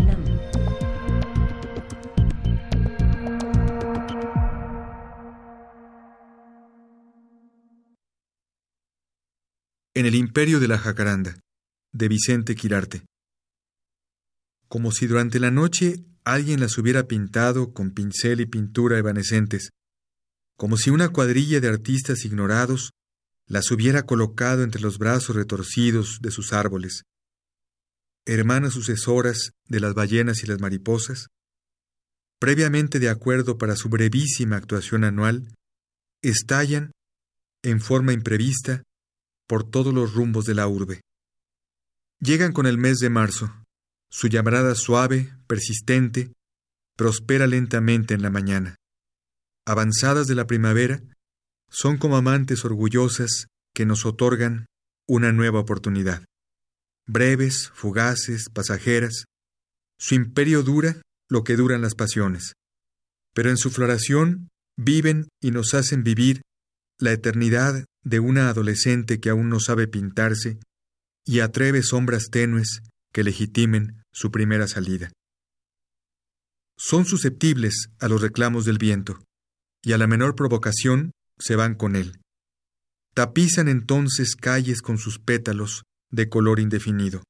[9.99, 11.41] En el imperio de la jacaranda,
[11.91, 13.03] de Vicente Quirarte.
[14.69, 19.71] Como si durante la noche alguien las hubiera pintado con pincel y pintura evanescentes,
[20.55, 22.91] como si una cuadrilla de artistas ignorados
[23.45, 27.03] las hubiera colocado entre los brazos retorcidos de sus árboles,
[28.25, 31.27] hermanas sucesoras de las ballenas y las mariposas,
[32.39, 35.53] previamente de acuerdo para su brevísima actuación anual,
[36.21, 36.91] estallan,
[37.63, 38.83] en forma imprevista,
[39.49, 41.01] por todos los rumbos de la urbe.
[42.21, 43.51] Llegan con el mes de marzo.
[44.11, 46.31] Su llamarada suave, persistente,
[46.95, 48.75] prospera lentamente en la mañana.
[49.65, 51.01] Avanzadas de la primavera,
[51.67, 54.67] son como amantes orgullosas que nos otorgan
[55.07, 56.23] una nueva oportunidad.
[57.07, 59.25] Breves, fugaces, pasajeras,
[59.97, 62.53] su imperio dura lo que duran las pasiones,
[63.33, 66.41] pero en su floración viven y nos hacen vivir
[66.99, 70.59] la eternidad de una adolescente que aún no sabe pintarse
[71.25, 72.81] y atreve sombras tenues
[73.13, 75.11] que legitimen su primera salida.
[76.77, 79.23] Son susceptibles a los reclamos del viento,
[79.81, 82.19] y a la menor provocación se van con él.
[83.13, 87.23] Tapizan entonces calles con sus pétalos de color indefinido.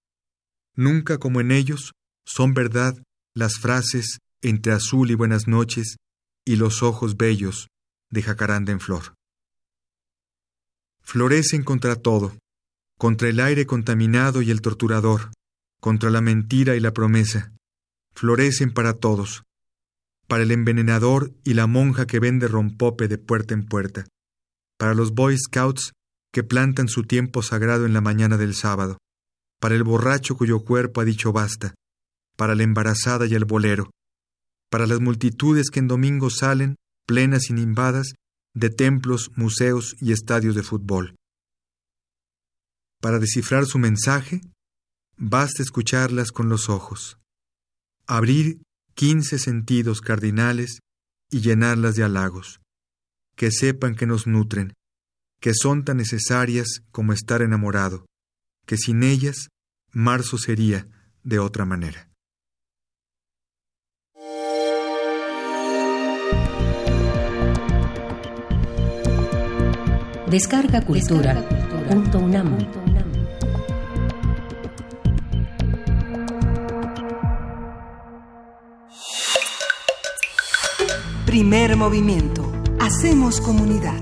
[0.75, 1.93] Nunca como en ellos
[2.25, 2.93] son verdad
[3.35, 5.97] las frases entre azul y buenas noches
[6.45, 7.67] y los ojos bellos
[8.09, 9.18] de jacaranda en flor
[11.09, 12.37] florecen contra todo,
[12.99, 15.31] contra el aire contaminado y el torturador,
[15.81, 17.51] contra la mentira y la promesa.
[18.13, 19.41] Florecen para todos,
[20.27, 24.05] para el envenenador y la monja que vende rompope de puerta en puerta,
[24.77, 25.93] para los Boy Scouts
[26.31, 28.99] que plantan su tiempo sagrado en la mañana del sábado,
[29.59, 31.73] para el borracho cuyo cuerpo ha dicho basta,
[32.37, 33.89] para la embarazada y el bolero,
[34.69, 36.75] para las multitudes que en domingo salen,
[37.07, 38.13] plenas y nimbadas,
[38.59, 41.15] de templos, museos y estadios de fútbol.
[43.01, 44.41] Para descifrar su mensaje,
[45.15, 47.17] basta escucharlas con los ojos,
[48.05, 48.61] abrir
[48.95, 50.79] quince sentidos cardinales
[51.31, 52.59] y llenarlas de halagos,
[53.37, 54.73] que sepan que nos nutren,
[55.39, 58.05] que son tan necesarias como estar enamorado,
[58.65, 59.47] que sin ellas
[59.93, 60.85] marzo sería
[61.23, 62.08] de otra manera.
[70.29, 71.43] Descarga Cultura.
[81.25, 82.51] Primer movimiento.
[82.79, 83.99] Hacemos comunidad.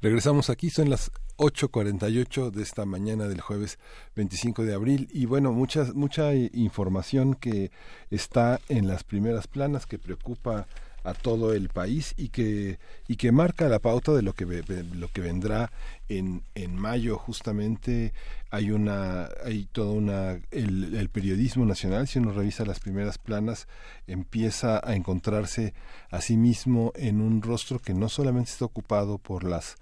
[0.00, 3.80] Regresamos aquí, son las 8.48 de esta mañana del jueves
[4.14, 7.72] 25 de abril y bueno, muchas, mucha información que
[8.10, 10.68] está en las primeras planas que preocupa
[11.04, 14.44] a todo el país y que y que marca la pauta de lo que
[14.94, 15.70] lo que vendrá
[16.08, 17.18] en, en mayo.
[17.18, 18.12] Justamente
[18.50, 23.68] hay una hay toda una el, el, periodismo nacional si uno revisa las primeras planas
[24.06, 25.74] empieza a encontrarse
[26.10, 29.76] a sí mismo en un rostro que no solamente está ocupado por las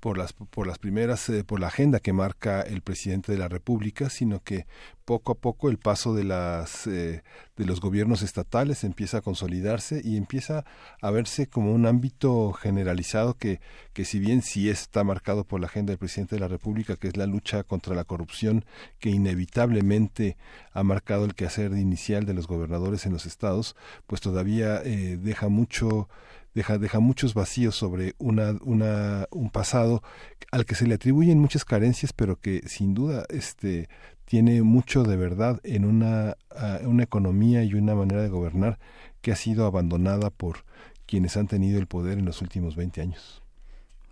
[0.00, 3.48] por las por las primeras eh, por la agenda que marca el presidente de la
[3.48, 4.66] República, sino que
[5.04, 7.22] poco a poco el paso de las eh,
[7.56, 10.64] de los gobiernos estatales empieza a consolidarse y empieza
[11.02, 13.60] a verse como un ámbito generalizado que
[13.92, 17.08] que si bien sí está marcado por la agenda del presidente de la República, que
[17.08, 18.64] es la lucha contra la corrupción
[18.98, 20.36] que inevitablemente
[20.72, 25.48] ha marcado el quehacer inicial de los gobernadores en los estados, pues todavía eh, deja
[25.48, 26.08] mucho
[26.54, 30.02] deja, deja muchos vacíos sobre una, una, un pasado
[30.50, 33.88] al que se le atribuyen muchas carencias, pero que sin duda este,
[34.24, 36.36] tiene mucho de verdad en una,
[36.84, 38.78] una economía y una manera de gobernar
[39.20, 40.64] que ha sido abandonada por
[41.06, 43.42] quienes han tenido el poder en los últimos 20 años.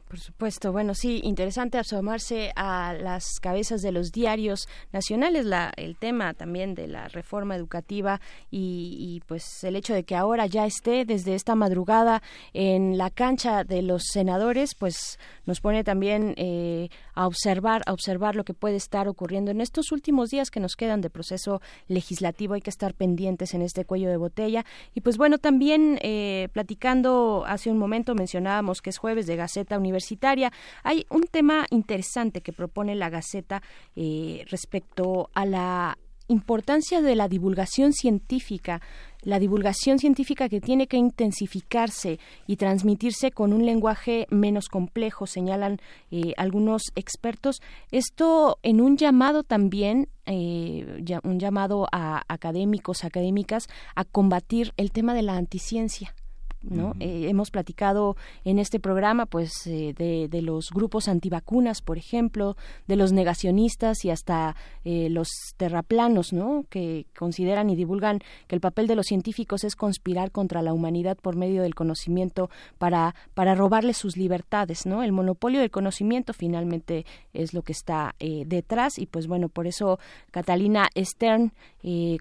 [0.09, 5.99] Por supuesto, bueno, sí, interesante asomarse a las cabezas de los diarios nacionales, la, el
[5.99, 8.19] tema también de la reforma educativa
[8.51, 12.23] y, y, pues el hecho de que ahora ya esté desde esta madrugada
[12.55, 18.37] en la cancha de los senadores, pues nos pone también eh, a observar, a observar
[18.37, 22.55] lo que puede estar ocurriendo en estos últimos días que nos quedan de proceso legislativo.
[22.55, 24.65] Hay que estar pendientes en este cuello de botella
[24.95, 29.77] y pues bueno, también eh, platicando hace un momento mencionábamos que es jueves de Gaceta
[29.77, 30.53] Universitaria.
[30.85, 33.63] Hay un tema interesante que propone la Gaceta
[33.97, 38.81] eh, respecto a la importancia de la divulgación científica
[39.29, 45.81] la divulgación científica que tiene que intensificarse y transmitirse con un lenguaje menos complejo, señalan
[46.11, 47.61] eh, algunos expertos.
[47.91, 55.13] Esto en un llamado también, eh, un llamado a académicos, académicas, a combatir el tema
[55.13, 56.15] de la anticiencia.
[56.63, 56.95] ¿No?
[57.01, 62.57] Eh, hemos platicado en este programa, pues, eh, de, de, los grupos antivacunas, por ejemplo,
[62.87, 66.65] de los negacionistas y hasta eh, los terraplanos, ¿no?
[66.69, 71.17] Que consideran y divulgan que el papel de los científicos es conspirar contra la humanidad
[71.17, 75.03] por medio del conocimiento para para robarle sus libertades, ¿no?
[75.03, 79.99] El monopolio del conocimiento finalmente es lo que está detrás y, pues, bueno, por eso
[80.31, 81.53] Catalina Stern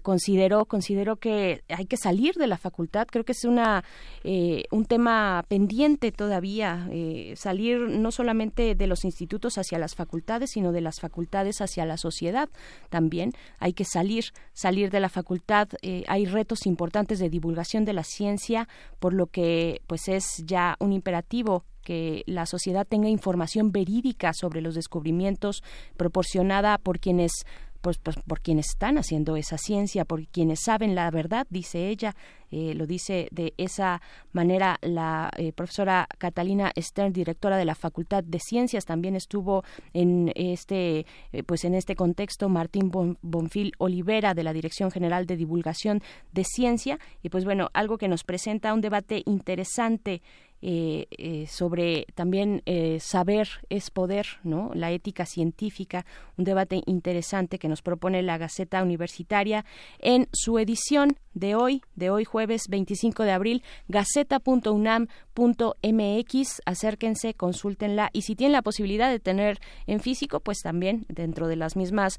[0.02, 3.06] consideró consideró que hay que salir de la facultad.
[3.10, 3.84] Creo que es una
[4.30, 10.50] eh, un tema pendiente todavía, eh, salir no solamente de los institutos hacia las facultades,
[10.50, 12.50] sino de las facultades hacia la sociedad
[12.90, 13.32] también.
[13.58, 15.68] Hay que salir, salir de la facultad.
[15.80, 18.68] Eh, hay retos importantes de divulgación de la ciencia,
[18.98, 24.60] por lo que pues es ya un imperativo que la sociedad tenga información verídica sobre
[24.60, 25.62] los descubrimientos
[25.96, 27.32] proporcionada por quienes
[27.80, 32.14] pues, pues, por quienes están haciendo esa ciencia, por quienes saben la verdad, dice ella,
[32.50, 34.00] eh, lo dice de esa
[34.32, 40.32] manera la eh, profesora Catalina Stern, directora de la Facultad de Ciencias, también estuvo en
[40.34, 46.02] este, eh, pues en este contexto Martín Bonfil Olivera de la Dirección General de Divulgación
[46.32, 46.98] de Ciencia.
[47.22, 50.22] Y pues bueno, algo que nos presenta un debate interesante
[50.60, 54.72] eh, eh, sobre también eh, saber es poder, ¿no?
[54.74, 56.04] La ética científica,
[56.36, 59.64] un debate interesante que nos propone la Gaceta Universitaria
[60.00, 68.22] en su edición de hoy, de hoy jueves 25 de abril, gaceta.unam.mx, acérquense, consúltenla y
[68.22, 72.18] si tienen la posibilidad de tener en físico, pues también dentro de las mismas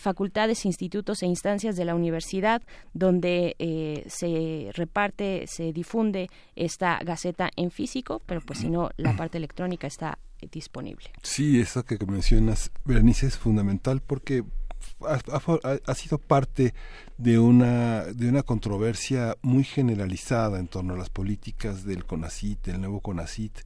[0.00, 3.54] facultades, institutos e instancias de la universidad donde
[4.08, 9.86] se reparte, se difunde esta Gaceta en físico, pero pues si no, la parte electrónica
[9.86, 10.18] está
[10.50, 11.10] disponible.
[11.22, 14.44] Sí, eso que mencionas, Berenice, es fundamental porque
[15.02, 16.74] ha, ha, ha, sido parte
[17.18, 22.80] de una de una controversia muy generalizada en torno a las políticas del CONACIT, el
[22.80, 23.58] nuevo CONACIT,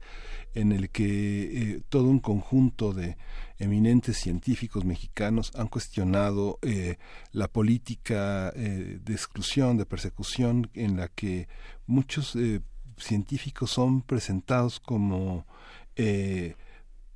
[0.53, 3.17] en el que eh, todo un conjunto de
[3.59, 6.97] eminentes científicos mexicanos han cuestionado eh,
[7.31, 11.47] la política eh, de exclusión, de persecución, en la que
[11.85, 12.61] muchos eh,
[13.03, 15.45] científicos son presentados como
[15.95, 16.55] eh,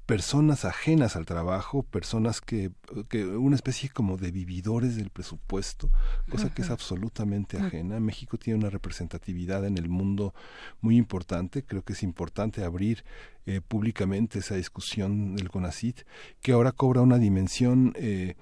[0.06, 2.72] personas ajenas al trabajo, personas que,
[3.10, 5.90] que, una especie como de vividores del presupuesto,
[6.30, 8.00] cosa que es absolutamente ajena.
[8.00, 10.36] México tiene una representatividad en el mundo
[10.82, 13.04] muy importante, creo que es importante abrir
[13.46, 16.02] eh, públicamente esa discusión del CONACIT,
[16.42, 18.36] que ahora cobra una dimensión eh,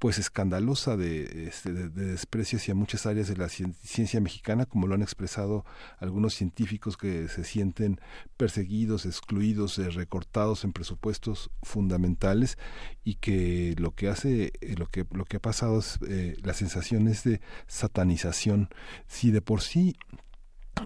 [0.00, 4.86] pues escandalosa de, este, de, de, desprecio hacia muchas áreas de la ciencia mexicana, como
[4.86, 5.66] lo han expresado
[5.98, 8.00] algunos científicos que se sienten
[8.38, 12.56] perseguidos, excluidos, eh, recortados en presupuestos fundamentales
[13.04, 16.54] y que lo que hace, eh, lo que lo que ha pasado es eh, la
[16.54, 18.70] sensación es de satanización.
[19.06, 19.96] Si de por sí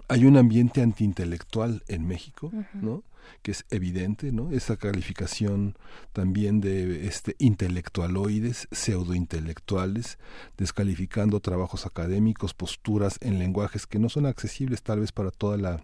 [0.09, 2.81] hay un ambiente antiintelectual en México, uh -huh.
[2.81, 3.03] ¿no?
[3.41, 4.51] Que es evidente, ¿no?
[4.51, 5.77] Esa calificación
[6.13, 10.17] también de este intelectualoides, pseudointelectuales,
[10.57, 15.83] descalificando trabajos académicos, posturas en lenguajes que no son accesibles tal vez para toda la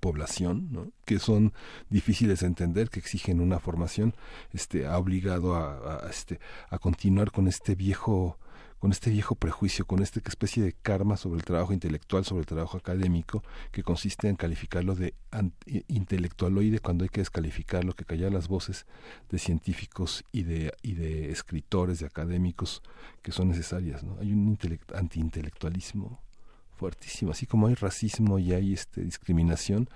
[0.00, 1.52] población, que son
[1.88, 4.14] difíciles de entender, que exigen una formación,
[4.52, 6.38] este, ha obligado a este,
[6.68, 8.38] a continuar con este viejo
[8.80, 12.46] con este viejo prejuicio, con esta especie de karma sobre el trabajo intelectual, sobre el
[12.46, 15.14] trabajo académico, que consiste en calificarlo de
[15.86, 18.86] intelectualoide cuando hay que descalificarlo, que callar las voces
[19.28, 22.82] de científicos y de, y de escritores, de académicos
[23.22, 24.02] que son necesarias.
[24.02, 24.16] ¿no?
[24.18, 24.58] Hay un
[24.94, 26.18] antiintelectualismo
[26.78, 29.90] fuertísimo, así como hay racismo y hay este, discriminación,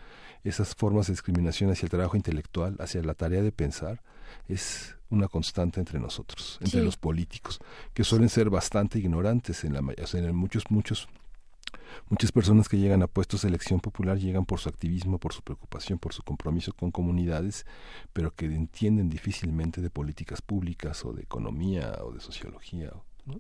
[0.44, 4.02] esas formas de discriminación hacia el trabajo intelectual, hacia la tarea de pensar,
[4.48, 6.84] es una constante entre nosotros, entre sí.
[6.84, 7.60] los políticos,
[7.92, 11.08] que suelen ser bastante ignorantes en la o sea, en muchos muchos
[12.08, 15.42] Muchas personas que llegan a puestos de elección popular llegan por su activismo, por su
[15.42, 17.66] preocupación, por su compromiso con comunidades,
[18.12, 22.92] pero que entienden difícilmente de políticas públicas o de economía o de sociología.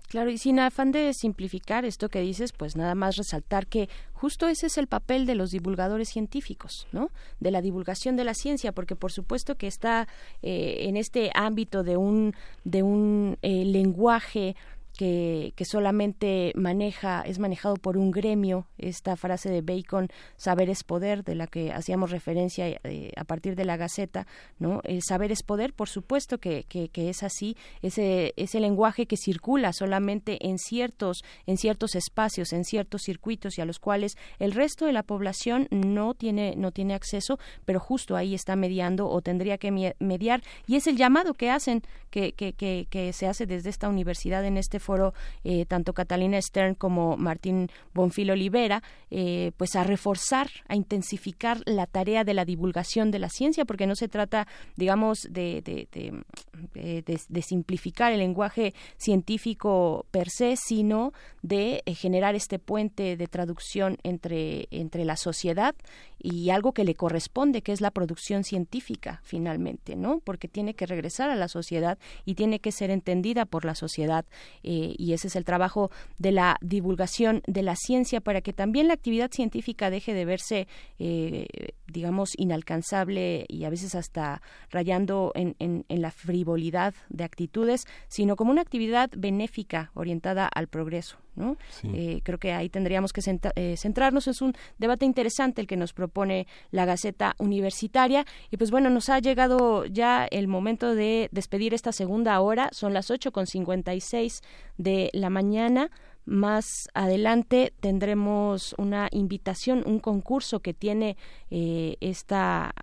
[0.08, 4.48] Claro, y sin afán de simplificar esto que dices, pues nada más resaltar que justo
[4.48, 7.10] ese es el papel de los divulgadores científicos, ¿no?
[7.38, 10.08] De la divulgación de la ciencia, porque por supuesto que está
[10.40, 12.34] eh, en este ámbito de un
[12.64, 14.56] de un eh, lenguaje
[14.96, 20.84] que, que, solamente maneja, es manejado por un gremio, esta frase de Bacon, saber es
[20.84, 24.26] poder, de la que hacíamos referencia eh, a partir de la Gaceta,
[24.58, 24.80] ¿no?
[24.84, 29.16] El saber es poder, por supuesto que, que, que, es así, ese, ese lenguaje que
[29.16, 34.52] circula solamente en ciertos, en ciertos espacios, en ciertos circuitos y a los cuales el
[34.52, 39.20] resto de la población no tiene, no tiene acceso, pero justo ahí está mediando o
[39.22, 43.46] tendría que mediar, y es el llamado que hacen, que, que, que, que se hace
[43.46, 49.52] desde esta universidad en este foro eh, tanto Catalina Stern como Martín Bonfil Olivera, eh,
[49.56, 53.96] pues a reforzar, a intensificar la tarea de la divulgación de la ciencia, porque no
[53.96, 54.46] se trata,
[54.76, 61.12] digamos, de, de simplificar el lenguaje científico per se, sino
[61.42, 65.74] de eh, generar este puente de traducción entre, entre la sociedad
[66.18, 70.20] y algo que le corresponde, que es la producción científica, finalmente, ¿no?
[70.24, 74.24] Porque tiene que regresar a la sociedad y tiene que ser entendida por la sociedad.
[74.62, 78.88] Eh, y ese es el trabajo de la divulgación de la ciencia para que también
[78.88, 80.68] la actividad científica deje de verse,
[80.98, 81.46] eh,
[81.86, 88.50] digamos, inalcanzable y a veces hasta rayando en, en la frivolidad de actitudes, sino como
[88.50, 91.23] una actividad benéfica orientada al progreso.
[91.36, 91.56] ¿No?
[91.84, 93.20] Eh, creo que ahí tendríamos que
[93.56, 94.28] eh, centrarnos.
[94.28, 98.24] Es un debate interesante el que nos propone la Gaceta Universitaria.
[98.50, 102.68] Y pues bueno, nos ha llegado ya el momento de despedir esta segunda hora.
[102.72, 104.42] Son las ocho con cincuenta y seis
[104.76, 105.90] de la mañana.
[106.26, 111.18] Más adelante tendremos una invitación, un concurso que tiene
[111.50, 112.74] eh, esta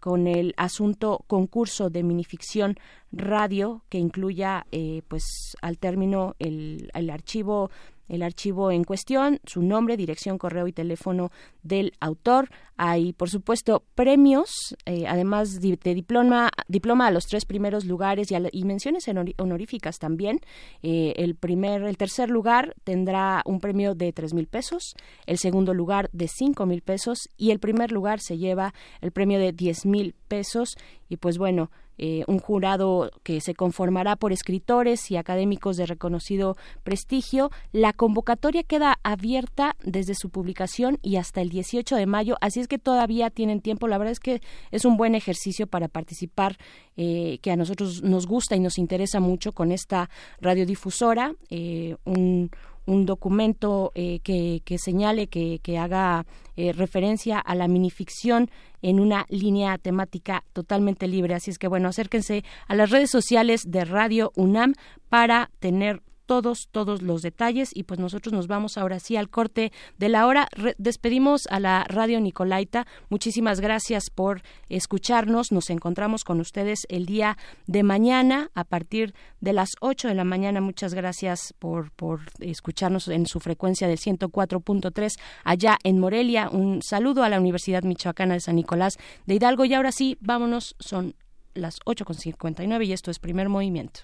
[0.00, 2.76] con el asunto concurso de minificción
[3.12, 7.70] radio que incluya eh, pues al término el, el archivo
[8.10, 11.30] el archivo en cuestión, su nombre, dirección, correo y teléfono
[11.62, 12.50] del autor.
[12.76, 18.64] Hay, por supuesto, premios, eh, además de, diploma, diploma a los tres primeros lugares y,
[18.64, 19.06] menciones
[19.38, 20.40] honoríficas también.
[20.82, 24.94] Eh, el primer, el tercer lugar tendrá un premio de tres mil pesos,
[25.26, 29.38] el segundo lugar de cinco mil pesos y el primer lugar se lleva el premio
[29.38, 30.76] de diez mil pesos.
[31.08, 31.70] Y pues bueno,
[32.02, 37.50] eh, un jurado que se conformará por escritores y académicos de reconocido prestigio.
[37.72, 42.68] La convocatoria queda abierta desde su publicación y hasta el 18 de mayo, así es
[42.68, 43.86] que todavía tienen tiempo.
[43.86, 44.40] La verdad es que
[44.70, 46.56] es un buen ejercicio para participar,
[46.96, 50.08] eh, que a nosotros nos gusta y nos interesa mucho con esta
[50.40, 51.34] radiodifusora.
[51.50, 52.50] Eh, un,
[52.90, 56.26] un documento eh, que, que, señale, que, que haga
[56.56, 58.50] eh, referencia a la minificción
[58.82, 61.34] en una línea temática totalmente libre.
[61.34, 64.74] Así es que, bueno, acérquense a las redes sociales de Radio UNAM
[65.08, 69.72] para tener todos, todos los detalles y pues nosotros nos vamos ahora sí al corte
[69.98, 70.46] de la hora.
[70.78, 72.86] despedimos a la radio Nicolaita.
[73.08, 75.50] Muchísimas gracias por escucharnos.
[75.50, 77.36] Nos encontramos con ustedes el día
[77.66, 80.60] de mañana a partir de las 8 de la mañana.
[80.60, 86.48] Muchas gracias por, por escucharnos en su frecuencia del 104.3 allá en Morelia.
[86.48, 90.76] Un saludo a la Universidad Michoacana de San Nicolás de Hidalgo y ahora sí, vámonos.
[90.78, 91.16] Son
[91.54, 94.02] las 8.59 y esto es primer movimiento.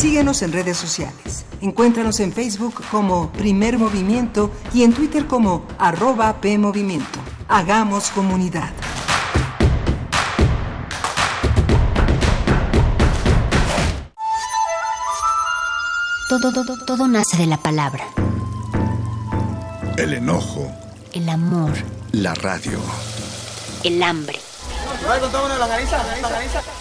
[0.00, 1.44] Síguenos en redes sociales.
[1.60, 7.18] Encuéntranos en Facebook como Primer Movimiento y en Twitter como arroba PMovimiento.
[7.48, 8.70] Hagamos comunidad.
[16.30, 18.04] Todo, todo, todo nace de la palabra.
[19.98, 20.72] El enojo.
[21.12, 21.72] El amor.
[22.12, 22.78] La radio.
[23.84, 24.40] El hambre.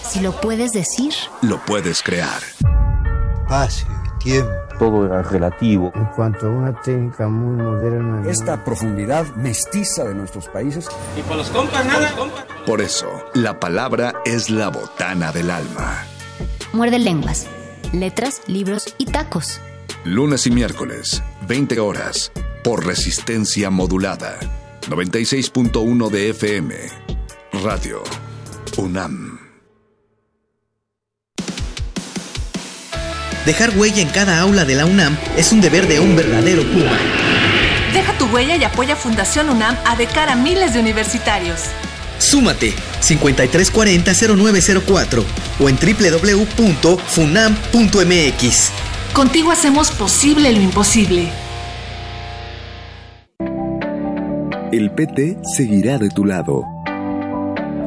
[0.10, 2.40] Si lo puedes decir, Lo puedes crear.
[3.50, 3.88] Espacio,
[4.20, 4.52] tiempo.
[4.78, 5.92] Todo era relativo.
[5.96, 8.30] En cuanto a una técnica muy moderna.
[8.30, 10.88] Esta profundidad mestiza de nuestros países.
[11.18, 12.14] Y para los compas nada.
[12.68, 16.06] Por eso, la palabra es la botana del alma.
[16.74, 17.48] muerde lenguas.
[17.92, 19.60] Letras, libros y tacos.
[20.04, 22.32] Lunes y miércoles, 20 horas,
[22.64, 24.38] por resistencia modulada.
[24.90, 26.76] 96.1 de FM.
[27.64, 28.04] Radio
[28.78, 29.29] UNAM.
[33.46, 36.98] Dejar huella en cada aula de la UNAM es un deber de un verdadero Puma.
[37.94, 41.62] Deja tu huella y apoya Fundación UNAM a de cara a miles de universitarios.
[42.20, 45.24] Súmate 5340-0904
[45.60, 48.72] o en www.funam.mx.
[49.14, 51.32] Contigo hacemos posible lo imposible.
[54.72, 56.64] El PT seguirá de tu lado.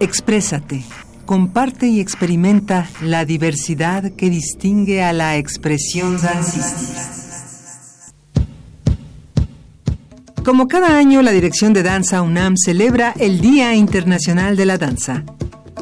[0.00, 0.82] Exprésate.
[1.26, 7.02] Comparte y experimenta la diversidad que distingue a la expresión dancística.
[10.42, 15.24] Como cada año, la Dirección de Danza UNAM celebra el Día Internacional de la Danza.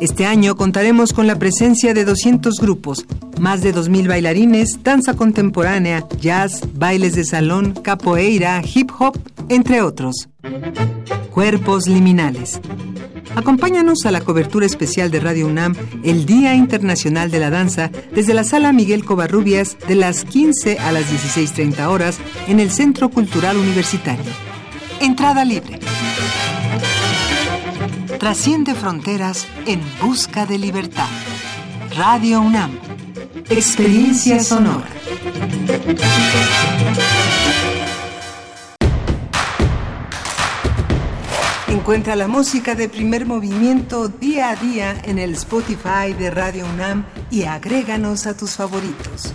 [0.00, 3.04] Este año contaremos con la presencia de 200 grupos,
[3.40, 9.18] más de 2.000 bailarines, danza contemporánea, jazz, bailes de salón, capoeira, hip hop,
[9.48, 10.28] entre otros.
[11.32, 12.60] Cuerpos liminales.
[13.34, 18.34] Acompáñanos a la cobertura especial de Radio UNAM, el Día Internacional de la Danza, desde
[18.34, 23.56] la Sala Miguel Covarrubias de las 15 a las 16.30 horas en el Centro Cultural
[23.56, 24.30] Universitario.
[25.00, 25.80] Entrada libre.
[28.18, 31.06] Trasciende fronteras en busca de libertad.
[31.96, 32.76] Radio UNAM.
[33.48, 34.88] Experiencia sonora.
[41.68, 47.06] Encuentra la música de primer movimiento día a día en el Spotify de Radio UNAM
[47.30, 49.32] y agréganos a tus favoritos.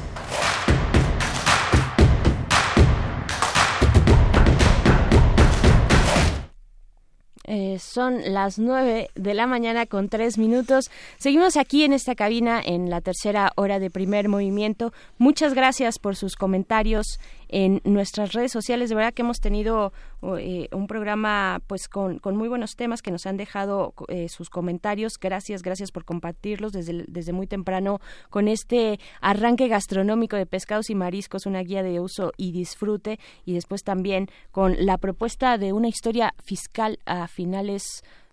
[7.45, 10.89] Eh, son las nueve de la mañana con tres minutos.
[11.17, 14.93] Seguimos aquí en esta cabina en la tercera hora de primer movimiento.
[15.17, 17.19] Muchas gracias por sus comentarios
[17.53, 18.89] en nuestras redes sociales.
[18.89, 19.93] De verdad que hemos tenido
[20.39, 24.49] eh, un programa pues con, con, muy buenos temas que nos han dejado eh, sus
[24.49, 25.19] comentarios.
[25.21, 27.99] Gracias, gracias por compartirlos desde, desde muy temprano
[28.31, 33.19] con este arranque gastronómico de pescados y mariscos, una guía de uso y disfrute.
[33.45, 37.83] Y después también con la propuesta de una historia fiscal a finales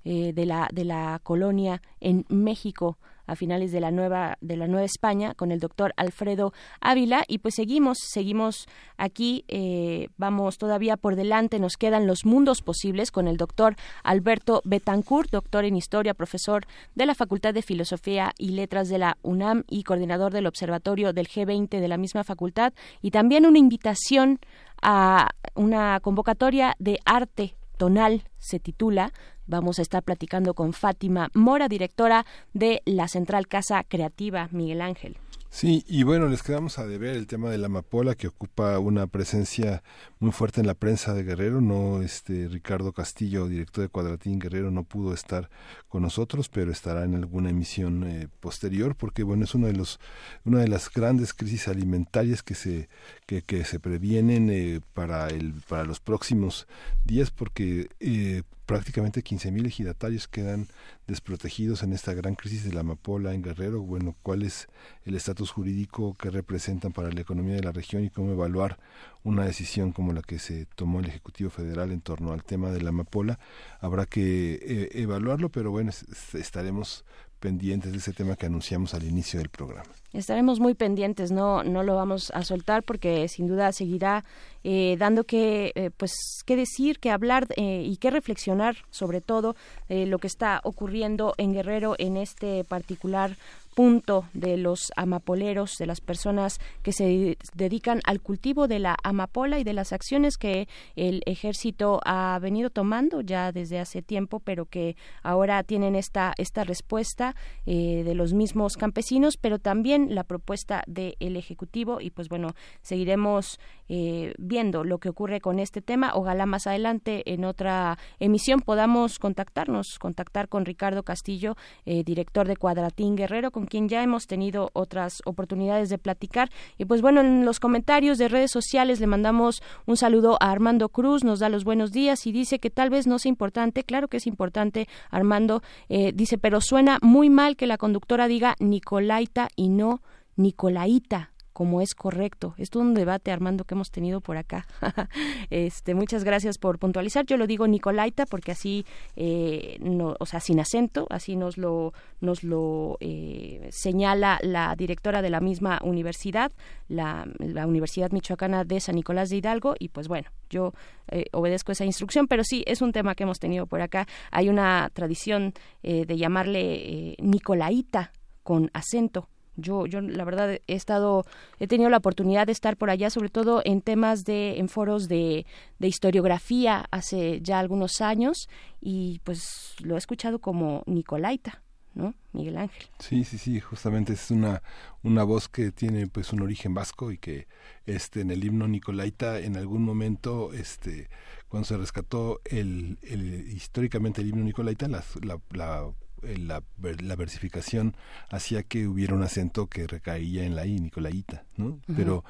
[0.02, 2.96] eh, de, la, de la colonia en México
[3.30, 7.24] a finales de la nueva de la nueva España con el doctor Alfredo Ávila.
[7.28, 8.66] Y pues seguimos seguimos
[8.96, 14.62] aquí eh, vamos todavía por delante nos quedan los mundos posibles con el doctor Alberto
[14.64, 19.64] Betancourt doctor en historia profesor de la Facultad de Filosofía y Letras de la UNAM
[19.68, 22.72] y coordinador del observatorio del G20 de la misma facultad.
[23.00, 24.40] Y también una invitación
[24.82, 29.12] a una convocatoria de arte tonal se titula
[29.50, 32.24] Vamos a estar platicando con Fátima Mora, directora
[32.54, 35.18] de la Central Casa Creativa Miguel Ángel.
[35.52, 39.08] Sí, y bueno, les quedamos a deber el tema de la amapola que ocupa una
[39.08, 39.82] presencia
[40.20, 41.60] muy fuerte en la prensa de Guerrero.
[41.60, 45.50] No, este Ricardo Castillo, director de Cuadratín Guerrero, no pudo estar
[45.88, 49.98] con nosotros, pero estará en alguna emisión eh, posterior, porque bueno, es uno de los,
[50.44, 52.88] una de las grandes crisis alimentarias que se
[53.26, 56.68] que, que se previenen eh, para el para los próximos
[57.04, 60.68] días, porque eh, prácticamente 15.000 ejidatarios quedan
[61.08, 63.82] desprotegidos en esta gran crisis de la amapola en Guerrero.
[63.82, 64.68] Bueno, ¿cuál es
[65.04, 68.78] el estatus jurídico que representan para la economía de la región y cómo evaluar
[69.24, 72.80] una decisión como la que se tomó el Ejecutivo Federal en torno al tema de
[72.80, 73.40] la amapola?
[73.80, 75.90] Habrá que eh, evaluarlo, pero bueno,
[76.34, 77.04] estaremos
[77.40, 79.88] pendientes de ese tema que anunciamos al inicio del programa.
[80.12, 84.24] Estaremos muy pendientes, no, no lo vamos a soltar porque sin duda seguirá
[84.64, 86.12] eh, dando que, eh, pues,
[86.44, 89.56] qué decir, qué hablar eh, y qué reflexionar sobre todo
[89.88, 93.36] lo que está ocurriendo en Guerrero en este particular
[93.74, 99.58] punto de los amapoleros, de las personas que se dedican al cultivo de la amapola
[99.58, 104.66] y de las acciones que el ejército ha venido tomando ya desde hace tiempo, pero
[104.66, 107.34] que ahora tienen esta, esta respuesta
[107.66, 112.48] eh, de los mismos campesinos, pero también la propuesta del Ejecutivo y pues bueno,
[112.82, 116.12] seguiremos eh, viendo lo que ocurre con este tema.
[116.14, 121.56] Ojalá más adelante en otra emisión podamos contactarnos, contactar con Ricardo Castillo,
[121.86, 126.48] eh, director de Cuadratín Guerrero, con quien ya hemos tenido otras oportunidades de platicar.
[126.78, 130.88] Y pues bueno, en los comentarios de redes sociales le mandamos un saludo a Armando
[130.88, 134.08] Cruz, nos da los buenos días y dice que tal vez no sea importante, claro
[134.08, 139.48] que es importante, Armando, eh, dice, pero suena muy mal que la conductora diga Nicolaita
[139.56, 140.00] y no
[140.36, 142.54] Nicolaita como es correcto.
[142.56, 144.66] Es un debate, Armando, que hemos tenido por acá.
[145.50, 147.26] este, muchas gracias por puntualizar.
[147.26, 149.78] Yo lo digo Nicolaita porque así, eh,
[150.18, 151.92] o sea, sin acento, así nos lo,
[152.22, 156.50] nos lo eh, señala la directora de la misma universidad,
[156.88, 160.72] la, la, Universidad Michoacana de San Nicolás de Hidalgo, y pues bueno, yo
[161.08, 164.06] eh, obedezco esa instrucción, pero sí, es un tema que hemos tenido por acá.
[164.30, 168.12] Hay una tradición de llamarle Nicolaita
[168.42, 169.28] con acento
[169.60, 171.24] yo, yo la verdad he estado,
[171.58, 175.08] he tenido la oportunidad de estar por allá, sobre todo en temas de, en foros
[175.08, 175.46] de,
[175.78, 178.48] de historiografía hace ya algunos años
[178.80, 181.62] y pues lo he escuchado como Nicolaita.
[181.94, 182.14] ¿no?
[182.32, 182.86] Miguel Ángel.
[182.98, 184.62] Sí, sí, sí, justamente es una,
[185.02, 187.48] una voz que tiene pues un origen vasco y que
[187.86, 191.10] este en el himno Nicolaita en algún momento este
[191.48, 195.02] cuando se rescató el, el históricamente el himno Nicolaita la,
[195.50, 197.96] la eh, la, la, versificación
[198.30, 201.80] hacía que hubiera un acento que recaía en la I, Nicolaita, ¿no?
[201.96, 202.24] Pero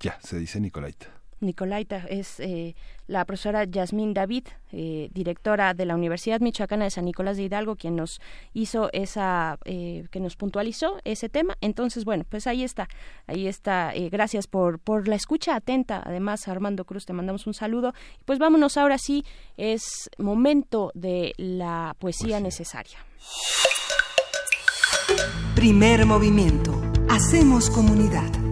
[0.00, 1.15] ya, se dice Nicolaita.
[1.40, 2.74] Nicolaita es eh,
[3.06, 7.76] la profesora Yasmín David, eh, directora de la Universidad Michoacana de San Nicolás de Hidalgo,
[7.76, 8.20] quien nos
[8.54, 11.56] hizo esa, eh, que nos puntualizó ese tema.
[11.60, 12.88] Entonces, bueno, pues ahí está,
[13.26, 13.92] ahí está.
[14.10, 16.02] gracias por, por la escucha atenta.
[16.04, 17.92] Además, Armando Cruz, te mandamos un saludo.
[18.24, 19.24] Pues vámonos ahora sí,
[19.56, 22.98] es momento de la poesía necesaria.
[25.54, 26.80] Primer movimiento.
[27.08, 28.45] Hacemos comunidad.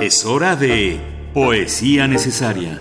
[0.00, 0.98] Es hora de
[1.34, 2.80] Poesía Necesaria.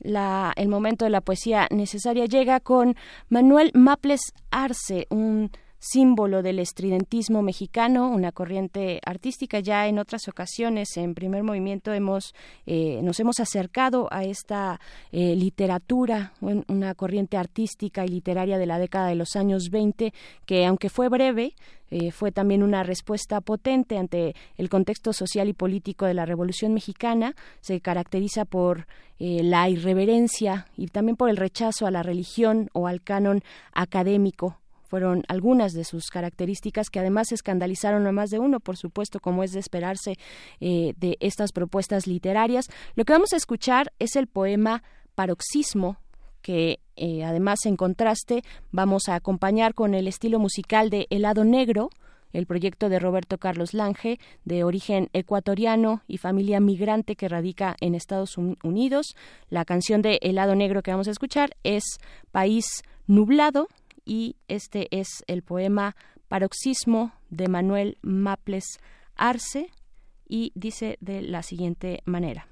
[0.00, 2.96] La, el momento de la poesía necesaria llega con
[3.28, 5.52] Manuel Maples Arce, un
[5.84, 9.60] símbolo del estridentismo mexicano, una corriente artística.
[9.60, 12.34] Ya en otras ocasiones, en primer movimiento, hemos,
[12.64, 14.80] eh, nos hemos acercado a esta
[15.12, 20.14] eh, literatura, una corriente artística y literaria de la década de los años 20,
[20.46, 21.54] que aunque fue breve,
[21.90, 26.72] eh, fue también una respuesta potente ante el contexto social y político de la Revolución
[26.72, 27.34] Mexicana.
[27.60, 28.86] Se caracteriza por
[29.18, 33.42] la irreverencia y también por el rechazo a la religión o al canon
[33.72, 34.58] académico
[34.94, 39.42] fueron algunas de sus características que además escandalizaron a más de uno, por supuesto, como
[39.42, 40.18] es de esperarse
[40.60, 42.68] eh, de estas propuestas literarias.
[42.94, 44.84] Lo que vamos a escuchar es el poema
[45.16, 45.96] Paroxismo
[46.42, 51.90] que eh, además en contraste vamos a acompañar con el estilo musical de Helado Negro,
[52.32, 57.96] el proyecto de Roberto Carlos Lange, de origen ecuatoriano y familia migrante que radica en
[57.96, 59.16] Estados Unidos.
[59.50, 61.82] La canción de Helado Negro que vamos a escuchar es
[62.30, 63.66] País Nublado,
[64.04, 65.96] y este es el poema
[66.28, 68.78] Paroxismo de Manuel Maples
[69.16, 69.70] Arce
[70.28, 72.48] y dice de la siguiente manera.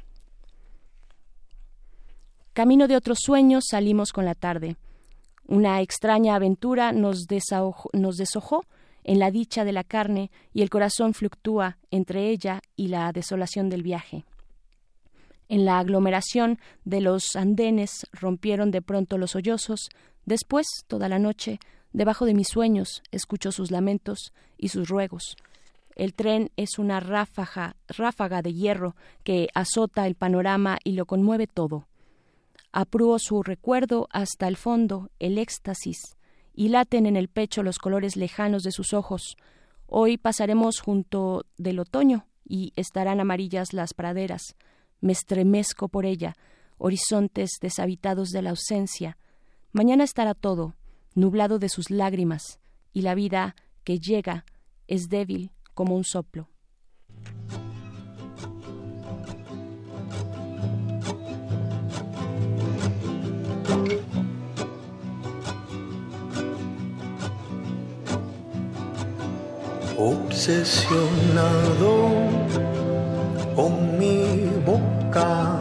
[2.53, 4.77] Camino de otros sueños salimos con la tarde.
[5.47, 7.27] Una extraña aventura nos,
[7.93, 8.65] nos deshojó
[9.05, 13.69] en la dicha de la carne y el corazón fluctúa entre ella y la desolación
[13.69, 14.25] del viaje.
[15.49, 19.89] En la aglomeración de los andenes rompieron de pronto los sollozos,
[20.25, 21.59] Después, toda la noche,
[21.93, 25.37] debajo de mis sueños, escucho sus lamentos y sus ruegos.
[25.95, 31.47] El tren es una ráfaga, ráfaga de hierro que azota el panorama y lo conmueve
[31.47, 31.87] todo.
[32.73, 36.17] Aprúo su recuerdo hasta el fondo, el éxtasis,
[36.55, 39.37] y laten en el pecho los colores lejanos de sus ojos.
[39.87, 44.57] Hoy pasaremos junto del otoño y estarán amarillas las praderas.
[45.01, 46.35] Me estremezco por ella,
[46.79, 49.19] horizontes deshabitados de la ausencia.
[49.75, 50.75] Mañana estará todo,
[51.15, 52.59] nublado de sus lágrimas,
[52.93, 54.45] y la vida que llega
[54.87, 56.49] es débil como un soplo.
[69.97, 71.93] obsesionado
[73.55, 75.61] con mi boca,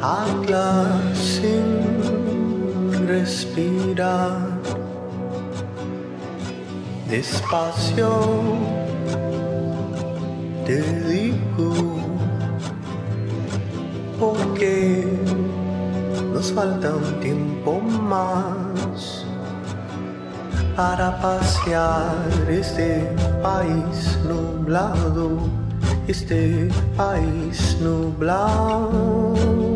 [0.00, 1.97] habla sin
[3.08, 4.60] respirar,
[7.08, 8.10] despacio
[10.66, 11.72] te digo,
[14.20, 15.08] porque
[16.34, 19.24] nos falta un tiempo más
[20.76, 22.14] para pasear
[22.50, 23.08] este
[23.42, 25.38] país nublado,
[26.06, 26.68] este
[26.98, 29.67] país nublado.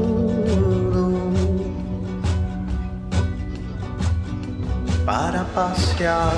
[5.12, 6.32] Para pasear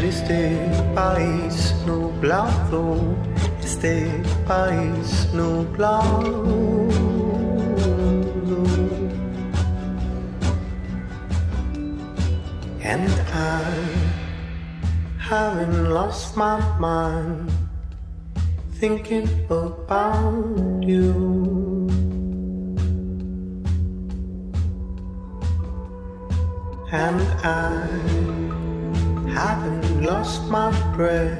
[0.00, 0.56] este
[0.94, 3.16] país nublado,
[3.60, 6.44] este país nublado.
[12.84, 13.64] And I
[15.18, 17.50] having lost my mind
[18.78, 21.69] thinking about you.
[26.92, 27.86] And I
[29.30, 31.38] haven't lost my breath,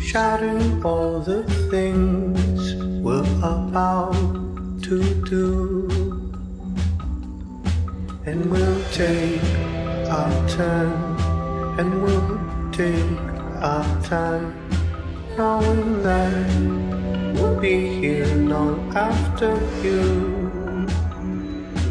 [0.00, 4.14] shouting all the things we're about
[4.84, 5.88] to do.
[8.24, 9.42] And we'll take
[10.08, 10.92] our turn
[11.80, 12.38] and we'll
[12.70, 13.18] take
[13.62, 14.54] our time,
[15.36, 20.33] knowing that we'll be here long after you.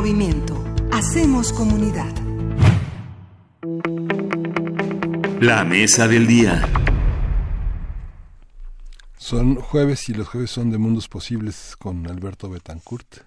[0.00, 0.64] Movimiento.
[0.92, 2.10] Hacemos comunidad.
[5.42, 6.66] La mesa del día.
[9.18, 13.18] Son jueves y los jueves son de Mundos Posibles con Alberto Betancourt.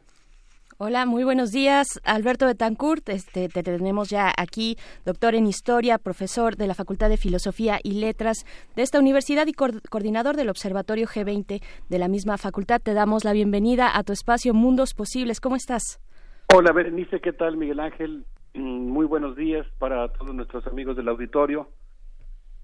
[0.79, 3.07] Hola, muy buenos días, Alberto Betancourt.
[3.09, 4.75] Este, te tenemos ya aquí,
[5.05, 9.53] doctor en Historia, profesor de la Facultad de Filosofía y Letras de esta universidad y
[9.53, 12.81] coordinador del Observatorio G20 de la misma facultad.
[12.81, 15.39] Te damos la bienvenida a tu espacio Mundos Posibles.
[15.39, 15.99] ¿Cómo estás?
[16.47, 18.25] Hola, Berenice, ¿qué tal, Miguel Ángel?
[18.53, 21.67] Mm, muy buenos días para todos nuestros amigos del auditorio.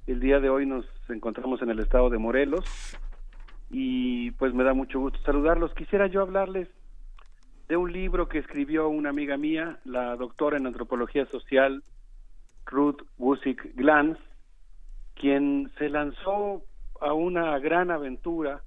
[0.06, 2.64] El día de hoy nos encontramos en el estado de Morelos
[3.72, 5.74] y pues me da mucho gusto saludarlos.
[5.74, 6.68] Quisiera yo hablarles
[7.68, 11.84] de un libro que escribió una amiga mía, la doctora en antropología social
[12.68, 14.20] Ruth Wusick Glantz,
[15.16, 16.64] quien se lanzó
[17.02, 18.62] a una gran aventura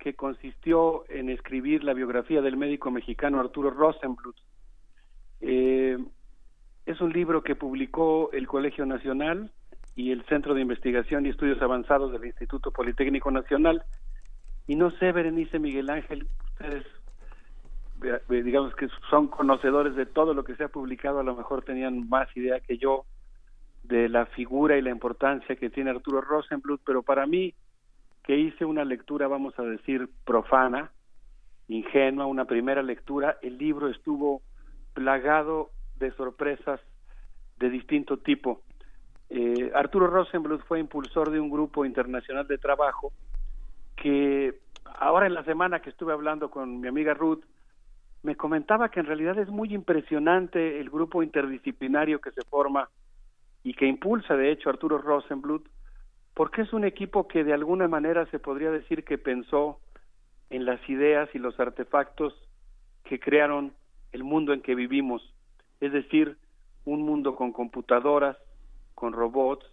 [0.00, 4.36] que consistió en escribir la biografía del médico mexicano Arturo Rosenbluth.
[5.40, 5.98] Eh,
[6.86, 9.52] es un libro que publicó el Colegio Nacional
[9.94, 13.84] y el Centro de Investigación y Estudios Avanzados del Instituto Politécnico Nacional.
[14.66, 16.84] Y no sé, Berenice Miguel Ángel, ustedes
[18.28, 22.08] digamos que son conocedores de todo lo que se ha publicado, a lo mejor tenían
[22.08, 23.04] más idea que yo
[23.82, 27.54] de la figura y la importancia que tiene Arturo Rosenbluth, pero para mí,
[28.30, 30.92] que hice una lectura, vamos a decir, profana,
[31.66, 34.40] ingenua, una primera lectura, el libro estuvo
[34.94, 36.78] plagado de sorpresas
[37.58, 38.62] de distinto tipo.
[39.30, 43.12] Eh, Arturo Rosenbluth fue impulsor de un grupo internacional de trabajo
[43.96, 47.42] que ahora en la semana que estuve hablando con mi amiga Ruth,
[48.22, 52.90] me comentaba que en realidad es muy impresionante el grupo interdisciplinario que se forma
[53.64, 55.66] y que impulsa de hecho Arturo Rosenbluth,
[56.34, 59.80] porque es un equipo que de alguna manera se podría decir que pensó
[60.50, 62.34] en las ideas y los artefactos
[63.04, 63.72] que crearon
[64.12, 65.22] el mundo en que vivimos,
[65.80, 66.36] es decir,
[66.84, 68.36] un mundo con computadoras,
[68.94, 69.66] con robots,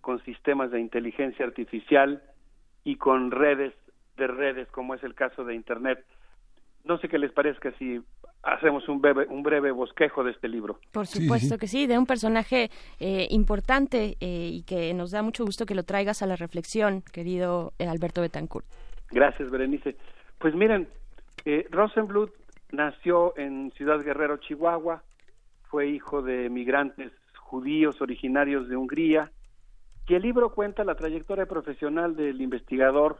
[0.00, 2.22] con sistemas de inteligencia artificial
[2.84, 3.72] y con redes
[4.16, 6.04] de redes como es el caso de Internet.
[6.84, 8.00] No sé qué les parezca si
[8.42, 10.78] hacemos un breve, un breve bosquejo de este libro.
[10.90, 15.44] Por supuesto que sí, de un personaje eh, importante eh, y que nos da mucho
[15.44, 18.66] gusto que lo traigas a la reflexión, querido eh, Alberto Betancourt.
[19.10, 19.96] Gracias, Berenice.
[20.38, 20.88] Pues miren,
[21.70, 22.32] Rosenbluth
[22.72, 25.02] nació en Ciudad Guerrero, Chihuahua,
[25.70, 29.30] fue hijo de migrantes judíos originarios de Hungría,
[30.08, 33.18] y el libro cuenta la trayectoria profesional del investigador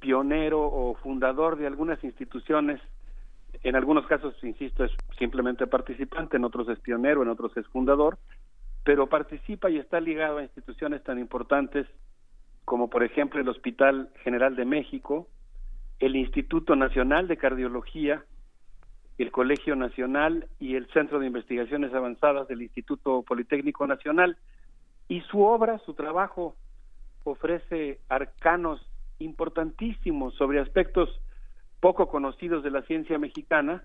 [0.00, 2.80] pionero o fundador de algunas instituciones.
[3.62, 8.18] En algunos casos, insisto, es simplemente participante, en otros es pionero, en otros es fundador,
[8.84, 11.86] pero participa y está ligado a instituciones tan importantes
[12.64, 15.26] como, por ejemplo, el Hospital General de México,
[15.98, 18.24] el Instituto Nacional de Cardiología,
[19.18, 24.36] el Colegio Nacional y el Centro de Investigaciones Avanzadas del Instituto Politécnico Nacional.
[25.08, 26.54] Y su obra, su trabajo,
[27.24, 28.87] ofrece arcanos
[29.18, 31.08] importantísimos sobre aspectos
[31.80, 33.84] poco conocidos de la ciencia mexicana,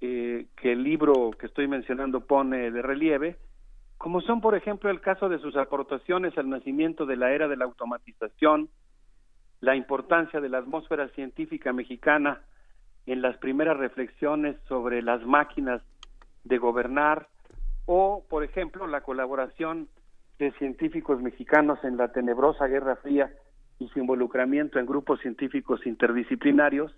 [0.00, 3.36] eh, que el libro que estoy mencionando pone de relieve,
[3.96, 7.56] como son, por ejemplo, el caso de sus aportaciones al nacimiento de la era de
[7.56, 8.68] la automatización,
[9.60, 12.42] la importancia de la atmósfera científica mexicana
[13.06, 15.80] en las primeras reflexiones sobre las máquinas
[16.44, 17.28] de gobernar,
[17.86, 19.88] o, por ejemplo, la colaboración
[20.38, 23.30] de científicos mexicanos en la tenebrosa Guerra Fría
[23.78, 26.92] y su involucramiento en grupos científicos interdisciplinarios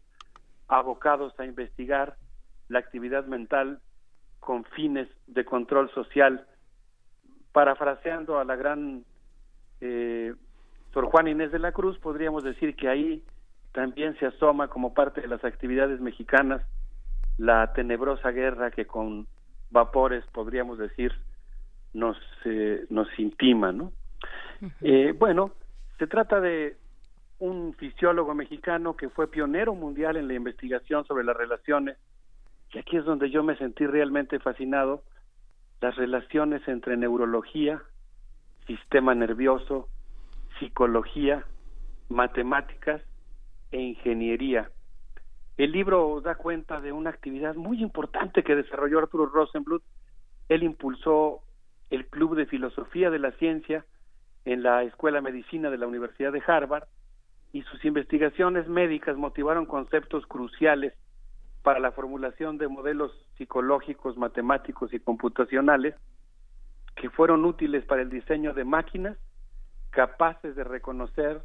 [0.69, 2.17] abocados a investigar
[2.69, 3.81] la actividad mental
[4.41, 6.47] con fines de control social.
[7.53, 9.05] Parafraseando a la gran
[9.81, 10.35] eh,
[10.93, 13.25] Sor Juan Inés de la Cruz, podríamos decir que ahí
[13.73, 16.63] también se asoma como parte de las actividades mexicanas
[17.39, 19.27] la tenebrosa guerra que con
[19.71, 21.13] vapores, podríamos decir,
[21.93, 23.93] nos, eh, nos intima, ¿no?
[24.81, 25.53] eh, bueno,
[25.99, 26.77] se trata de
[27.39, 31.99] un fisiólogo mexicano que fue pionero mundial en la investigación sobre las relaciones,
[32.73, 35.03] y aquí es donde yo me sentí realmente fascinado,
[35.81, 37.83] las relaciones entre neurología,
[38.67, 39.89] sistema nervioso,
[40.59, 41.45] psicología,
[42.09, 43.03] matemáticas
[43.71, 44.71] e ingeniería.
[45.57, 49.83] El libro da cuenta de una actividad muy importante que desarrolló Arturo Rosenbluth.
[50.49, 51.41] Él impulsó
[51.91, 53.85] el Club de Filosofía de la Ciencia
[54.47, 56.85] en la Escuela de Medicina de la Universidad de Harvard
[57.53, 60.95] y sus investigaciones médicas motivaron conceptos cruciales
[61.63, 65.97] para la formulación de modelos psicológicos, matemáticos y computacionales
[66.95, 69.19] que fueron útiles para el diseño de máquinas
[69.91, 71.43] capaces de reconocer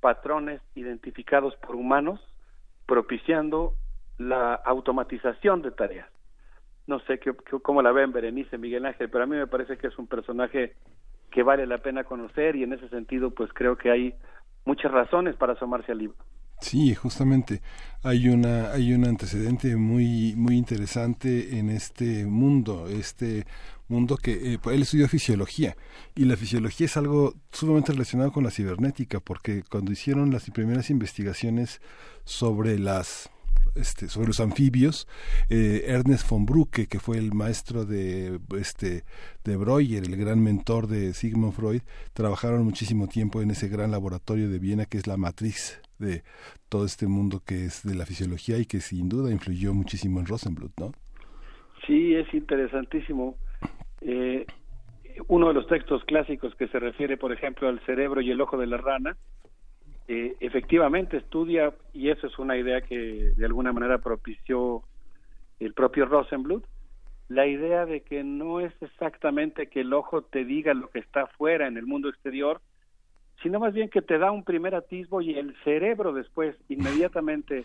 [0.00, 2.20] patrones identificados por humanos,
[2.86, 3.74] propiciando
[4.18, 6.08] la automatización de tareas.
[6.86, 9.88] No sé qué, cómo la ven Berenice, Miguel Ángel, pero a mí me parece que
[9.88, 10.76] es un personaje
[11.36, 14.14] que vale la pena conocer y en ese sentido pues creo que hay
[14.64, 16.16] muchas razones para asomarse al libro.
[16.62, 17.60] Sí, justamente
[18.02, 23.44] hay una hay un antecedente muy muy interesante en este mundo, este
[23.86, 25.76] mundo que eh, él estudió fisiología
[26.14, 30.88] y la fisiología es algo sumamente relacionado con la cibernética porque cuando hicieron las primeras
[30.88, 31.82] investigaciones
[32.24, 33.30] sobre las
[33.76, 35.06] este, sobre los anfibios,
[35.50, 39.04] eh, Ernest von Brucke, que fue el maestro de, este,
[39.44, 41.82] de Breuer, el gran mentor de Sigmund Freud,
[42.14, 46.22] trabajaron muchísimo tiempo en ese gran laboratorio de Viena que es la matriz de
[46.68, 50.26] todo este mundo que es de la fisiología y que sin duda influyó muchísimo en
[50.26, 50.92] Rosenbluth, ¿no?
[51.86, 53.36] Sí, es interesantísimo.
[54.00, 54.46] Eh,
[55.28, 58.56] uno de los textos clásicos que se refiere, por ejemplo, al cerebro y el ojo
[58.58, 59.16] de la rana,
[60.08, 64.84] eh, efectivamente estudia, y eso es una idea que de alguna manera propició
[65.58, 66.64] el propio Rosenbluth,
[67.28, 71.22] la idea de que no es exactamente que el ojo te diga lo que está
[71.22, 72.60] afuera en el mundo exterior,
[73.42, 77.64] sino más bien que te da un primer atisbo y el cerebro después, inmediatamente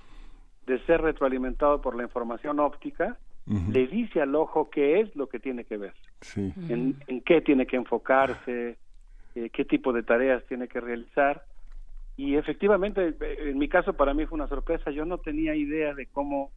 [0.66, 5.40] de ser retroalimentado por la información óptica, le dice al ojo qué es lo que
[5.40, 5.94] tiene que ver,
[6.36, 8.78] en, en qué tiene que enfocarse,
[9.36, 11.44] eh, qué tipo de tareas tiene que realizar
[12.22, 14.92] y efectivamente, en mi caso para mí fue una sorpresa.
[14.92, 16.52] Yo no tenía idea de cómo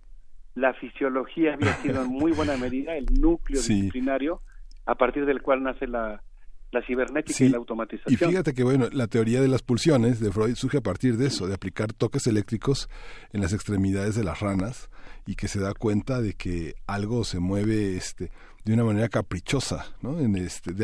[0.54, 4.42] la fisiología había sido en muy buena medida el núcleo disciplinario
[4.84, 6.22] a partir del cual nace la,
[6.70, 8.12] la cibernética y la automatización.
[8.12, 11.28] Y fíjate que bueno, la teoría de las pulsiones de Freud surge a partir de
[11.28, 12.90] eso, de aplicar toques eléctricos
[13.32, 14.90] en las extremidades de las ranas
[15.24, 18.30] y que se da cuenta de que algo se mueve este
[18.66, 20.20] de una manera caprichosa, ¿no?
[20.20, 20.74] En este,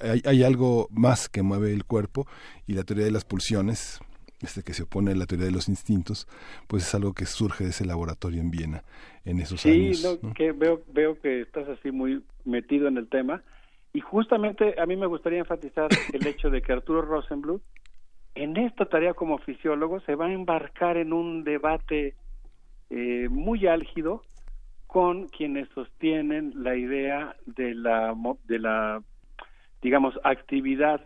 [0.00, 2.26] hay, hay algo más que mueve el cuerpo
[2.66, 4.00] y la teoría de las pulsiones
[4.42, 6.26] este que se opone a la teoría de los instintos,
[6.66, 8.84] pues es algo que surge de ese laboratorio en Viena
[9.24, 9.98] en esos años.
[9.98, 13.42] Sí, que veo, veo que estás así muy metido en el tema
[13.92, 17.62] y justamente a mí me gustaría enfatizar el hecho de que Arturo Rosenbluth
[18.34, 22.14] en esta tarea como fisiólogo se va a embarcar en un debate
[22.88, 24.22] eh, muy álgido
[24.86, 28.14] con quienes sostienen la idea de la
[28.44, 29.02] de la
[29.82, 31.00] digamos actividad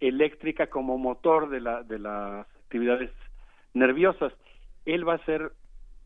[0.00, 3.10] eléctrica como motor de la de las actividades
[3.72, 4.32] nerviosas.
[4.84, 5.52] Él va a ser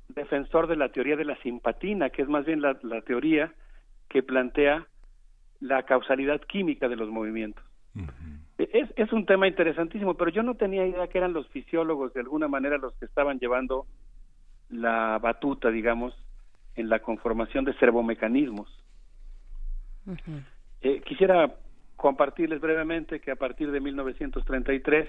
[0.08, 2.74] defensor de la teoría de la simpatina, que es más bien la,
[3.06, 3.52] teoría
[4.10, 4.86] que plantea
[5.60, 7.64] la causalidad química de los movimientos.
[8.58, 12.20] es, es un tema interesantísimo, pero yo no tenía idea que eran los fisiólogos de
[12.20, 13.86] alguna manera los que estaban llevando
[14.68, 16.14] la batuta, digamos,
[16.76, 18.68] en la conformación de servomecanismos.
[20.82, 21.54] eh, quisiera
[21.96, 25.08] compartirles brevemente que a partir de 1933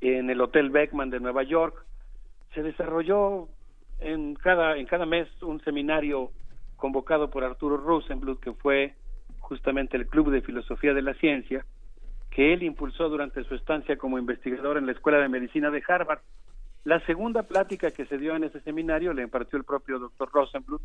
[0.00, 1.84] en el Hotel Beckman de Nueva York.
[2.54, 3.48] Se desarrolló
[4.00, 6.30] en cada, en cada mes un seminario
[6.76, 8.94] convocado por Arturo Rosenbluth, que fue
[9.38, 11.64] justamente el Club de Filosofía de la Ciencia,
[12.30, 16.20] que él impulsó durante su estancia como investigador en la Escuela de Medicina de Harvard.
[16.84, 20.82] La segunda plática que se dio en ese seminario le impartió el propio doctor Rosenbluth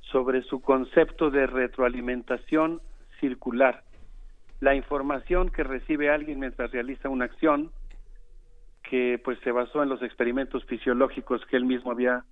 [0.00, 2.80] sobre su concepto de retroalimentación
[3.20, 3.82] circular.
[4.60, 7.70] La información que recibe alguien mientras realiza una acción
[8.88, 12.24] que pues se basó en los experimentos fisiológicos que él mismo había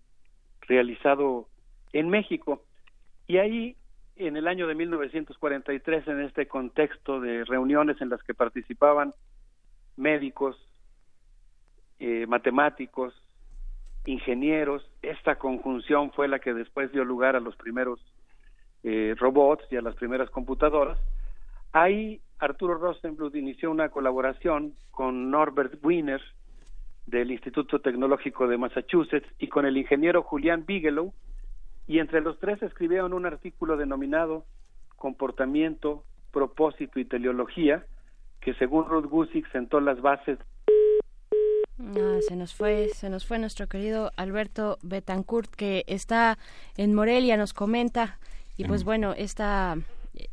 [0.63, 1.49] realizado
[1.93, 2.63] en México.
[3.27, 3.77] Y ahí,
[4.17, 9.13] en el año de 1943, en este contexto de reuniones en las que participaban
[9.97, 10.57] médicos,
[11.99, 13.15] eh, matemáticos,
[14.05, 18.01] ingenieros, esta conjunción fue la que después dio lugar a los primeros
[18.83, 20.99] eh, robots y a las primeras computadoras.
[21.73, 26.21] Ahí Arturo Rosenbluth inició una colaboración con Norbert Wiener,
[27.07, 31.13] del Instituto Tecnológico de Massachusetts y con el ingeniero Julián Bigelow,
[31.87, 34.45] y entre los tres escribieron un artículo denominado
[34.97, 37.85] Comportamiento, Propósito y Teleología,
[38.41, 40.39] que según Ruth Gusick sentó las bases.
[41.79, 46.39] Ah, se nos fue, se nos fue nuestro querido Alberto Betancourt, que está
[46.77, 48.19] en Morelia, nos comenta,
[48.57, 49.77] y pues bueno, esta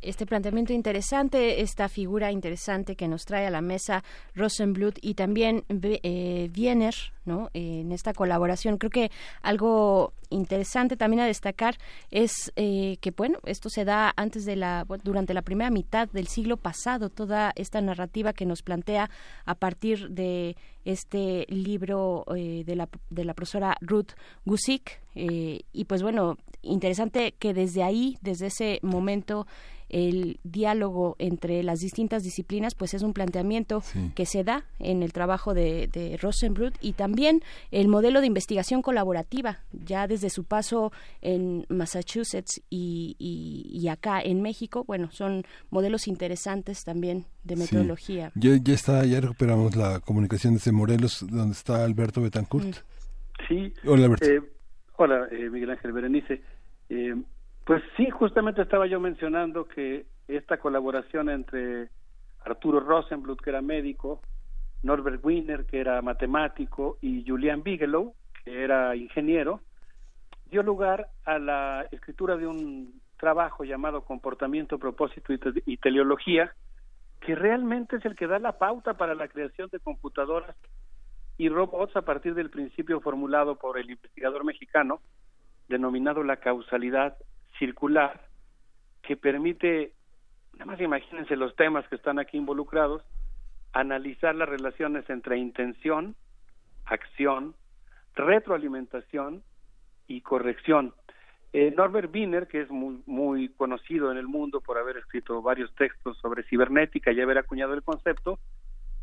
[0.02, 5.64] este planteamiento interesante, esta figura interesante que nos trae a la mesa Rosenbluth y también
[5.68, 6.94] eh, Wiener,
[7.24, 7.50] ¿no?
[7.54, 8.76] en esta colaboración.
[8.76, 9.10] Creo que
[9.42, 11.76] algo interesante también a destacar
[12.10, 16.28] es eh, que, bueno, esto se da antes de la, durante la primera mitad del
[16.28, 19.10] siglo pasado, toda esta narrativa que nos plantea
[19.44, 24.12] a partir de este libro eh, de, la, de la profesora Ruth
[24.44, 25.00] Gusick.
[25.14, 29.46] y pues bueno, interesante que desde ahí, desde ese momento,
[29.90, 33.82] el diálogo entre las distintas disciplinas, pues es un planteamiento
[34.14, 38.82] que se da en el trabajo de, de Rosenblut y también el modelo de investigación
[38.82, 46.06] colaborativa, ya desde su paso en Massachusetts y, y, acá en México, bueno, son modelos
[46.06, 48.30] interesantes también de metodología.
[48.36, 52.76] Ya, ya está, ya recuperamos la comunicación desde Morelos, donde está Alberto Betancourt.
[53.48, 53.72] Sí.
[53.84, 54.26] Hola, Alberto.
[54.26, 54.40] Eh,
[55.02, 56.42] hola, eh, Miguel Ángel Berenice.
[56.90, 57.16] Eh,
[57.64, 61.88] pues sí, justamente estaba yo mencionando que esta colaboración entre
[62.44, 64.20] Arturo Rosenblut, que era médico,
[64.82, 68.14] Norbert Wiener, que era matemático, y Julian Bigelow,
[68.44, 69.62] que era ingeniero,
[70.50, 76.52] dio lugar a la escritura de un trabajo llamado Comportamiento, Propósito y Teleología,
[77.20, 80.56] que realmente es el que da la pauta para la creación de computadoras
[81.40, 85.00] y robots a partir del principio formulado por el investigador mexicano
[85.68, 87.16] denominado la causalidad
[87.58, 88.28] circular
[89.00, 89.94] que permite,
[90.52, 93.02] nada más imagínense los temas que están aquí involucrados,
[93.72, 96.14] analizar las relaciones entre intención,
[96.84, 97.54] acción,
[98.14, 99.42] retroalimentación
[100.08, 100.92] y corrección.
[101.54, 105.74] Eh, Norbert Wiener, que es muy, muy conocido en el mundo por haber escrito varios
[105.74, 108.38] textos sobre cibernética y haber acuñado el concepto,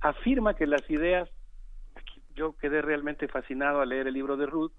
[0.02, 1.28] afirma que las ideas,
[2.38, 4.72] yo quedé realmente fascinado al leer el libro de Ruth,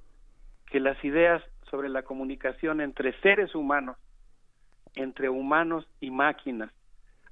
[0.66, 3.96] que las ideas sobre la comunicación entre seres humanos,
[4.94, 6.72] entre humanos y máquinas,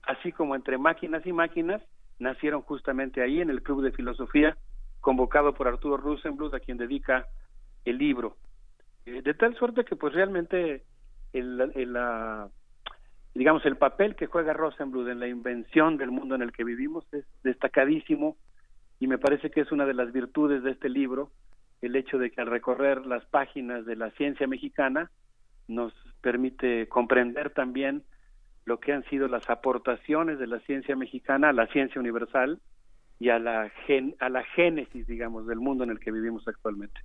[0.02, 1.80] así como entre máquinas y máquinas,
[2.18, 4.56] nacieron justamente ahí en el Club de Filosofía,
[5.00, 7.26] convocado por Arturo Rosenbluth, a quien dedica
[7.84, 8.36] el libro.
[9.06, 10.82] Eh, de tal suerte que pues realmente
[11.32, 12.48] el, la,
[13.34, 17.06] digamos el papel que juega Rosenbluth en la invención del mundo en el que vivimos
[17.12, 18.36] es destacadísimo
[18.98, 21.30] y me parece que es una de las virtudes de este libro
[21.82, 25.10] el hecho de que al recorrer las páginas de la ciencia mexicana
[25.68, 25.92] nos
[26.22, 28.02] permite comprender también
[28.64, 32.60] lo que han sido las aportaciones de la ciencia mexicana a la ciencia universal
[33.18, 33.70] y a la
[34.18, 37.00] a la génesis digamos del mundo en el que vivimos actualmente.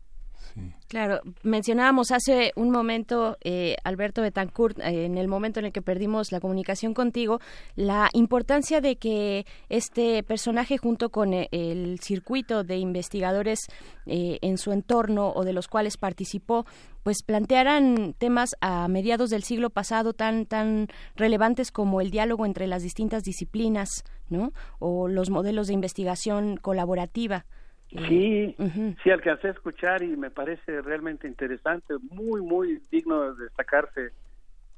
[0.87, 5.81] Claro, mencionábamos hace un momento, eh, Alberto Betancourt, eh, en el momento en el que
[5.81, 7.39] perdimos la comunicación contigo,
[7.75, 13.59] la importancia de que este personaje, junto con eh, el circuito de investigadores
[14.05, 16.65] en su entorno o de los cuales participó,
[17.03, 22.67] pues plantearan temas a mediados del siglo pasado tan tan relevantes como el diálogo entre
[22.67, 24.53] las distintas disciplinas, ¿no?
[24.79, 27.45] O los modelos de investigación colaborativa.
[27.91, 28.55] Sí,
[29.03, 34.11] sí alcancé a escuchar y me parece realmente interesante, muy, muy digno de destacarse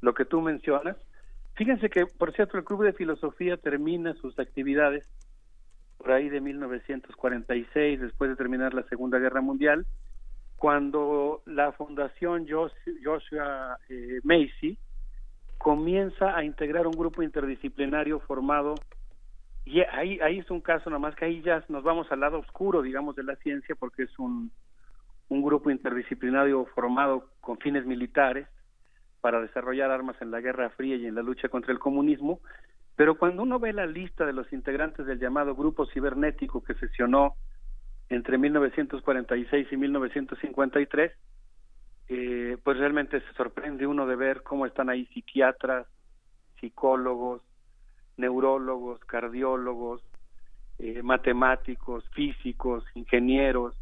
[0.02, 0.98] lo que tú mencionas.
[1.54, 5.08] Fíjense que, por cierto, el Club de Filosofía termina sus actividades
[5.98, 9.86] por ahí de 1946, después de terminar la Segunda Guerra Mundial,
[10.58, 14.78] cuando la Fundación Joshua eh, Macy
[15.60, 18.76] comienza a integrar un grupo interdisciplinario formado
[19.66, 22.40] y ahí, ahí es un caso nada más que ahí ya nos vamos al lado
[22.40, 24.52] oscuro, digamos, de la ciencia, porque es un,
[25.30, 28.48] un grupo interdisciplinario formado con fines militares
[29.22, 32.42] para desarrollar armas en la Guerra Fría y en la lucha contra el comunismo.
[32.96, 37.36] Pero cuando uno ve la lista de los integrantes del llamado Grupo Cibernético que sesionó
[38.10, 41.12] entre 1946 y 1953,
[42.10, 45.88] eh, pues realmente se sorprende uno de ver cómo están ahí psiquiatras,
[46.60, 47.42] psicólogos,
[48.18, 50.02] neurólogos, cardiólogos,
[50.80, 53.76] eh, matemáticos, físicos, ingenieros.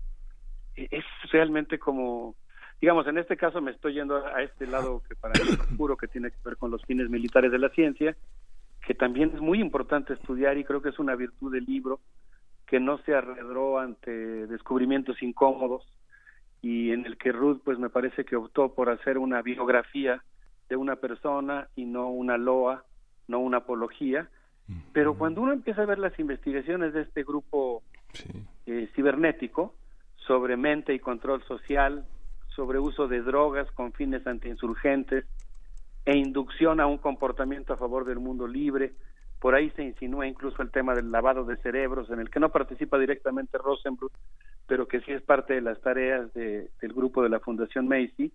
[0.76, 2.36] E, es realmente como,
[2.80, 6.08] digamos, en este caso me estoy yendo a este lado que para mí oscuro, que
[6.08, 8.16] tiene que ver con los fines militares de la ciencia,
[8.86, 12.00] que también es muy importante estudiar y creo que es una virtud del libro,
[12.68, 15.86] que no se arredró ante descubrimientos incómodos
[16.62, 20.24] y en el que Ruth pues me parece que optó por hacer una biografía
[20.70, 22.86] de una persona y no una loa
[23.28, 24.30] no una apología,
[24.94, 27.84] pero cuando uno empieza a ver las investigaciones de este grupo
[28.66, 29.74] eh, cibernético
[30.16, 32.06] sobre mente y control social,
[32.56, 35.26] sobre uso de drogas con fines antiinsurgentes
[36.06, 38.94] e inducción a un comportamiento a favor del mundo libre,
[39.40, 42.50] por ahí se insinúa incluso el tema del lavado de cerebros, en el que no
[42.50, 44.14] participa directamente Rosenbluth,
[44.68, 48.32] pero que sí es parte de las tareas del grupo de la Fundación Macy,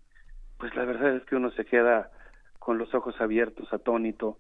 [0.59, 2.11] pues la verdad es que uno se queda
[2.59, 4.39] con los ojos abiertos, atónito,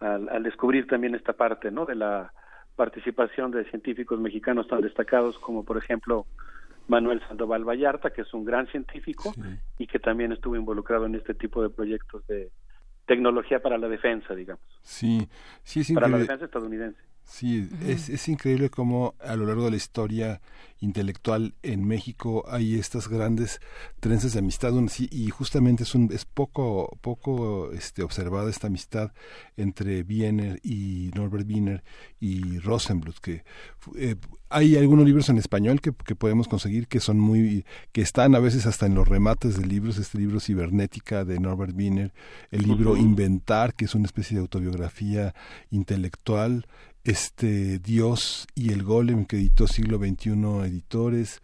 [0.00, 1.86] al, descubrir también esta parte ¿no?
[1.86, 2.32] de la
[2.76, 6.26] participación de científicos mexicanos tan destacados como por ejemplo
[6.88, 9.32] Manuel Sandoval Vallarta, que es un gran científico
[9.78, 12.50] y que también estuvo involucrado en este tipo de proyectos de
[13.06, 14.64] tecnología para la defensa, digamos.
[14.82, 15.28] Sí,
[15.62, 17.00] sí, es Para la defensa estadounidense.
[17.24, 20.40] Sí, es, es increíble cómo a lo largo de la historia
[20.80, 23.60] intelectual en México hay estas grandes
[24.00, 24.72] trenzas de amistad
[25.10, 29.12] y justamente es un es poco poco este observada esta amistad
[29.56, 31.84] entre Wiener y Norbert Wiener
[32.18, 33.44] y Rosenbluth que
[33.96, 34.16] eh,
[34.48, 38.38] hay algunos libros en español que, que podemos conseguir que son muy que están a
[38.38, 42.12] veces hasta en los remates de libros este libro cibernética de Norbert Wiener
[42.50, 42.96] el libro.
[42.96, 45.34] Inventar que es una especie de autobiografía
[45.70, 46.66] intelectual
[47.04, 50.30] este Dios y el Golem que editó siglo XXI
[50.64, 51.40] editores.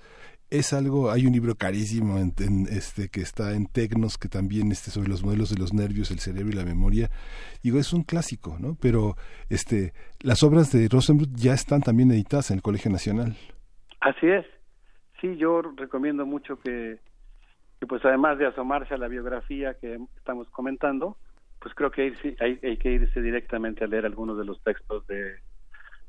[0.49, 2.33] Es algo hay un libro carísimo en,
[2.71, 6.21] este que está en Tecnos que también este sobre los modelos de los nervios el
[6.21, 7.11] cerebro y la memoria.
[7.63, 9.17] Digo es un clásico no pero
[9.51, 13.37] este las obras de Rosenbluth ya están también editadas en el Colegio Nacional.
[14.01, 14.47] Así es.
[15.21, 16.99] Sí, yo recomiendo mucho que,
[17.81, 21.17] que, pues además de asomarse a la biografía que estamos comentando,
[21.61, 25.07] pues creo que irse- hay, hay que irse directamente a leer algunos de los textos
[25.07, 25.37] de,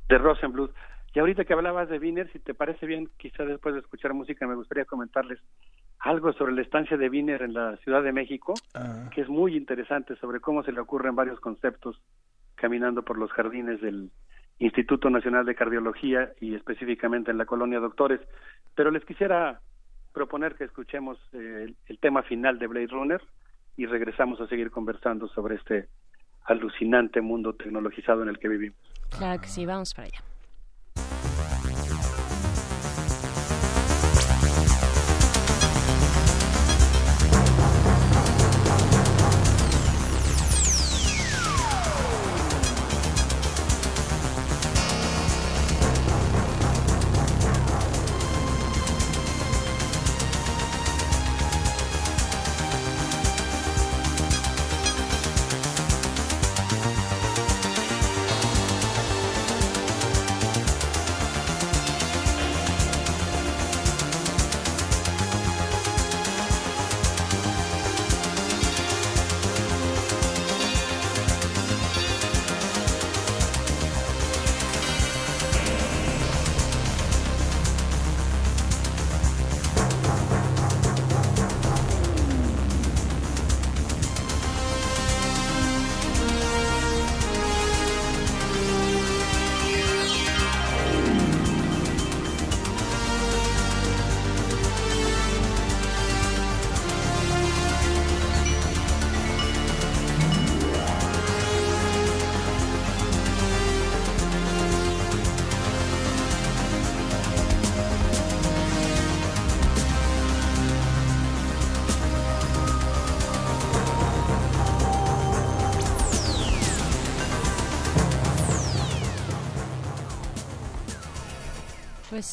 [0.10, 0.72] de Rosenbluth.
[1.14, 4.46] Y ahorita que hablabas de Wiener, si te parece bien, quizá después de escuchar música
[4.46, 5.40] me gustaría comentarles
[6.00, 8.54] algo sobre la estancia de Wiener en la Ciudad de México,
[9.10, 12.00] que es muy interesante sobre cómo se le ocurren varios conceptos
[12.54, 14.12] caminando por los jardines del
[14.60, 18.20] Instituto Nacional de Cardiología y específicamente en la colonia Doctores.
[18.76, 19.60] Pero les quisiera
[20.14, 23.22] proponer que escuchemos eh, el, el tema final de Blade Runner
[23.78, 25.88] y regresamos a seguir conversando sobre este
[26.46, 28.78] alucinante mundo tecnologizado en el que vivimos.
[29.18, 30.24] Claro que sí, vamos para allá.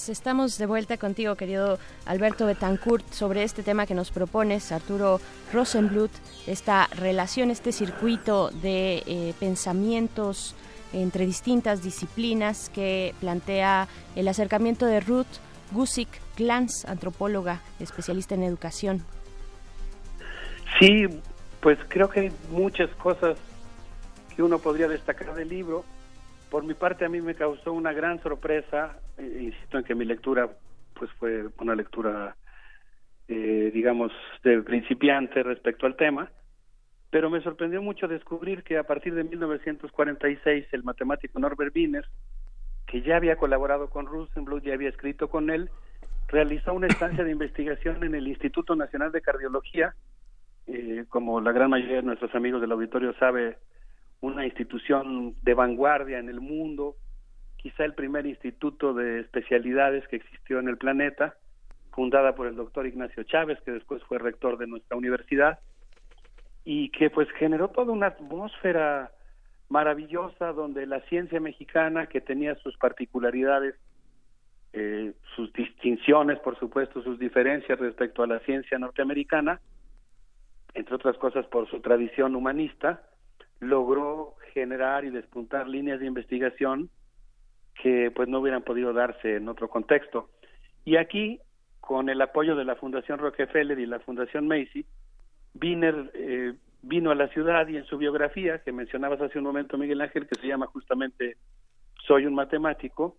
[0.04, 5.18] Pues estamos de vuelta contigo, querido Alberto Betancourt, sobre este tema que nos propones, Arturo
[5.50, 6.10] Rosenbluth,
[6.46, 10.54] esta relación, este circuito de eh, pensamientos
[10.92, 15.38] entre distintas disciplinas que plantea el acercamiento de Ruth
[15.72, 19.02] Gusick Glantz, antropóloga, especialista en educación.
[20.78, 21.06] Sí,
[21.62, 23.38] pues creo que hay muchas cosas
[24.36, 25.82] que uno podría destacar del libro.
[26.54, 29.00] Por mi parte, a mí me causó una gran sorpresa.
[29.18, 30.48] eh, insisto en que mi lectura
[30.94, 32.36] pues fue una lectura,
[33.26, 34.12] eh, digamos,
[34.44, 36.30] de principiante respecto al tema.
[37.10, 42.06] Pero me sorprendió mucho descubrir que a partir de 1946 el matemático Norbert Wiener,
[42.86, 45.70] que ya había colaborado con Rosenbluth, ya había escrito con él,
[46.28, 49.96] realizó una estancia de investigación en el Instituto Nacional de Cardiología,
[50.68, 53.58] eh, como la gran mayoría de nuestros amigos del auditorio sabe,
[54.24, 56.96] una institución de vanguardia en el mundo,
[57.56, 61.34] quizá el primer instituto de especialidades que existió en el planeta,
[61.92, 65.58] fundada por el doctor Ignacio Chávez, que después fue rector de nuestra universidad,
[66.64, 69.12] y que pues generó toda una atmósfera
[69.68, 73.74] maravillosa donde la ciencia mexicana, que tenía sus particularidades,
[74.72, 79.60] eh, sus distinciones, por supuesto, sus diferencias respecto a la ciencia norteamericana,
[80.72, 83.02] entre otras cosas por su tradición humanista,
[83.64, 86.90] logró generar y despuntar líneas de investigación
[87.82, 90.30] que pues no hubieran podido darse en otro contexto.
[90.84, 91.40] Y aquí,
[91.80, 94.86] con el apoyo de la Fundación Rockefeller y la Fundación Macy,
[95.60, 99.78] Wiener eh, vino a la ciudad y en su biografía, que mencionabas hace un momento,
[99.78, 101.36] Miguel Ángel, que se llama justamente
[102.06, 103.16] Soy un matemático,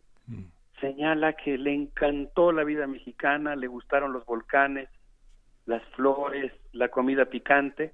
[0.80, 4.90] señala que le encantó la vida mexicana, le gustaron los volcanes,
[5.65, 7.93] las flores, la comida picante,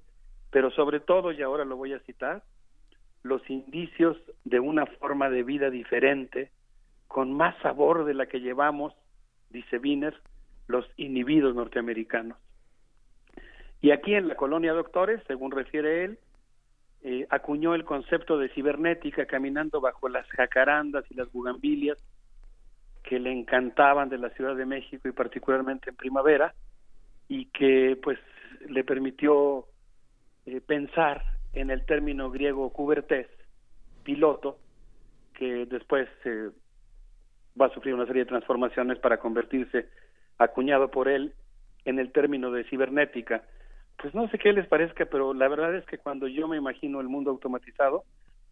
[0.52, 2.44] pero sobre todo, y ahora lo voy a citar,
[3.24, 6.52] los indicios de una forma de vida diferente,
[7.08, 8.94] con más sabor de la que llevamos,
[9.50, 10.22] dice Wiener,
[10.68, 12.38] los inhibidos norteamericanos.
[13.82, 16.20] Y aquí en la colonia Doctores, según refiere él,
[17.04, 21.98] eh, acuñó el concepto de cibernética caminando bajo las jacarandas y las bugambilias
[23.04, 26.54] que le encantaban de la Ciudad de México y particularmente en primavera
[27.28, 28.20] y que pues
[28.70, 29.66] le permitió
[30.46, 33.28] eh, pensar en el término griego cubertés,
[34.04, 34.58] piloto,
[35.34, 36.50] que después eh,
[37.60, 39.88] va a sufrir una serie de transformaciones para convertirse,
[40.38, 41.34] acuñado por él,
[41.86, 43.44] en el término de cibernética.
[43.98, 47.02] Pues no sé qué les parezca, pero la verdad es que cuando yo me imagino
[47.02, 48.04] el mundo automatizado,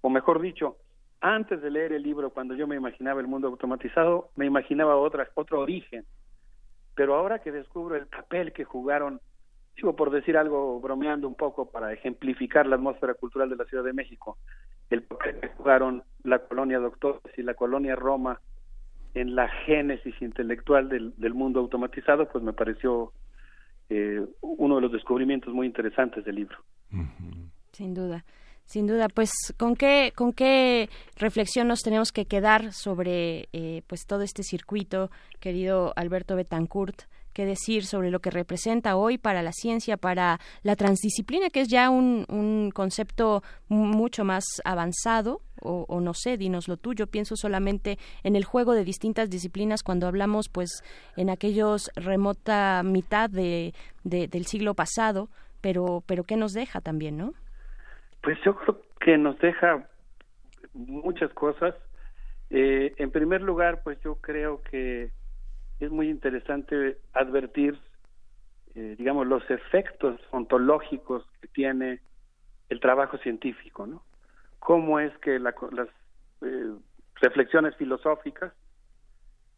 [0.01, 0.77] o mejor dicho,
[1.21, 5.29] antes de leer el libro, cuando yo me imaginaba el mundo automatizado, me imaginaba otra,
[5.35, 6.05] otro origen.
[6.95, 9.19] Pero ahora que descubro el papel que jugaron,
[9.79, 13.83] digo por decir algo, bromeando un poco para ejemplificar la atmósfera cultural de la Ciudad
[13.83, 14.37] de México,
[14.89, 18.41] el papel que jugaron la colonia Doctores y la colonia Roma
[19.13, 23.13] en la génesis intelectual del, del mundo automatizado, pues me pareció
[23.89, 26.57] eh, uno de los descubrimientos muy interesantes del libro.
[27.71, 28.25] Sin duda.
[28.65, 34.05] Sin duda, pues con qué con qué reflexión nos tenemos que quedar sobre eh, pues
[34.05, 35.09] todo este circuito,
[35.39, 37.03] querido Alberto Betancourt,
[37.39, 41.69] qué decir sobre lo que representa hoy para la ciencia, para la transdisciplina, que es
[41.69, 47.97] ya un, un concepto mucho más avanzado, o, no sé, dinos lo tuyo, pienso solamente
[48.23, 50.83] en el juego de distintas disciplinas cuando hablamos pues
[51.15, 55.29] en aquellos remota mitad de, de del siglo pasado,
[55.61, 57.33] pero, pero qué nos deja también, ¿no?
[58.21, 59.87] Pues yo creo que nos deja
[60.73, 61.73] muchas cosas.
[62.49, 65.11] Eh, en primer lugar, pues yo creo que
[65.79, 67.79] es muy interesante advertir,
[68.75, 72.01] eh, digamos, los efectos ontológicos que tiene
[72.69, 74.03] el trabajo científico, ¿no?
[74.59, 75.87] Cómo es que la, las
[76.41, 76.73] eh,
[77.15, 78.53] reflexiones filosóficas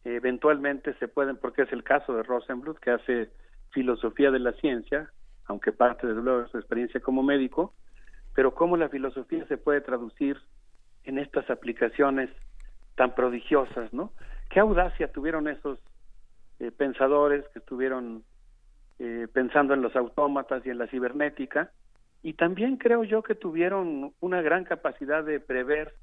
[0.04, 3.30] eventualmente se pueden, porque es el caso de Rosenbluth, que hace
[3.70, 5.10] filosofía de la ciencia,
[5.46, 6.14] aunque parte de
[6.50, 7.74] su experiencia como médico,
[8.34, 10.40] pero cómo la filosofía se puede traducir
[11.04, 12.30] en estas aplicaciones
[12.96, 14.12] tan prodigiosas, ¿no?
[14.50, 15.78] Qué audacia tuvieron esos
[16.62, 18.24] eh, pensadores que estuvieron
[18.98, 21.72] eh, pensando en los autómatas y en la cibernética,
[22.22, 25.94] y también creo yo que tuvieron una gran capacidad de prever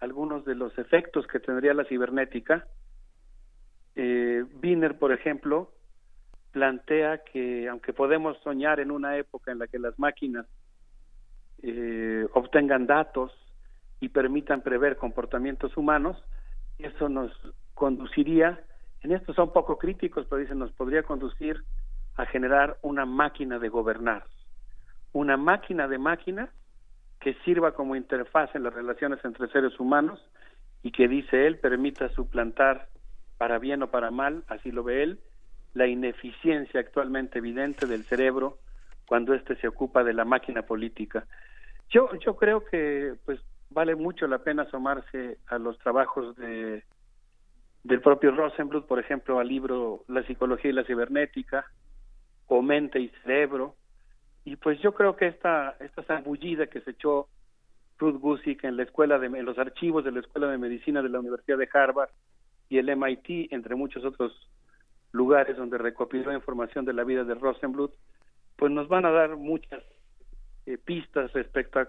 [0.00, 2.66] algunos de los efectos que tendría la cibernética.
[3.94, 5.70] Eh, Wiener, por ejemplo,
[6.52, 10.46] plantea que aunque podemos soñar en una época en la que las máquinas
[11.62, 13.32] eh, obtengan datos
[14.00, 16.16] y permitan prever comportamientos humanos,
[16.78, 17.30] eso nos
[17.74, 18.64] conduciría,
[19.04, 21.62] en esto son poco críticos, pero dicen, nos podría conducir
[22.16, 24.24] a generar una máquina de gobernar,
[25.12, 26.48] una máquina de máquinas
[27.20, 30.20] que sirva como interfaz en las relaciones entre seres humanos
[30.82, 32.88] y que, dice él, permita suplantar,
[33.36, 35.20] para bien o para mal, así lo ve él,
[35.74, 38.58] la ineficiencia actualmente evidente del cerebro
[39.06, 41.26] cuando éste se ocupa de la máquina política.
[41.90, 46.84] Yo, yo creo que pues vale mucho la pena asomarse a los trabajos de
[47.84, 51.66] del propio Rosenbluth, por ejemplo, al libro La psicología y la cibernética,
[52.46, 53.76] o Mente y Cerebro,
[54.44, 57.28] y pues yo creo que esta, esta zambullida que se echó
[57.98, 61.08] Ruth Gusick en la escuela de en los archivos de la Escuela de Medicina de
[61.08, 62.10] la Universidad de Harvard
[62.68, 64.32] y el MIT, entre muchos otros
[65.12, 67.92] lugares donde recopiló información de la vida de Rosenbluth,
[68.56, 69.82] pues nos van a dar muchas
[70.66, 71.88] eh, pistas respecto a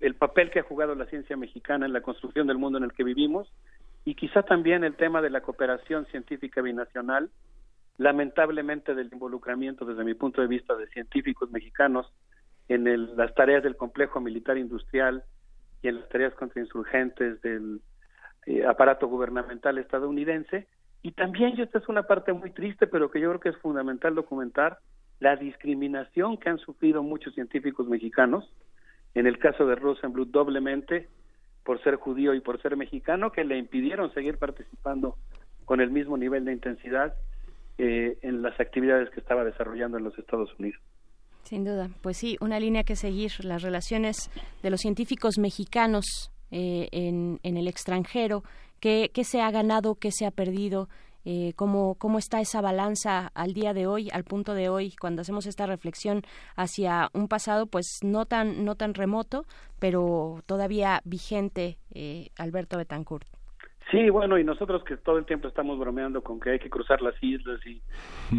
[0.00, 2.92] el papel que ha jugado la ciencia mexicana en la construcción del mundo en el
[2.92, 3.52] que vivimos
[4.04, 7.30] y quizá también el tema de la cooperación científica binacional,
[7.98, 12.10] lamentablemente del involucramiento desde mi punto de vista de científicos mexicanos
[12.68, 15.22] en el, las tareas del complejo militar industrial
[15.82, 17.80] y en las tareas contrainsurgentes del
[18.46, 20.66] eh, aparato gubernamental estadounidense.
[21.02, 23.56] Y también, y esta es una parte muy triste, pero que yo creo que es
[23.58, 24.78] fundamental documentar,
[25.18, 28.50] la discriminación que han sufrido muchos científicos mexicanos,
[29.14, 31.08] en el caso de Rosenbluth doblemente
[31.64, 35.16] por ser judío y por ser mexicano, que le impidieron seguir participando
[35.64, 37.14] con el mismo nivel de intensidad
[37.78, 40.80] eh, en las actividades que estaba desarrollando en los Estados Unidos.
[41.44, 44.30] Sin duda, pues sí, una línea que seguir, las relaciones
[44.62, 48.42] de los científicos mexicanos eh, en, en el extranjero,
[48.80, 50.88] qué, qué se ha ganado, qué se ha perdido,
[51.24, 55.22] eh, cómo, cómo está esa balanza al día de hoy, al punto de hoy, cuando
[55.22, 56.22] hacemos esta reflexión
[56.56, 59.44] hacia un pasado, pues no tan, no tan remoto,
[59.78, 63.26] pero todavía vigente, eh, Alberto Betancourt.
[63.90, 67.02] Sí, bueno, y nosotros que todo el tiempo estamos bromeando con que hay que cruzar
[67.02, 67.82] las islas y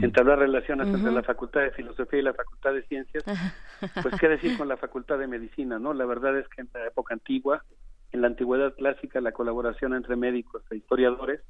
[0.02, 3.26] entablar relaciones entre la Facultad de Filosofía y la Facultad de Ciencias,
[4.02, 5.94] pues qué decir con la Facultad de Medicina, ¿no?
[5.94, 7.66] La verdad es que en la época antigua,
[8.14, 11.42] en la antigüedad clásica, la colaboración entre médicos e historiadores,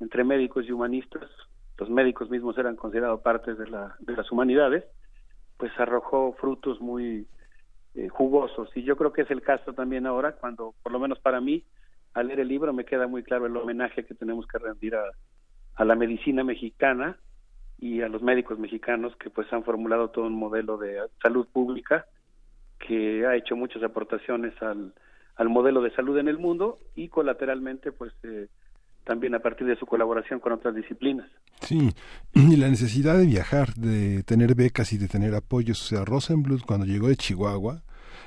[0.00, 1.28] entre médicos y humanistas,
[1.78, 4.84] los médicos mismos eran considerados partes de, la, de las humanidades,
[5.56, 7.26] pues arrojó frutos muy
[7.94, 8.70] eh, jugosos.
[8.74, 11.64] Y yo creo que es el caso también ahora, cuando, por lo menos para mí,
[12.14, 15.84] al leer el libro me queda muy claro el homenaje que tenemos que rendir a,
[15.84, 17.16] la medicina mexicana
[17.78, 22.06] y a los médicos mexicanos que pues han formulado todo un modelo de salud pública
[22.78, 24.92] que ha hecho muchas aportaciones al,
[25.36, 28.48] al modelo de salud en el mundo y colateralmente pues eh,
[29.04, 31.28] también a partir de su colaboración con otras disciplinas.
[31.60, 31.90] Sí,
[32.34, 35.80] y la necesidad de viajar, de tener becas y de tener apoyos.
[35.82, 37.82] O sea, Rosenbluth cuando llegó de Chihuahua,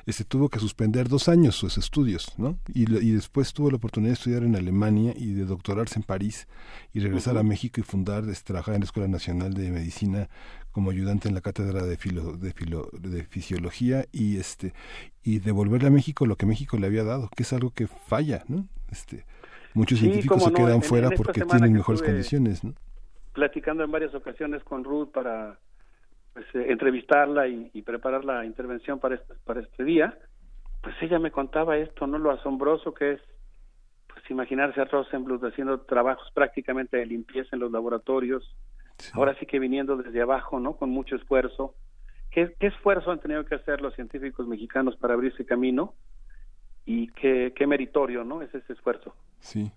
[0.05, 2.59] este tuvo que suspender dos años sus estudios, ¿no?
[2.73, 6.47] Y, y después tuvo la oportunidad de estudiar en Alemania y de doctorarse en París
[6.93, 7.43] y regresar a.
[7.43, 10.29] México y fundar, este, trabajar en la Escuela Nacional de Medicina
[10.71, 14.73] como ayudante en la cátedra de, filo, de, filo- de fisiología y este
[15.23, 18.43] y devolverle a México lo que México le había dado, que es algo que falla,
[18.47, 18.67] ¿no?
[18.91, 19.25] Este,
[19.75, 22.73] muchos Sí, científicos se no, quedan en- fuera en porque tienen mejores condiciones, ¿no?
[23.33, 25.59] platicando en varias ocasiones con Ruth para
[26.33, 30.17] pues, eh, entrevistarla y, y preparar la intervención para este, para este día,
[30.81, 32.17] pues ella me contaba esto, ¿no?
[32.17, 33.21] Lo asombroso que es
[34.07, 38.55] pues imaginarse a Rosenbluth haciendo trabajos prácticamente de limpieza en los laboratorios,
[39.13, 40.77] ahora sí que viniendo desde abajo, ¿no?
[40.77, 41.75] Con mucho esfuerzo.
[42.31, 45.93] ¿Qué, qué esfuerzo han tenido que hacer los científicos mexicanos para abrirse camino?
[46.85, 48.41] Y qué, qué meritorio, ¿no?
[48.41, 49.13] Es ese esfuerzo.
[49.45, 49.71] Sí.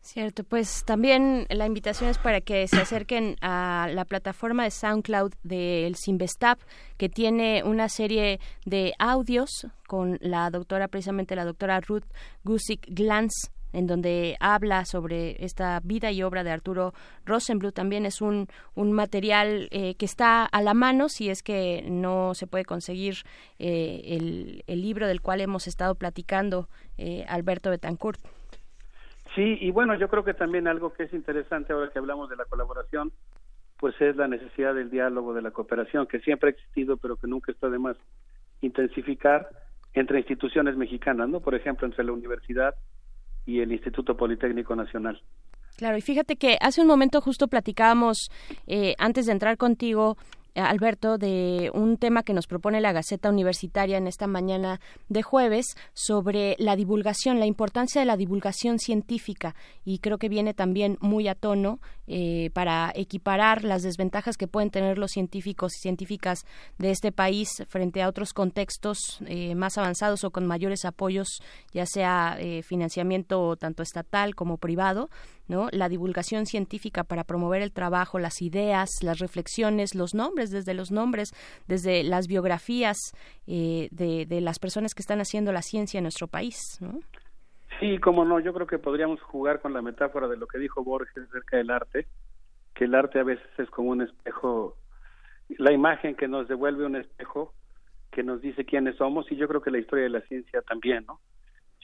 [0.00, 5.32] Cierto, pues también la invitación es para que se acerquen a la plataforma de SoundCloud
[5.42, 6.60] del Sinvestap,
[6.98, 12.04] que tiene una serie de audios con la doctora, precisamente la doctora Ruth
[12.42, 16.92] Gusick Glantz, en donde habla sobre esta vida y obra de Arturo
[17.24, 17.72] Rosenbluth.
[17.72, 22.34] También es un, un material eh, que está a la mano si es que no
[22.34, 23.24] se puede conseguir
[23.58, 26.68] eh, el, el libro del cual hemos estado platicando,
[26.98, 28.20] eh, Alberto Betancourt.
[29.34, 32.36] Sí, y bueno, yo creo que también algo que es interesante ahora que hablamos de
[32.36, 33.12] la colaboración,
[33.78, 37.26] pues es la necesidad del diálogo, de la cooperación, que siempre ha existido, pero que
[37.26, 37.96] nunca está de más
[38.60, 39.48] intensificar
[39.92, 41.40] entre instituciones mexicanas, ¿no?
[41.40, 42.74] Por ejemplo, entre la universidad
[43.46, 45.20] y el Instituto Politécnico Nacional.
[45.76, 48.30] Claro, y fíjate que hace un momento justo platicábamos,
[48.66, 50.16] eh, antes de entrar contigo,
[50.54, 55.76] Alberto, de un tema que nos propone la Gaceta Universitaria en esta mañana de jueves
[55.92, 59.54] sobre la divulgación, la importancia de la divulgación científica.
[59.84, 64.70] Y creo que viene también muy a tono eh, para equiparar las desventajas que pueden
[64.70, 66.44] tener los científicos y científicas
[66.78, 71.40] de este país frente a otros contextos eh, más avanzados o con mayores apoyos,
[71.72, 75.08] ya sea eh, financiamiento tanto estatal como privado.
[75.48, 75.68] ¿No?
[75.72, 80.90] La divulgación científica para promover el trabajo, las ideas, las reflexiones, los nombres, desde los
[80.90, 81.30] nombres,
[81.66, 82.96] desde las biografías
[83.46, 87.00] eh, de, de, las personas que están haciendo la ciencia en nuestro país, ¿no?
[87.80, 90.84] Sí, cómo no, yo creo que podríamos jugar con la metáfora de lo que dijo
[90.84, 92.06] Borges acerca del arte,
[92.74, 94.76] que el arte a veces es como un espejo,
[95.58, 97.52] la imagen que nos devuelve un espejo
[98.12, 101.04] que nos dice quiénes somos y yo creo que la historia de la ciencia también,
[101.06, 101.20] ¿no?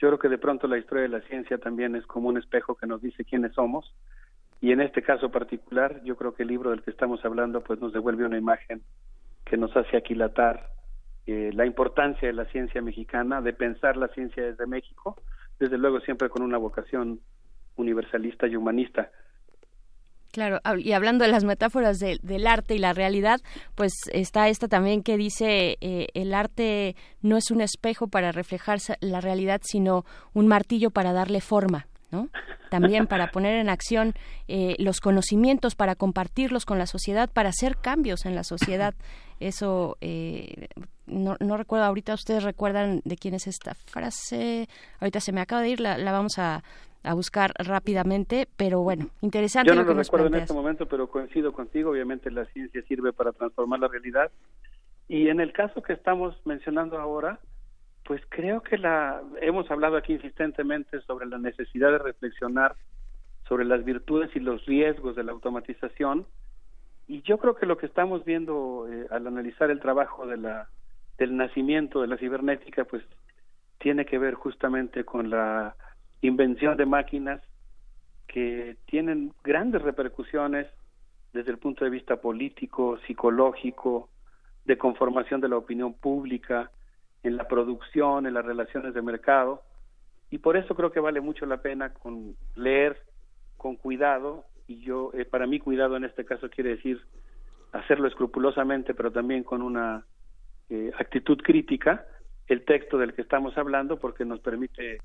[0.01, 2.75] Yo creo que de pronto la historia de la ciencia también es como un espejo
[2.75, 3.95] que nos dice quiénes somos
[4.61, 7.81] y en este caso particular yo creo que el libro del que estamos hablando pues
[7.81, 8.83] nos devuelve una imagen
[9.45, 10.71] que nos hace aquilatar
[11.27, 15.17] eh, la importancia de la ciencia mexicana, de pensar la ciencia desde México,
[15.59, 17.21] desde luego siempre con una vocación
[17.77, 19.11] universalista y humanista.
[20.33, 23.41] Claro, y hablando de las metáforas de, del arte y la realidad,
[23.75, 28.79] pues está esta también que dice eh, el arte no es un espejo para reflejar
[29.01, 31.87] la realidad, sino un martillo para darle forma.
[32.13, 32.29] ¿no?
[32.71, 34.15] También para poner en acción
[34.49, 38.95] eh, los conocimientos, para compartirlos con la sociedad, para hacer cambios en la sociedad.
[39.41, 40.69] Eso, eh,
[41.07, 44.69] no, no, recuerdo ahorita, ustedes recuerdan de quién es esta frase.
[45.01, 46.63] Ahorita se me acaba de ir, la, la vamos a,
[47.03, 49.69] a, buscar rápidamente, pero bueno, interesante.
[49.69, 51.91] Yo no lo, lo recuerdo en este momento, pero coincido contigo.
[51.91, 54.31] Obviamente la ciencia sirve para transformar la realidad.
[55.09, 57.41] Y en el caso que estamos mencionando ahora,
[58.05, 62.75] pues creo que la hemos hablado aquí insistentemente sobre la necesidad de reflexionar
[63.49, 66.27] sobre las virtudes y los riesgos de la automatización
[67.07, 70.69] y yo creo que lo que estamos viendo eh, al analizar el trabajo de la
[71.19, 73.03] del nacimiento de la cibernética pues
[73.79, 75.75] tiene que ver justamente con la
[76.23, 77.41] invención de máquinas
[78.27, 80.67] que tienen grandes repercusiones
[81.33, 84.09] desde el punto de vista político, psicológico,
[84.65, 86.71] de conformación de la opinión pública,
[87.23, 89.63] en la producción, en las relaciones de mercado,
[90.31, 93.03] y por eso creo que vale mucho la pena con leer
[93.57, 94.45] con cuidado.
[94.69, 97.01] Y yo eh, para mí cuidado en este caso quiere decir
[97.73, 100.05] hacerlo escrupulosamente pero también con una
[100.69, 102.05] eh, actitud crítica
[102.49, 104.99] el texto del que estamos hablando porque nos permite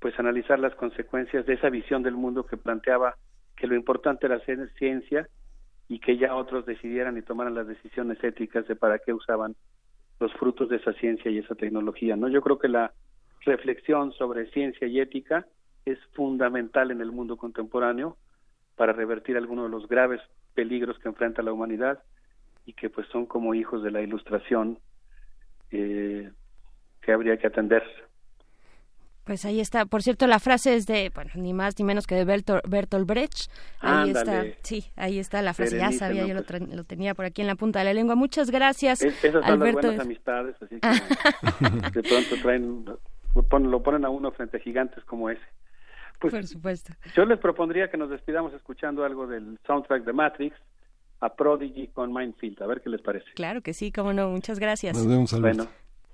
[0.00, 3.16] pues analizar las consecuencias de esa visión del mundo que planteaba
[3.56, 5.28] que lo importante era hacer ciencia
[5.88, 9.54] y que ya otros decidieran y tomaran las decisiones éticas de para qué usaban
[10.18, 12.28] los frutos de esa ciencia y esa tecnología, ¿no?
[12.28, 12.92] Yo creo que la
[13.44, 15.46] reflexión sobre ciencia y ética
[15.84, 18.16] es fundamental en el mundo contemporáneo
[18.76, 20.20] para revertir algunos de los graves
[20.54, 22.02] peligros que enfrenta la humanidad
[22.66, 24.78] y que pues son como hijos de la ilustración
[25.70, 26.30] eh,
[27.02, 27.82] que habría que atender.
[29.30, 29.86] Pues ahí está.
[29.86, 33.06] Por cierto, la frase es de, bueno, ni más ni menos que de Bertolt, Bertolt
[33.06, 33.48] Brecht.
[33.78, 34.48] Ahí Ándale.
[34.48, 35.76] está, sí, ahí está la frase.
[35.76, 36.28] Berenice, ya sabía, ¿no?
[36.30, 38.16] yo lo, Pues- lo tenía por aquí en la punta de la lengua.
[38.16, 39.82] Muchas gracias, Es- esas son Alberto.
[39.82, 40.80] las buenas amistades, así
[41.92, 42.84] que de pronto traen,
[43.36, 45.40] lo ponen, lo ponen a uno frente a gigantes como ese.
[46.18, 46.92] Pues Por supuesto.
[47.14, 50.56] yo les propondría que nos despidamos escuchando algo del soundtrack de Matrix,
[51.20, 53.26] a Prodigy con Mindfield, a ver qué les parece.
[53.36, 54.28] Claro que sí, cómo no.
[54.30, 54.96] Muchas gracias.
[54.96, 55.66] Nos vemos, Alberto.
[55.66, 55.70] Bueno,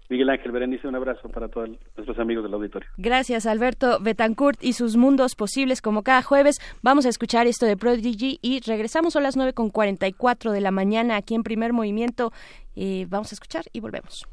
[0.09, 2.89] Miguel Ángel Berenice, un abrazo para todos nuestros amigos del auditorio.
[2.97, 5.83] Gracias, Alberto Betancourt y sus mundos posibles.
[5.83, 9.71] Como cada jueves, vamos a escuchar esto de Prodigy y regresamos a las 9 con
[9.71, 12.33] 44 de la mañana aquí en Primer Movimiento.
[12.77, 14.27] Eh, vamos a escuchar y volvemos.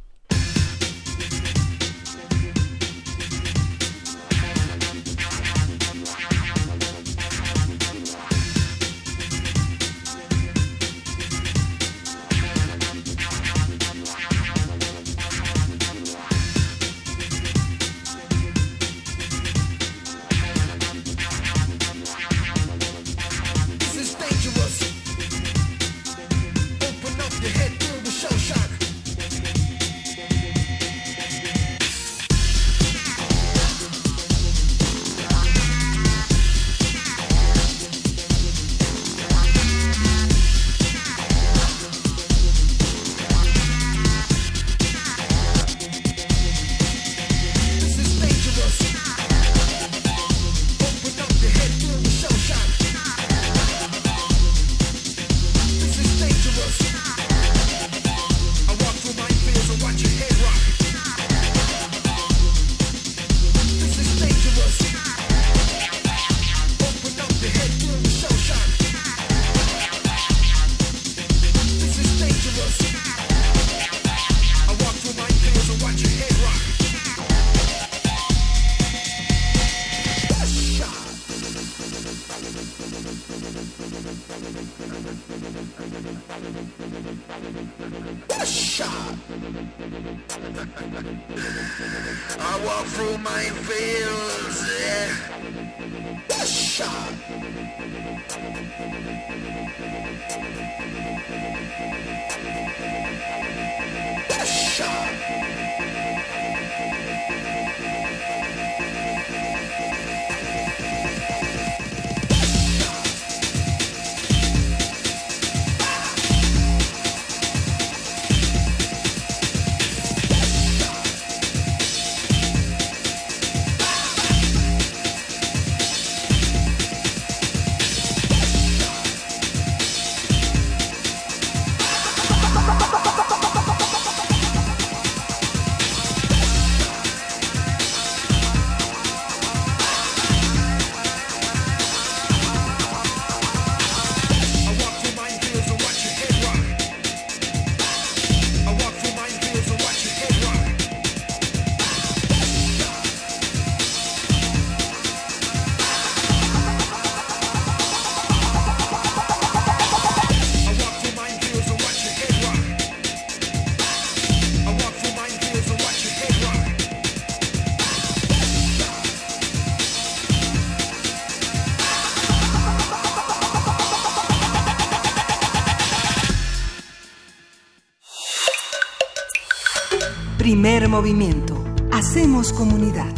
[180.94, 181.56] Movimiento.
[181.92, 183.12] Hacemos comunidad.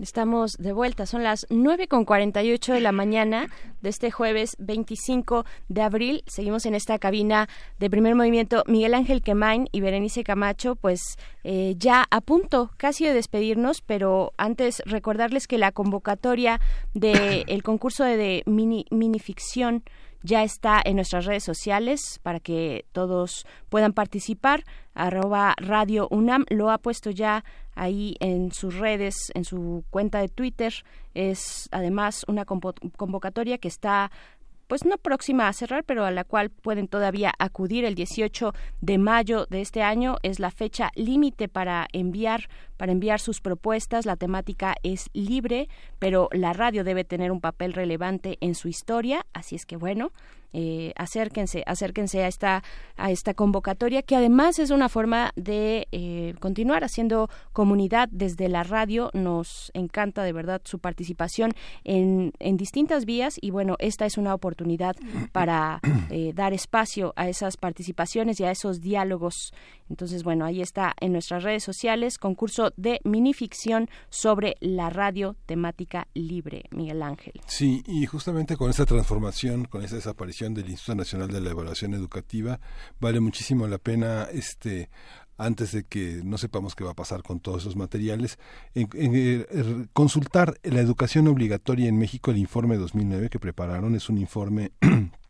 [0.00, 3.46] Estamos de vuelta, son las 9 con 48 de la mañana
[3.80, 6.24] de este jueves 25 de abril.
[6.26, 8.64] Seguimos en esta cabina de primer movimiento.
[8.66, 14.32] Miguel Ángel Quemain y Berenice Camacho, pues eh, ya a punto casi de despedirnos, pero
[14.38, 16.60] antes recordarles que la convocatoria
[16.92, 19.84] del concurso de, de mini, minificción
[20.22, 24.64] ya está en nuestras redes sociales para que todos puedan participar.
[24.94, 27.44] Arroba Radio UNAM lo ha puesto ya
[27.74, 30.72] ahí en sus redes, en su cuenta de Twitter.
[31.14, 34.10] Es además una convo- convocatoria que está
[34.72, 38.96] pues no próxima a cerrar, pero a la cual pueden todavía acudir el 18 de
[38.96, 44.06] mayo de este año es la fecha límite para enviar para enviar sus propuestas.
[44.06, 45.68] La temática es libre,
[45.98, 50.10] pero la radio debe tener un papel relevante en su historia, así es que bueno,
[50.52, 52.62] eh, acérquense, acérquense a esta
[52.96, 58.62] a esta convocatoria que además es una forma de eh, continuar haciendo comunidad desde la
[58.62, 59.10] radio.
[59.12, 61.52] Nos encanta de verdad su participación
[61.84, 64.96] en, en distintas vías y bueno, esta es una oportunidad
[65.32, 69.52] para eh, dar espacio a esas participaciones y a esos diálogos.
[69.88, 76.08] Entonces, bueno, ahí está en nuestras redes sociales, concurso de minificción sobre la radio temática
[76.14, 77.34] libre, Miguel Ángel.
[77.46, 81.94] Sí, y justamente con esta transformación, con esa desaparición del Instituto Nacional de la Evaluación
[81.94, 82.60] Educativa,
[83.00, 84.90] vale muchísimo la pena este
[85.38, 88.38] antes de que no sepamos qué va a pasar con todos esos materiales,
[88.74, 88.86] eh,
[89.50, 94.72] er, consultar la educación obligatoria en México, el informe 2009 que prepararon es un informe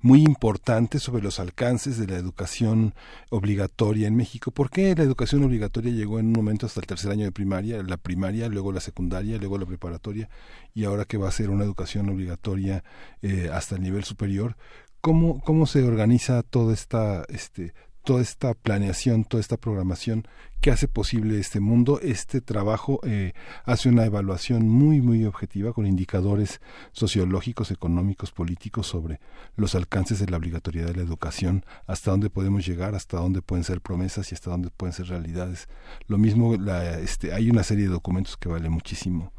[0.00, 2.94] muy importante sobre los alcances de la educación
[3.30, 4.50] obligatoria en México.
[4.50, 7.82] ¿Por qué la educación obligatoria llegó en un momento hasta el tercer año de primaria,
[7.82, 10.28] la primaria, luego la secundaria, luego la preparatoria
[10.74, 12.84] y ahora que va a ser una educación obligatoria
[13.22, 14.56] eh, hasta el nivel superior?
[15.00, 17.74] ¿Cómo, cómo se organiza toda esta, este,
[18.06, 20.28] toda esta planeación, toda esta programación
[20.60, 21.98] que hace posible este mundo.
[22.00, 23.32] Este trabajo eh,
[23.64, 26.60] hace una evaluación muy, muy objetiva con indicadores
[26.92, 29.18] sociológicos, económicos, políticos sobre
[29.56, 33.64] los alcances de la obligatoriedad de la educación, hasta dónde podemos llegar, hasta dónde pueden
[33.64, 35.68] ser promesas y hasta dónde pueden ser realidades.
[36.06, 39.32] Lo mismo, la, este, hay una serie de documentos que vale muchísimo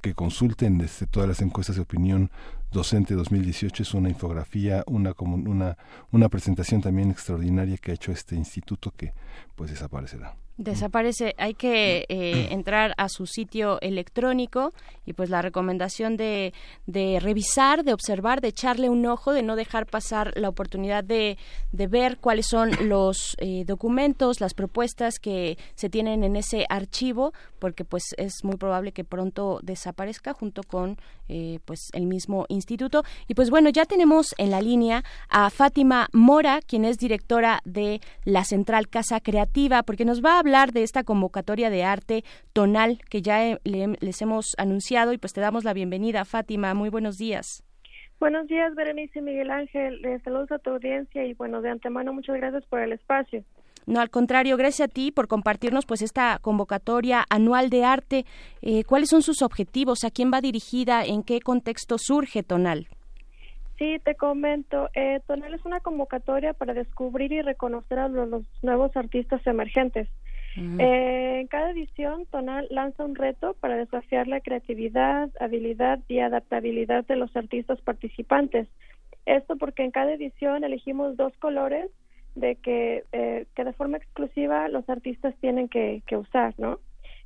[0.00, 2.30] que consulten este, todas las encuestas de opinión
[2.74, 5.78] docente 2018 es una infografía, una, una,
[6.10, 9.14] una presentación también extraordinaria que ha hecho este instituto que
[9.54, 10.36] pues desaparecerá.
[10.56, 14.72] Desaparece, hay que eh, entrar a su sitio electrónico
[15.04, 16.54] y pues la recomendación de,
[16.86, 21.38] de revisar, de observar, de echarle un ojo, de no dejar pasar la oportunidad de,
[21.72, 27.32] de ver cuáles son los eh, documentos, las propuestas que se tienen en ese archivo,
[27.58, 33.02] porque pues es muy probable que pronto desaparezca junto con eh, pues el mismo instituto.
[33.26, 38.00] Y pues bueno, ya tenemos en la línea a Fátima Mora, quien es directora de
[38.24, 42.98] la Central Casa Creativa, porque nos va a hablar de esta convocatoria de arte tonal
[43.08, 46.74] que ya eh, le- les hemos anunciado y pues te damos la bienvenida, Fátima.
[46.74, 47.64] Muy buenos días.
[48.20, 50.02] Buenos días, Berenice y Miguel Ángel.
[50.02, 53.42] Les saludos a tu audiencia y bueno, de antemano muchas gracias por el espacio.
[53.86, 58.24] No, al contrario, gracias a ti por compartirnos pues esta convocatoria anual de arte.
[58.62, 60.04] Eh, ¿Cuáles son sus objetivos?
[60.04, 61.04] ¿A quién va dirigida?
[61.04, 62.86] ¿En qué contexto surge Tonal?
[63.78, 68.42] Sí, te comento, eh, Tonal es una convocatoria para descubrir y reconocer a los, los
[68.62, 70.08] nuevos artistas emergentes.
[70.56, 77.04] Eh, en cada edición, Tonal lanza un reto para desafiar la creatividad, habilidad y adaptabilidad
[77.06, 78.68] de los artistas participantes.
[79.26, 81.90] Esto porque en cada edición elegimos dos colores
[82.34, 86.78] de que, eh, que de forma exclusiva los artistas tienen que, que usar, ¿no?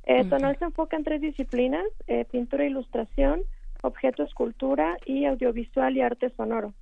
[0.05, 0.25] Eh.
[0.25, 3.41] Tonal se enfoca en tres disciplinas, eh, pintura e ilustración,
[3.83, 6.73] objeto escultura y audiovisual y arte sonoro.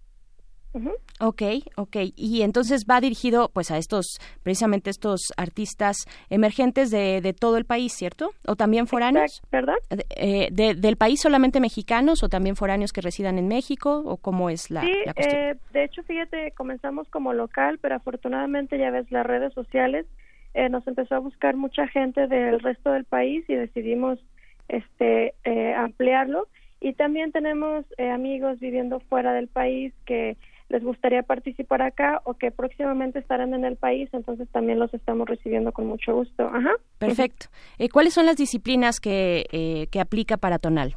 [0.78, 0.92] Ujú.
[1.20, 1.42] Ok,
[1.78, 1.96] ok.
[2.16, 5.98] Y entonces va dirigido pues a estos, precisamente estos artistas
[6.30, 8.30] emergentes de, de todo el país, ¿cierto?
[8.46, 9.42] ¿O también foráneos?
[9.52, 9.76] ¿Verdad?
[9.90, 14.04] De- eh, de- ¿Del país solamente mexicanos o también foráneos que residan en México?
[14.06, 15.42] ¿O cómo es la, sí, la cuestión?
[15.42, 20.06] eh, de hecho, fíjate, comenzamos como local, pero afortunadamente ya ves las redes sociales,
[20.54, 24.20] eh, nos empezó a buscar mucha gente del resto del país y decidimos
[24.68, 26.48] este eh, ampliarlo.
[26.80, 30.38] Y también tenemos eh, amigos viviendo fuera del país que
[30.70, 35.28] les gustaría participar acá o que próximamente estarán en el país, entonces también los estamos
[35.28, 36.48] recibiendo con mucho gusto.
[36.48, 36.72] Ajá.
[36.98, 37.48] Perfecto.
[37.78, 40.96] Eh, ¿Cuáles son las disciplinas que, eh, que aplica para Tonal?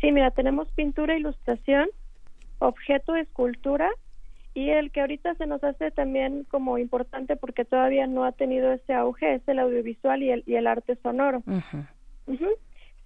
[0.00, 1.88] Sí, mira, tenemos pintura, ilustración,
[2.60, 3.90] objeto, escultura
[4.54, 8.72] y el que ahorita se nos hace también como importante porque todavía no ha tenido
[8.72, 11.42] ese auge es el audiovisual y el, y el arte sonoro.
[11.46, 12.48] Ujú.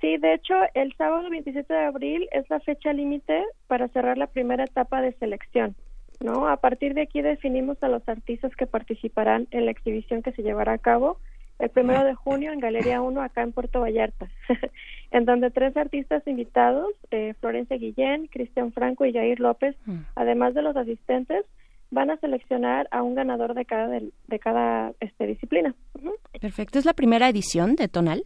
[0.02, 4.26] Sí, de hecho, el sábado 27 de abril es la fecha límite para cerrar la
[4.26, 5.74] primera etapa de selección.
[6.20, 6.46] ¿no?
[6.48, 10.42] A partir de aquí definimos a los artistas que participarán en la exhibición que se
[10.42, 11.18] llevará a cabo
[11.58, 14.28] el primero de junio en Galería 1 acá en Puerto Vallarta,
[15.12, 19.76] en donde tres artistas invitados, eh, Florencia Guillén, Cristian Franco y Jair López,
[20.16, 21.44] además de los asistentes,
[21.92, 25.72] van a seleccionar a un ganador de cada, del- de cada este, disciplina.
[26.40, 26.78] Perfecto.
[26.80, 28.24] ¿Es la primera edición de Tonal?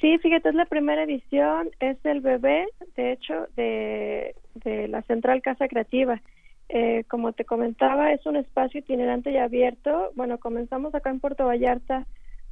[0.00, 5.42] Sí, fíjate, es la primera edición, es el bebé, de hecho, de, de la Central
[5.42, 6.20] Casa Creativa.
[6.68, 10.12] Eh, como te comentaba, es un espacio itinerante y abierto.
[10.14, 12.06] Bueno, comenzamos acá en Puerto Vallarta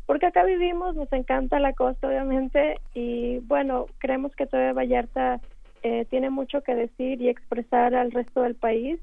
[0.08, 5.38] porque acá vivimos, nos encanta la costa, obviamente, y bueno, creemos que todavía Vallarta
[5.82, 8.98] eh, tiene mucho que decir y expresar al resto del país.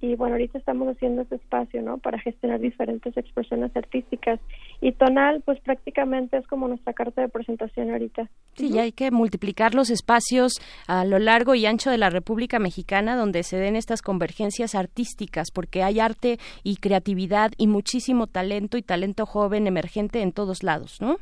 [0.00, 1.98] Y bueno, ahorita estamos haciendo ese espacio, ¿no?
[1.98, 4.40] Para gestionar diferentes expresiones artísticas.
[4.80, 8.28] Y Tonal, pues prácticamente es como nuestra carta de presentación ahorita.
[8.54, 10.54] Sí, ya hay que multiplicar los espacios
[10.86, 15.50] a lo largo y ancho de la República Mexicana donde se den estas convergencias artísticas,
[15.50, 21.00] porque hay arte y creatividad y muchísimo talento y talento joven emergente en todos lados,
[21.00, 21.16] ¿no?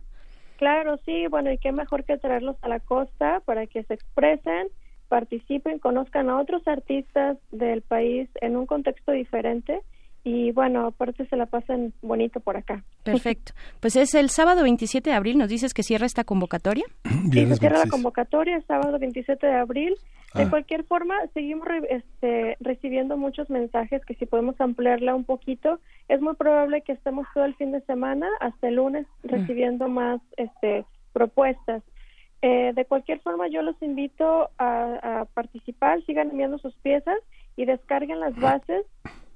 [0.59, 4.69] Claro, sí, bueno, y qué mejor que traerlos a la costa para que se expresen,
[5.09, 9.81] participen, conozcan a otros artistas del país en un contexto diferente
[10.25, 12.85] y bueno, aparte se la pasen bonito por acá.
[13.05, 13.53] Perfecto.
[13.81, 16.85] Pues es el sábado 27 de abril, nos dices que cierra esta convocatoria.
[17.33, 19.95] Sí, se cierra la convocatoria el sábado 27 de abril.
[20.35, 25.79] De cualquier forma, seguimos re- este, recibiendo muchos mensajes que si podemos ampliarla un poquito,
[26.09, 30.21] es muy probable que estemos todo el fin de semana hasta el lunes recibiendo más
[30.37, 31.83] este, propuestas.
[32.43, 37.17] Eh, de cualquier forma, yo los invito a, a participar, sigan enviando sus piezas
[37.57, 38.85] y descarguen las bases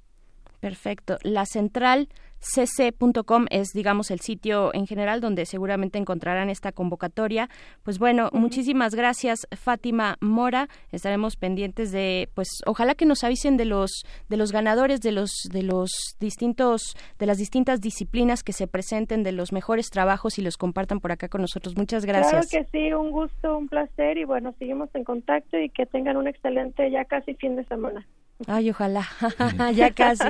[0.61, 1.19] Perfecto.
[1.23, 2.09] La central
[2.43, 7.49] cc.com es, digamos, el sitio en general donde seguramente encontrarán esta convocatoria.
[7.83, 10.69] Pues bueno, muchísimas gracias, Fátima Mora.
[10.91, 15.31] Estaremos pendientes de, pues, ojalá que nos avisen de los de los ganadores de los
[15.51, 20.43] de los distintos de las distintas disciplinas que se presenten, de los mejores trabajos y
[20.43, 21.77] los compartan por acá con nosotros.
[21.77, 22.49] Muchas gracias.
[22.49, 26.17] Claro que sí, un gusto, un placer y bueno, seguimos en contacto y que tengan
[26.17, 28.07] un excelente ya casi fin de semana.
[28.47, 29.09] Ay, ojalá.
[29.75, 30.25] ya casi.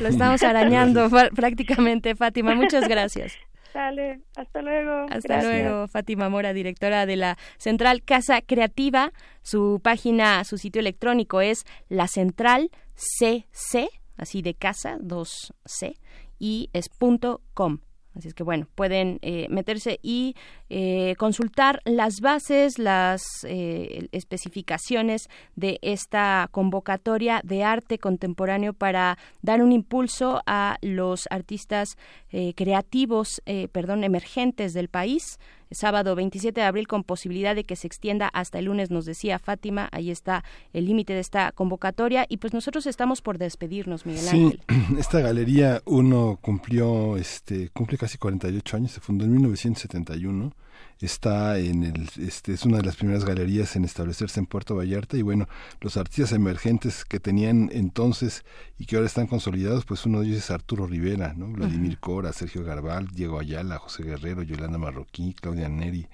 [0.00, 2.54] Lo estamos arañando prácticamente, Fátima.
[2.54, 3.34] Muchas gracias.
[3.72, 5.06] Sale, hasta luego.
[5.08, 5.44] Hasta Gracias.
[5.44, 9.12] luego, Fátima Mora, directora de la Central Casa Creativa.
[9.42, 15.94] Su página, su sitio electrónico es la Central CC, así de casa, dos C,
[16.38, 17.78] y es punto com.
[18.14, 20.36] Así es que bueno, pueden eh, meterse y
[20.68, 29.62] eh, consultar las bases, las eh, especificaciones de esta convocatoria de arte contemporáneo para dar
[29.62, 31.96] un impulso a los artistas
[32.30, 35.38] eh, creativos, eh, perdón, emergentes del país.
[35.74, 39.38] Sábado 27 de abril con posibilidad de que se extienda hasta el lunes, nos decía
[39.38, 39.88] Fátima.
[39.92, 44.60] Ahí está el límite de esta convocatoria y pues nosotros estamos por despedirnos, Miguel Sí,
[44.68, 44.98] Ángel.
[44.98, 50.52] esta galería uno cumplió, este, cumple casi 48 años, se fundó en 1971,
[51.00, 55.16] está en el, este, es una de las primeras galerías en establecerse en Puerto Vallarta
[55.16, 55.48] y bueno,
[55.80, 58.44] los artistas emergentes que tenían entonces
[58.78, 61.48] y que ahora están consolidados, pues uno de ellos es Arturo Rivera, ¿no?
[61.48, 66.08] Vladimir Cora, Sergio Garbal, Diego Ayala, José Guerrero, Yolanda Marroquí, Claudia Neri,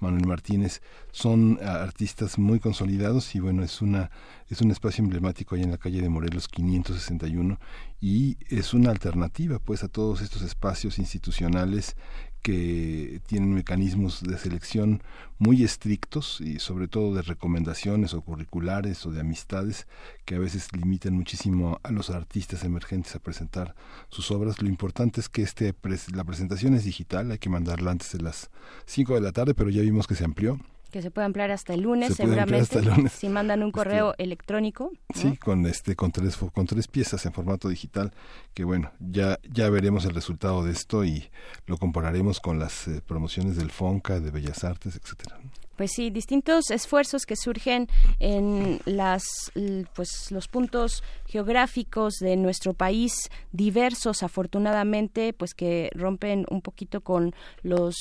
[0.00, 0.80] Manuel Martínez,
[1.12, 4.10] son ah, artistas muy consolidados y bueno, es una
[4.48, 7.60] es un espacio emblemático ahí en la calle de Morelos 561
[8.00, 11.96] y es una alternativa pues a todos estos espacios institucionales
[12.42, 15.02] que tienen mecanismos de selección
[15.38, 19.86] muy estrictos y sobre todo de recomendaciones o curriculares o de amistades
[20.24, 23.74] que a veces limitan muchísimo a los artistas emergentes a presentar
[24.08, 24.60] sus obras.
[24.60, 25.74] Lo importante es que este
[26.14, 28.50] la presentación es digital, hay que mandarla antes de las
[28.86, 30.58] 5 de la tarde, pero ya vimos que se amplió.
[30.90, 32.60] Que se puede ampliar hasta el lunes, Se seguramente.
[32.62, 33.12] hasta el lunes.
[33.12, 34.90] Si mandan un correo electrónico.
[34.92, 35.14] ¿no?
[35.20, 38.12] Sí, con este con tres con tres piezas en formato digital
[38.54, 41.30] que bueno, ya ya veremos el resultado de esto y
[41.66, 45.38] lo compararemos con las eh, promociones del Fonca, de Bellas Artes, etcétera.
[45.80, 49.50] Pues sí, distintos esfuerzos que surgen en las
[49.94, 57.34] pues los puntos geográficos de nuestro país diversos afortunadamente pues que rompen un poquito con
[57.62, 57.96] los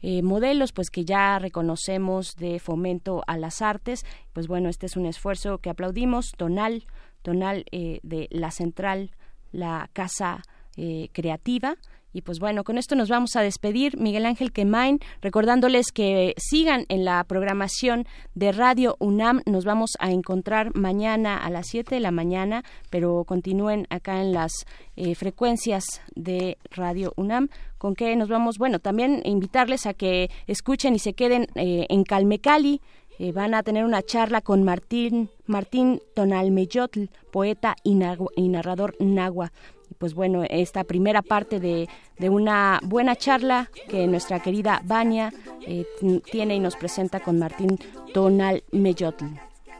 [0.00, 4.06] eh, modelos pues que ya reconocemos de fomento a las artes.
[4.32, 6.86] Pues bueno este es un esfuerzo que aplaudimos tonal
[7.20, 9.10] tonal eh, de la central
[9.52, 10.42] la casa
[10.78, 11.76] eh, creativa
[12.12, 13.98] y pues bueno, con esto nos vamos a despedir.
[13.98, 19.42] Miguel Ángel Quemain, recordándoles que sigan en la programación de Radio UNAM.
[19.46, 24.32] Nos vamos a encontrar mañana a las 7 de la mañana, pero continúen acá en
[24.32, 24.52] las
[24.96, 27.48] eh, frecuencias de Radio UNAM.
[27.76, 28.58] ¿Con qué nos vamos?
[28.58, 32.80] Bueno, también invitarles a que escuchen y se queden eh, en Calmecali.
[33.18, 37.98] Eh, van a tener una charla con Martín, Martín Tonalmeyotl, poeta y,
[38.36, 39.52] y narrador nagua.
[39.98, 45.32] Pues bueno, esta primera parte de, de una buena charla que nuestra querida Vania
[45.66, 45.84] eh,
[46.30, 47.78] tiene y nos presenta con Martín
[48.14, 49.26] Tonalmeyotl.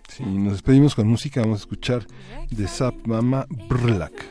[0.08, 2.06] Sí, nos despedimos con música, vamos a escuchar
[2.50, 4.24] de Zap Mama Brlak.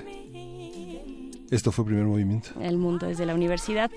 [1.49, 2.49] Esto fue primer movimiento.
[2.61, 3.89] El mundo desde la universidad.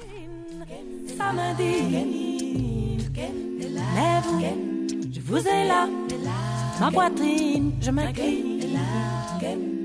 [5.13, 5.89] je vous ai là,
[6.81, 9.80] ma poitrine, je m'incline,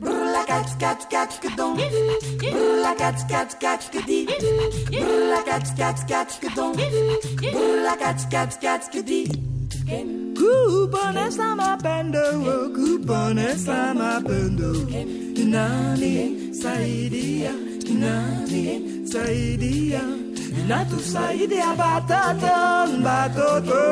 [0.00, 4.26] Brrla cat cat cat kedon Brrla cat cat cat kedi.
[4.26, 6.28] Brrla cat cat cat
[16.62, 17.52] saidia
[17.86, 20.02] Dinani saidia
[20.62, 23.82] Natu saidia batata, batoto,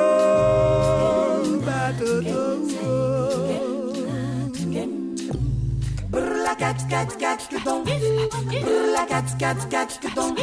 [1.66, 2.42] batoto.
[6.12, 10.38] Brrla cat cat cat que donc Brrla cat cat cat que donc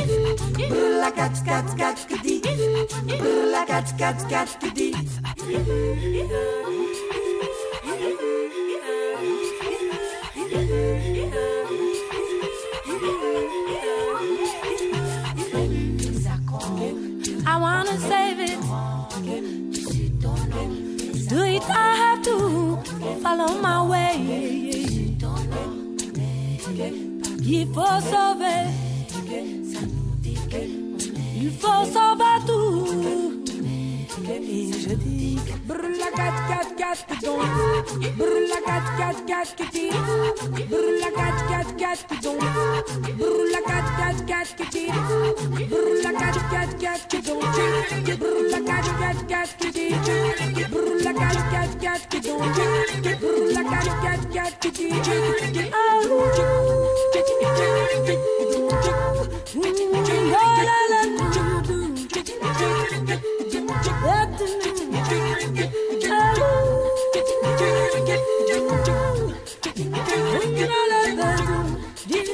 [0.69, 2.41] Brrla cat cat cat que dit
[3.06, 4.95] Brrla cat cat cat que dit
[23.22, 24.15] follow my way.
[27.41, 28.61] Il faut sauver.
[31.41, 33.28] Il faut sauver tout
[34.30, 37.38] j'aimais, je dis Brûle la gâte, gâte, gâte, piton
[38.17, 39.90] Brûle la gâte, gâte, gâte, kitty
[40.69, 42.38] Brûle la gâte, gâte, gâte, piton
[43.17, 44.85] Brûle la gâte, gâte, gâte, kitty
[45.69, 47.40] Brûle la gâte, gâte, gâte, piton
[48.19, 49.88] Brûle la gâte, gâte, gâte, kitty
[50.72, 52.38] Brûle la gâte, gâte, gâte, piton
[53.19, 54.98] Brûle la gâte, gâte, gâte, kitty oh,
[55.74, 57.30] oh, oh, oh, oh, oh